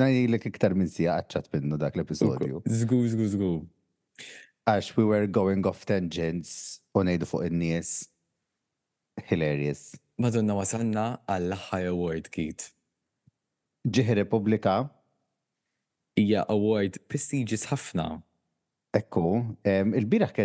Najlek 0.00 0.46
iktar 0.52 0.76
minn 0.78 0.88
sija 0.90 1.16
għacċat 1.18 1.48
minnu 1.56 1.78
dak 1.82 1.98
l-episodju. 1.98 2.62
Zgu, 2.70 3.00
zgu, 3.16 3.26
zgu. 3.34 3.50
Għax 4.70 4.92
we 4.96 5.08
were 5.10 5.26
going 5.26 5.66
off 5.66 5.82
tangents 5.90 6.78
u 6.94 7.02
nejdu 7.08 7.26
fuq 7.26 7.48
in-nies. 7.50 8.06
Hilarious. 9.26 9.96
Madonna 10.22 10.54
wasanna 10.56 11.08
għall-ħaj 11.26 11.90
award 11.90 12.30
kit. 12.32 12.68
Ġiħi 13.90 14.20
Republika. 14.22 14.78
Ija 16.20 16.46
award 16.52 17.02
prestigious 17.10 17.66
ħafna. 17.72 18.12
Ekku, 18.98 19.26
il-biraħ 19.66 20.36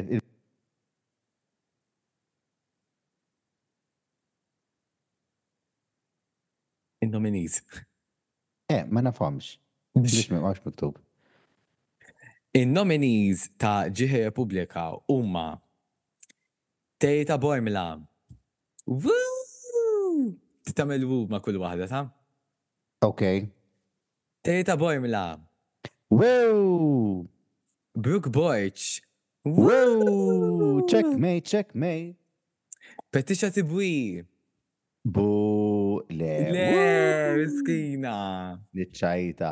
in-nominees. 7.06 7.56
Eh, 8.74 8.84
ma 8.94 9.00
nafhomx. 9.08 9.44
Biex 9.96 10.30
miktub. 10.66 10.94
In-nominees 12.62 13.40
ta' 13.62 13.86
ġiħi 13.98 14.18
Republika 14.28 14.88
huma 15.10 15.48
Tejta 17.04 17.36
Bormla. 17.38 17.88
Titamel 20.66 21.04
wu 21.10 21.20
ma' 21.30 21.42
kull 21.46 21.60
waħda 21.62 21.88
ta'? 21.92 22.04
Ok. 23.06 23.48
Tejta 24.46 24.76
Bormla. 24.82 25.26
Woo! 26.12 27.28
Brooke 27.96 28.32
Borch. 28.32 29.02
Woo! 29.46 30.86
Checkmate, 30.88 31.46
checkmate. 31.54 32.16
Petisha 33.12 33.52
Tibwi. 33.54 34.24
Boo! 35.06 35.85
le. 36.10 36.34
Le, 36.52 36.92
miskina. 37.40 38.20
Nitċajta. 38.76 39.52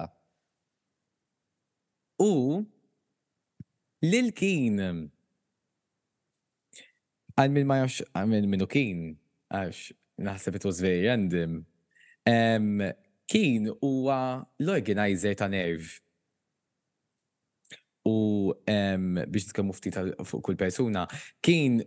U 2.23 2.63
lil 4.03 4.27
kien 4.35 4.77
għal 7.39 7.49
minn 7.55 7.65
ma 7.67 7.79
jax 7.81 8.03
għal 8.11 8.29
minn 8.29 8.49
minu 8.51 8.67
kien 8.69 9.13
għax 9.51 9.93
naħseb 10.27 10.59
it 10.59 10.67
was 10.67 10.81
very 10.83 11.07
random. 11.07 11.61
Kien 13.33 13.69
huwa 13.79 14.17
l-organizer 14.61 15.35
ta' 15.39 15.47
nerv. 15.51 15.87
U 18.07 18.51
biex 18.67 19.49
t-kamufti 19.49 19.91
ta' 19.95 20.05
fuq 20.27 20.43
kull 20.49 20.59
persuna, 20.59 21.05
kien 21.43 21.81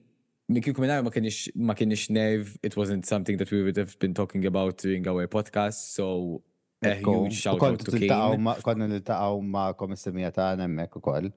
Mikiku 0.46 0.78
minna 0.80 1.02
ma 1.02 1.10
kienix 1.10 1.48
ma 1.58 1.74
kienix 1.74 2.04
nerv, 2.10 2.50
it 2.62 2.76
wasn't 2.76 3.04
something 3.04 3.36
that 3.38 3.50
we 3.50 3.62
would 3.64 3.76
have 3.76 3.98
been 3.98 4.14
talking 4.14 4.46
about 4.46 4.78
during 4.78 5.06
our 5.08 5.26
podcast, 5.26 5.90
so 5.94 6.40
a 6.84 6.94
huge 6.94 7.34
shout 7.34 7.60
out 7.60 7.80
to 7.80 7.90
Kane. 7.90 8.46
Konna 8.62 8.86
nil-taqaw 8.92 9.40
ma 9.42 9.64
komissimija 9.72 10.30
ta' 10.36 10.52
nemmek 10.60 10.94
u 10.94 11.02
koll. 11.02 11.32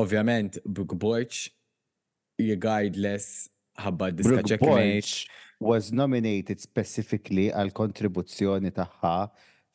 Ovvjament, 0.00 0.56
Brook 0.64 0.94
Borch, 1.02 1.42
regardless, 2.40 3.50
ħabba 3.78 4.08
diskaċek 4.22 5.30
was 5.60 5.92
nominated 5.92 6.62
specifically 6.64 7.50
għal 7.50 7.70
kontribuzzjoni 7.76 8.72
taħħa 8.74 9.12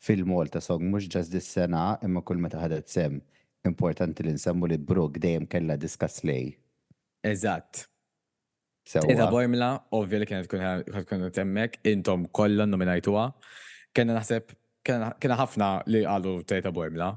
fil-Malta 0.03 0.63
song, 0.65 0.89
mux 0.91 1.05
ġaz 1.13 1.29
dis-sena 1.31 1.93
imma 2.03 2.23
kull 2.25 2.41
meta 2.43 2.57
ħadet 2.59 2.89
sem. 2.91 3.21
Importanti 3.69 4.25
li 4.25 4.33
nsemmu 4.35 4.65
li 4.73 4.79
Brook 4.81 5.21
dejjem 5.23 5.45
kella 5.47 5.77
diska 5.79 6.09
slej. 6.11 6.55
Eżatt. 7.23 7.85
Eta 9.07 9.29
Bormla, 9.31 9.69
ovvja 9.95 10.19
li 10.19 10.25
kienet 10.27 10.49
kun 11.07 11.21
temmek, 11.33 11.77
intom 11.87 12.25
kollha 12.35 12.65
nominajtuwa. 12.67 13.29
Kena 13.95 14.17
naħseb, 14.17 14.51
kena 15.21 15.37
ħafna 15.39 15.69
li 15.87 16.01
għalu 16.03 16.33
teta 16.49 16.73
Bormla. 16.75 17.07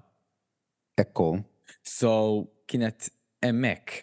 Ekku. 1.02 1.32
So, 1.82 2.10
kienet 2.70 3.10
emmek. 3.44 3.96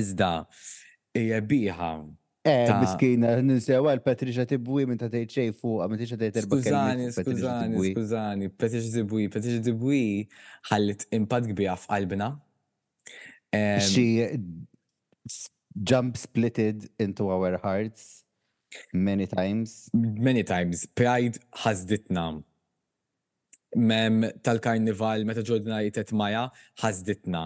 Iżda, 0.00 0.32
ija 1.20 1.38
biħa. 1.46 1.92
E, 2.40 2.56
miskina, 2.82 3.34
ninsewa 3.44 3.94
l-Patricia 3.94 4.46
Tibwi 4.48 4.86
minn 4.88 4.98
ta' 4.98 5.10
tgħid 5.12 5.34
xejn 5.36 5.56
fuq, 5.60 5.84
ma 5.90 5.98
tiġa 6.00 6.16
tgħid 6.18 6.38
erba' 6.40 6.58
Skużani, 6.58 7.08
skużani, 7.14 7.80
skużani, 7.92 8.48
Patricia 8.56 8.94
Tibwi, 8.96 9.26
Patricia 9.30 9.62
Tibwi 9.66 10.02
ħallit 10.70 11.04
impatt 11.18 11.50
kbira 11.52 11.74
f'qalbna 11.76 12.30
And 13.52 13.82
she 13.82 14.38
jump 15.82 16.14
splitted 16.16 16.88
into 16.98 17.28
our 17.30 17.58
hearts 17.58 18.24
many 18.92 19.26
times. 19.26 19.90
Many 19.92 20.42
times. 20.44 20.86
Pride 20.86 21.38
nam. 22.08 22.44
Mem 23.76 24.26
tal-karnival 24.42 25.22
meta 25.24 25.42
ġodna 25.46 25.78
jitet 25.84 26.10
maja 26.12 26.44
ħazditna. 26.82 27.42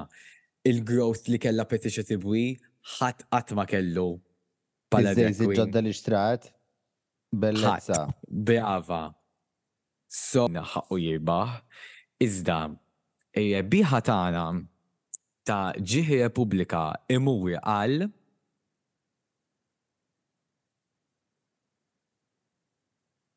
Il-growth 0.65 1.27
li 1.29 1.39
kella 1.45 1.65
petiċa 1.69 2.05
tibwi 2.09 2.45
ħat 2.99 3.27
għatma 3.31 3.67
kellu. 3.69 4.07
Pal-għazzi 4.93 5.51
ġodda 5.59 5.83
li 5.85 5.93
xtraħt. 5.93 6.51
Bellezza. 7.35 8.07
Beava. 8.31 9.03
So, 10.15 10.47
naħu 10.49 10.97
jirbaħ. 11.03 11.59
Iżda, 12.25 12.59
e, 13.37 13.49
biħat 13.61 14.07
ta' 14.07 14.63
ta' 15.45 15.74
ġiħi 15.76 16.22
Repubblika 16.24 16.82
imuwi 17.12 17.59
għal 17.61 18.07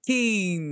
kien. 0.08 0.70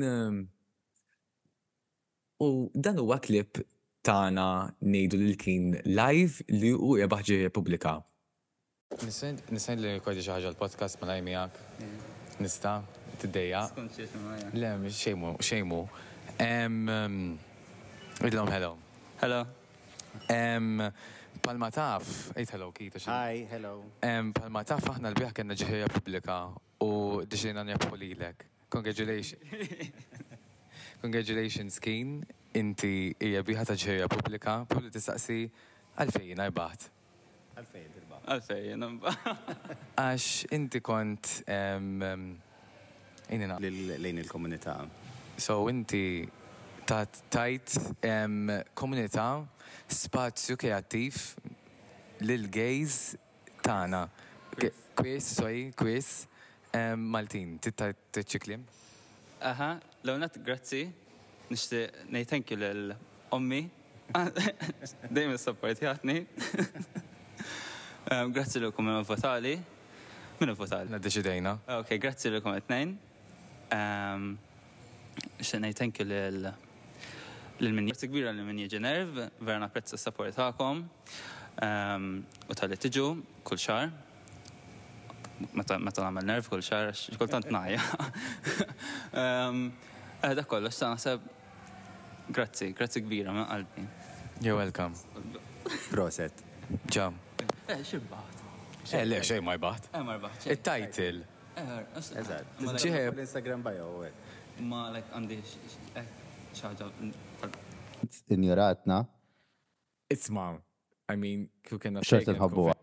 U 2.40 2.48
dan 2.88 3.00
huwa 3.02 3.18
klip 3.24 3.60
tagħna 4.06 4.46
nejdu 4.84 5.20
lil 5.20 5.36
kien 5.40 5.76
live 5.86 6.46
li 6.54 6.72
u 6.72 6.96
rebaħ 7.02 7.26
ġiħi 7.30 7.44
Repubblika. 7.50 7.98
Nisajn 9.04 9.80
li 9.84 9.94
kodi 10.06 10.24
ħaġa 10.24 10.54
l-podcast 10.54 11.02
ma 11.04 11.10
lajmijak. 11.14 11.60
Mm. 11.84 12.04
Nista, 12.36 12.82
t 13.16 13.30
deja 13.32 13.62
Le, 14.54 14.72
xejmu, 14.92 15.38
xejmu. 15.50 15.84
Idlom, 18.24 18.50
hello. 18.56 18.74
Hello. 19.22 19.46
Um, 20.32 20.84
Palmataf, 21.46 22.32
ejt 22.36 22.50
hello 22.54 22.72
kita 22.72 23.00
xin. 23.00 23.12
Hi, 23.14 23.44
hello. 23.52 23.76
Palmataf 24.34 24.88
aħna 24.96 25.12
l-bieħ 25.12 25.34
kena 25.38 25.54
ġeħja 25.58 25.90
publika 25.94 26.38
u 26.82 26.88
diġina 27.30 27.62
njapu 27.68 27.94
lilek. 28.02 28.48
Congratulations. 28.74 29.52
Congratulations, 31.04 31.78
Keen. 31.80 32.16
Inti 32.58 33.14
hija 33.22 33.44
biħa 33.46 33.66
ta' 33.70 33.76
ġeħja 33.78 34.08
publika, 34.10 34.56
publi 34.72 34.90
tistaqsi 34.96 35.38
għalfejn 36.02 36.42
għajbaħt. 36.48 36.88
Għalfejn, 37.60 37.94
dirba. 38.00 38.24
Għalfejn, 38.26 38.88
Għax 40.02 40.32
inti 40.58 40.82
kont. 40.90 41.36
Lejn 43.30 44.26
il-komunità. 44.26 44.80
So 45.38 45.62
inti 45.70 46.04
ta' 46.86 47.06
tajt 47.34 47.72
komunità 48.78 49.30
spazju 49.90 50.54
kreativ 50.58 51.16
lil-gejz 52.22 53.16
tana. 53.66 54.04
Kwis, 54.94 55.30
soj, 55.40 55.58
kwis. 55.78 56.12
Maltin, 57.00 57.56
titta 57.64 57.88
t-ċiklim? 58.14 58.64
Aha, 59.50 59.70
Leonat, 60.06 60.38
grazzi. 60.46 60.84
Nishti, 61.50 61.82
nej, 62.14 62.26
thank 62.30 62.52
you 62.54 62.60
l-ommi. 62.60 63.62
Ah, 64.14 64.30
dejjem 65.16 65.34
s-support 65.40 65.82
jgħatni. 65.82 66.20
Grazzi 68.36 68.62
l-kom 68.62 68.86
minn 68.92 69.08
votali. 69.08 69.56
Minn 70.38 70.54
votali? 70.60 70.94
Naddeċidejna. 70.94 71.56
Ok, 71.80 71.96
grazzi 72.04 72.30
l-kom 72.30 72.54
għetnejn. 72.60 72.94
nej, 75.60 75.74
thank 75.80 76.00
you 76.04 76.08
l 76.12 76.54
l-min 77.64 77.88
jgħu 77.90 78.08
kbira 78.10 78.32
l-min 78.36 78.58
jgħu 78.64 78.72
ġenerv, 78.76 79.20
vera 79.48 79.60
napprezza 79.64 79.96
s-sapori 79.96 80.34
ta'kom 80.36 80.82
ehm, 81.64 82.10
u 82.52 82.58
tal-li 82.58 82.78
tiġu 82.80 83.06
kull 83.48 83.62
xar. 83.62 83.92
Meta 85.54 85.78
namel 86.00 86.24
nerv 86.24 86.48
kull 86.48 86.64
xar, 86.64 86.92
kull 87.20 87.28
tant 87.30 87.50
najja. 87.52 87.82
Ehm, 89.16 89.58
eh, 90.26 90.32
dak 90.36 90.48
kollu, 90.50 90.68
xta' 90.72 90.90
naħseb 90.94 91.26
grazzi, 92.36 92.70
grazzi 92.76 93.02
kbira 93.04 93.32
ma' 93.36 93.44
għalbi. 93.54 93.84
You're 94.44 94.56
welcome. 94.60 94.96
Proset. 95.92 96.40
Ġam. 96.92 97.16
Eh, 97.72 97.80
xibbaħt. 97.82 98.44
Eh, 98.96 99.04
le, 99.08 99.20
xej 99.24 99.40
ma 99.44 99.56
jbaħt. 99.60 99.90
Eh, 99.94 100.06
ma 100.08 100.16
jbaħt. 100.20 100.48
Il-title. 100.54 101.24
Eh, 101.56 101.72
Eżat. 102.20 102.52
Eh, 102.60 102.76
Ġiħeb. 102.84 103.16
L-Instagram 103.20 103.64
bio, 103.68 103.88
Ma, 104.68 104.90
like, 104.96 105.12
għandi 105.18 105.40
xaġa 106.56 106.88
ftit 108.10 109.08
It's 110.08 110.28
Isma, 110.28 110.60
I 111.10 111.16
mean, 111.16 111.50
kif 111.66 111.80
kena. 111.82 112.02
Xort 112.06 112.30
nħobbuha. 112.30 112.76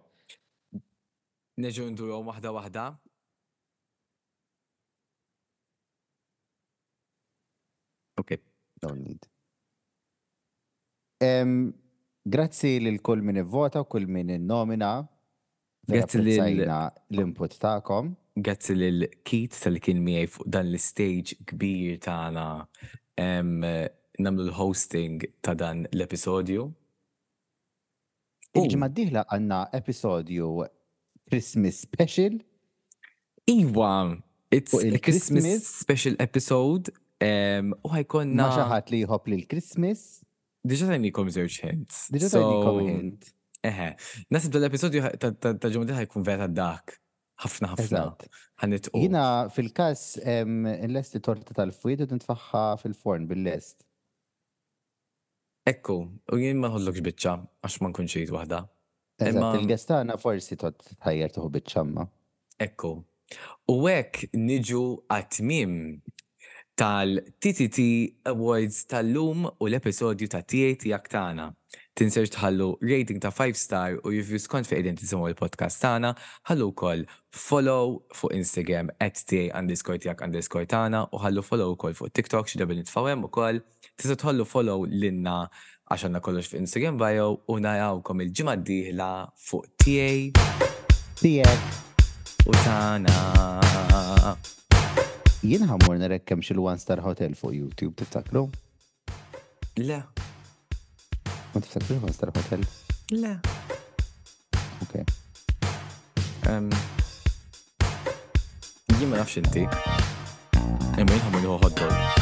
Neġu 1.62 1.84
ndurhom 1.94 2.26
waħda 2.32 2.50
waħda. 2.56 2.86
Okay. 8.18 8.40
Don't 8.82 9.06
need. 9.06 9.22
Um, 11.22 11.72
grazzi 12.26 12.80
lil 12.82 12.98
kull 13.06 13.22
min 13.22 13.38
ivvota 13.44 13.84
u 13.86 13.86
kull 13.86 14.08
min 14.10 14.34
innomina. 14.34 15.06
Grazzi 15.86 16.18
lil 16.18 16.42
l-input 16.66 17.54
ta'kom. 17.62 18.16
Grazzi 18.34 18.74
lil 18.74 19.06
Kit 19.22 19.54
tal 19.62 19.78
kien 19.82 20.02
miegħi 20.02 20.26
fuq 20.26 20.50
dan 20.50 20.72
l-stage 20.74 21.38
kbir 21.52 22.02
tagħna 22.02 22.48
namlu 24.18 24.44
l-hosting 24.50 25.20
ta' 25.42 25.54
dan 25.54 25.86
l-episodju. 25.96 26.70
il 28.54 28.68
diħla 28.92 29.22
għanna 29.32 29.58
episodju 29.78 30.48
Christmas 31.30 31.78
special. 31.86 32.34
Iwa, 33.48 34.16
it's 34.50 34.74
a 34.74 34.98
Christmas 35.00 35.64
special 35.80 36.16
episode. 36.20 36.92
U 37.22 37.88
ħajkonna. 37.94 38.42
Maċaħat 38.42 38.92
li 38.92 39.00
jħob 39.06 39.28
li 39.30 39.36
l-Christmas. 39.42 40.02
Diġa 40.68 40.90
tajni 40.92 41.10
kom 41.16 41.30
zewċ 41.32 41.62
hint. 41.70 42.02
Diġa 42.12 42.28
tajni 42.34 42.60
kom 42.66 42.82
hint. 42.90 43.32
Eħe, 43.70 43.88
nasib 44.34 44.52
dal-episodju 44.58 45.02
ta' 45.16 45.70
ġumdi 45.72 45.96
ħajkun 46.02 46.26
vera 46.26 46.48
dak. 46.50 46.98
ħafna 47.42 47.72
ħafna. 47.72 48.02
ħanitqu. 48.62 48.92
Jina 49.00 49.24
fil-kas 49.50 50.18
l-lesti 50.20 51.22
torta 51.24 51.56
tal-fwid 51.62 52.04
u 52.04 52.10
tintfaħħa 52.12 52.66
fil-forn 52.84 53.24
bil-lest. 53.32 53.86
Ekku, 55.70 55.94
u 56.32 56.36
jien 56.42 56.58
ma 56.58 56.66
nħollokx 56.72 57.02
bitċa, 57.06 57.32
għax 57.66 57.74
ma 57.82 57.88
nkunx 57.92 58.16
jgħid 58.18 58.32
waħda. 58.36 58.58
Imma 59.30 59.50
il-gestana 59.60 60.16
forsi 60.18 60.56
tot 60.58 60.82
tħajjar 60.88 61.34
tuħu 61.36 61.50
bitċamma. 61.56 62.06
Ekku. 62.66 62.90
U 63.70 63.76
hekk 63.92 64.30
niġu 64.48 64.80
għatmim 65.16 65.76
tal-TTT 66.82 67.84
Awards 68.32 68.80
tal-lum 68.90 69.46
u 69.46 69.68
l-episodju 69.70 70.32
ta' 70.34 70.42
tiegħi 70.42 70.80
tiegħek 70.82 71.12
tagħna 71.14 71.46
tinserx 71.98 72.30
tħallu 72.32 72.68
rating 72.80 73.18
ta' 73.22 73.30
5 73.32 73.58
star 73.58 73.96
u 74.00 74.10
review 74.14 74.40
skont 74.40 74.68
fi 74.68 74.78
qegħdin 74.78 74.96
tisimgħu 75.00 75.28
l 75.32 75.36
podcast 75.38 75.82
tagħna, 75.84 76.12
ħallu 76.48 76.68
wkoll 76.70 77.02
follow 77.36 77.98
fuq 78.16 78.36
Instagram 78.38 78.88
at 79.00 79.20
ta 79.28 79.42
underscore 79.58 80.00
tijak 80.00 80.24
underscore 80.24 80.66
tagħna 80.72 81.04
u 81.12 81.20
ħallu 81.20 81.44
follow 81.44 81.74
ukoll 81.74 81.96
fuq 81.98 82.12
TikTok 82.16 82.48
dabin 82.62 82.80
nitfawem 82.82 83.26
u 83.26 83.28
ukoll. 83.28 83.60
tisa 83.96 84.16
tħallu 84.16 84.46
follow 84.48 84.86
lilna 84.88 85.36
għax 85.92 86.06
għandna 86.08 86.22
kollox 86.24 86.48
fi 86.54 86.62
Instagram 86.64 86.96
bio 87.02 87.28
u 87.52 87.58
narawkom 87.60 88.24
il-ġimgħa 88.24 88.56
d-dieħla 88.62 89.10
fuq 89.36 89.68
TA 89.76 91.20
tiegħek 91.20 92.48
u 92.48 92.58
tana. 92.64 94.38
Jien 95.42 95.66
ħammur 95.68 95.98
nerekkem 96.00 96.42
xil-One 96.46 96.78
Star 96.80 97.02
Hotel 97.06 97.36
fuq 97.38 97.52
YouTube 97.58 97.92
tiftakru? 98.00 98.46
Le, 99.80 99.98
ما 101.54 101.60
تفتكريش 101.60 101.90
غير 101.90 102.30
هوتيل 102.36 102.66
لا 103.10 103.38
اوكي 104.82 105.04
أم 106.48 106.70
دي 108.98 109.06
ما 109.06 109.16
نعرفش 109.16 109.38
انت 109.38 109.56
ايه 109.56 109.70
مين 110.98 111.18
هم 111.20 111.36
اللي 111.36 111.48
هو 111.48 111.56
هوت 111.56 111.80
دوغ 111.82 112.21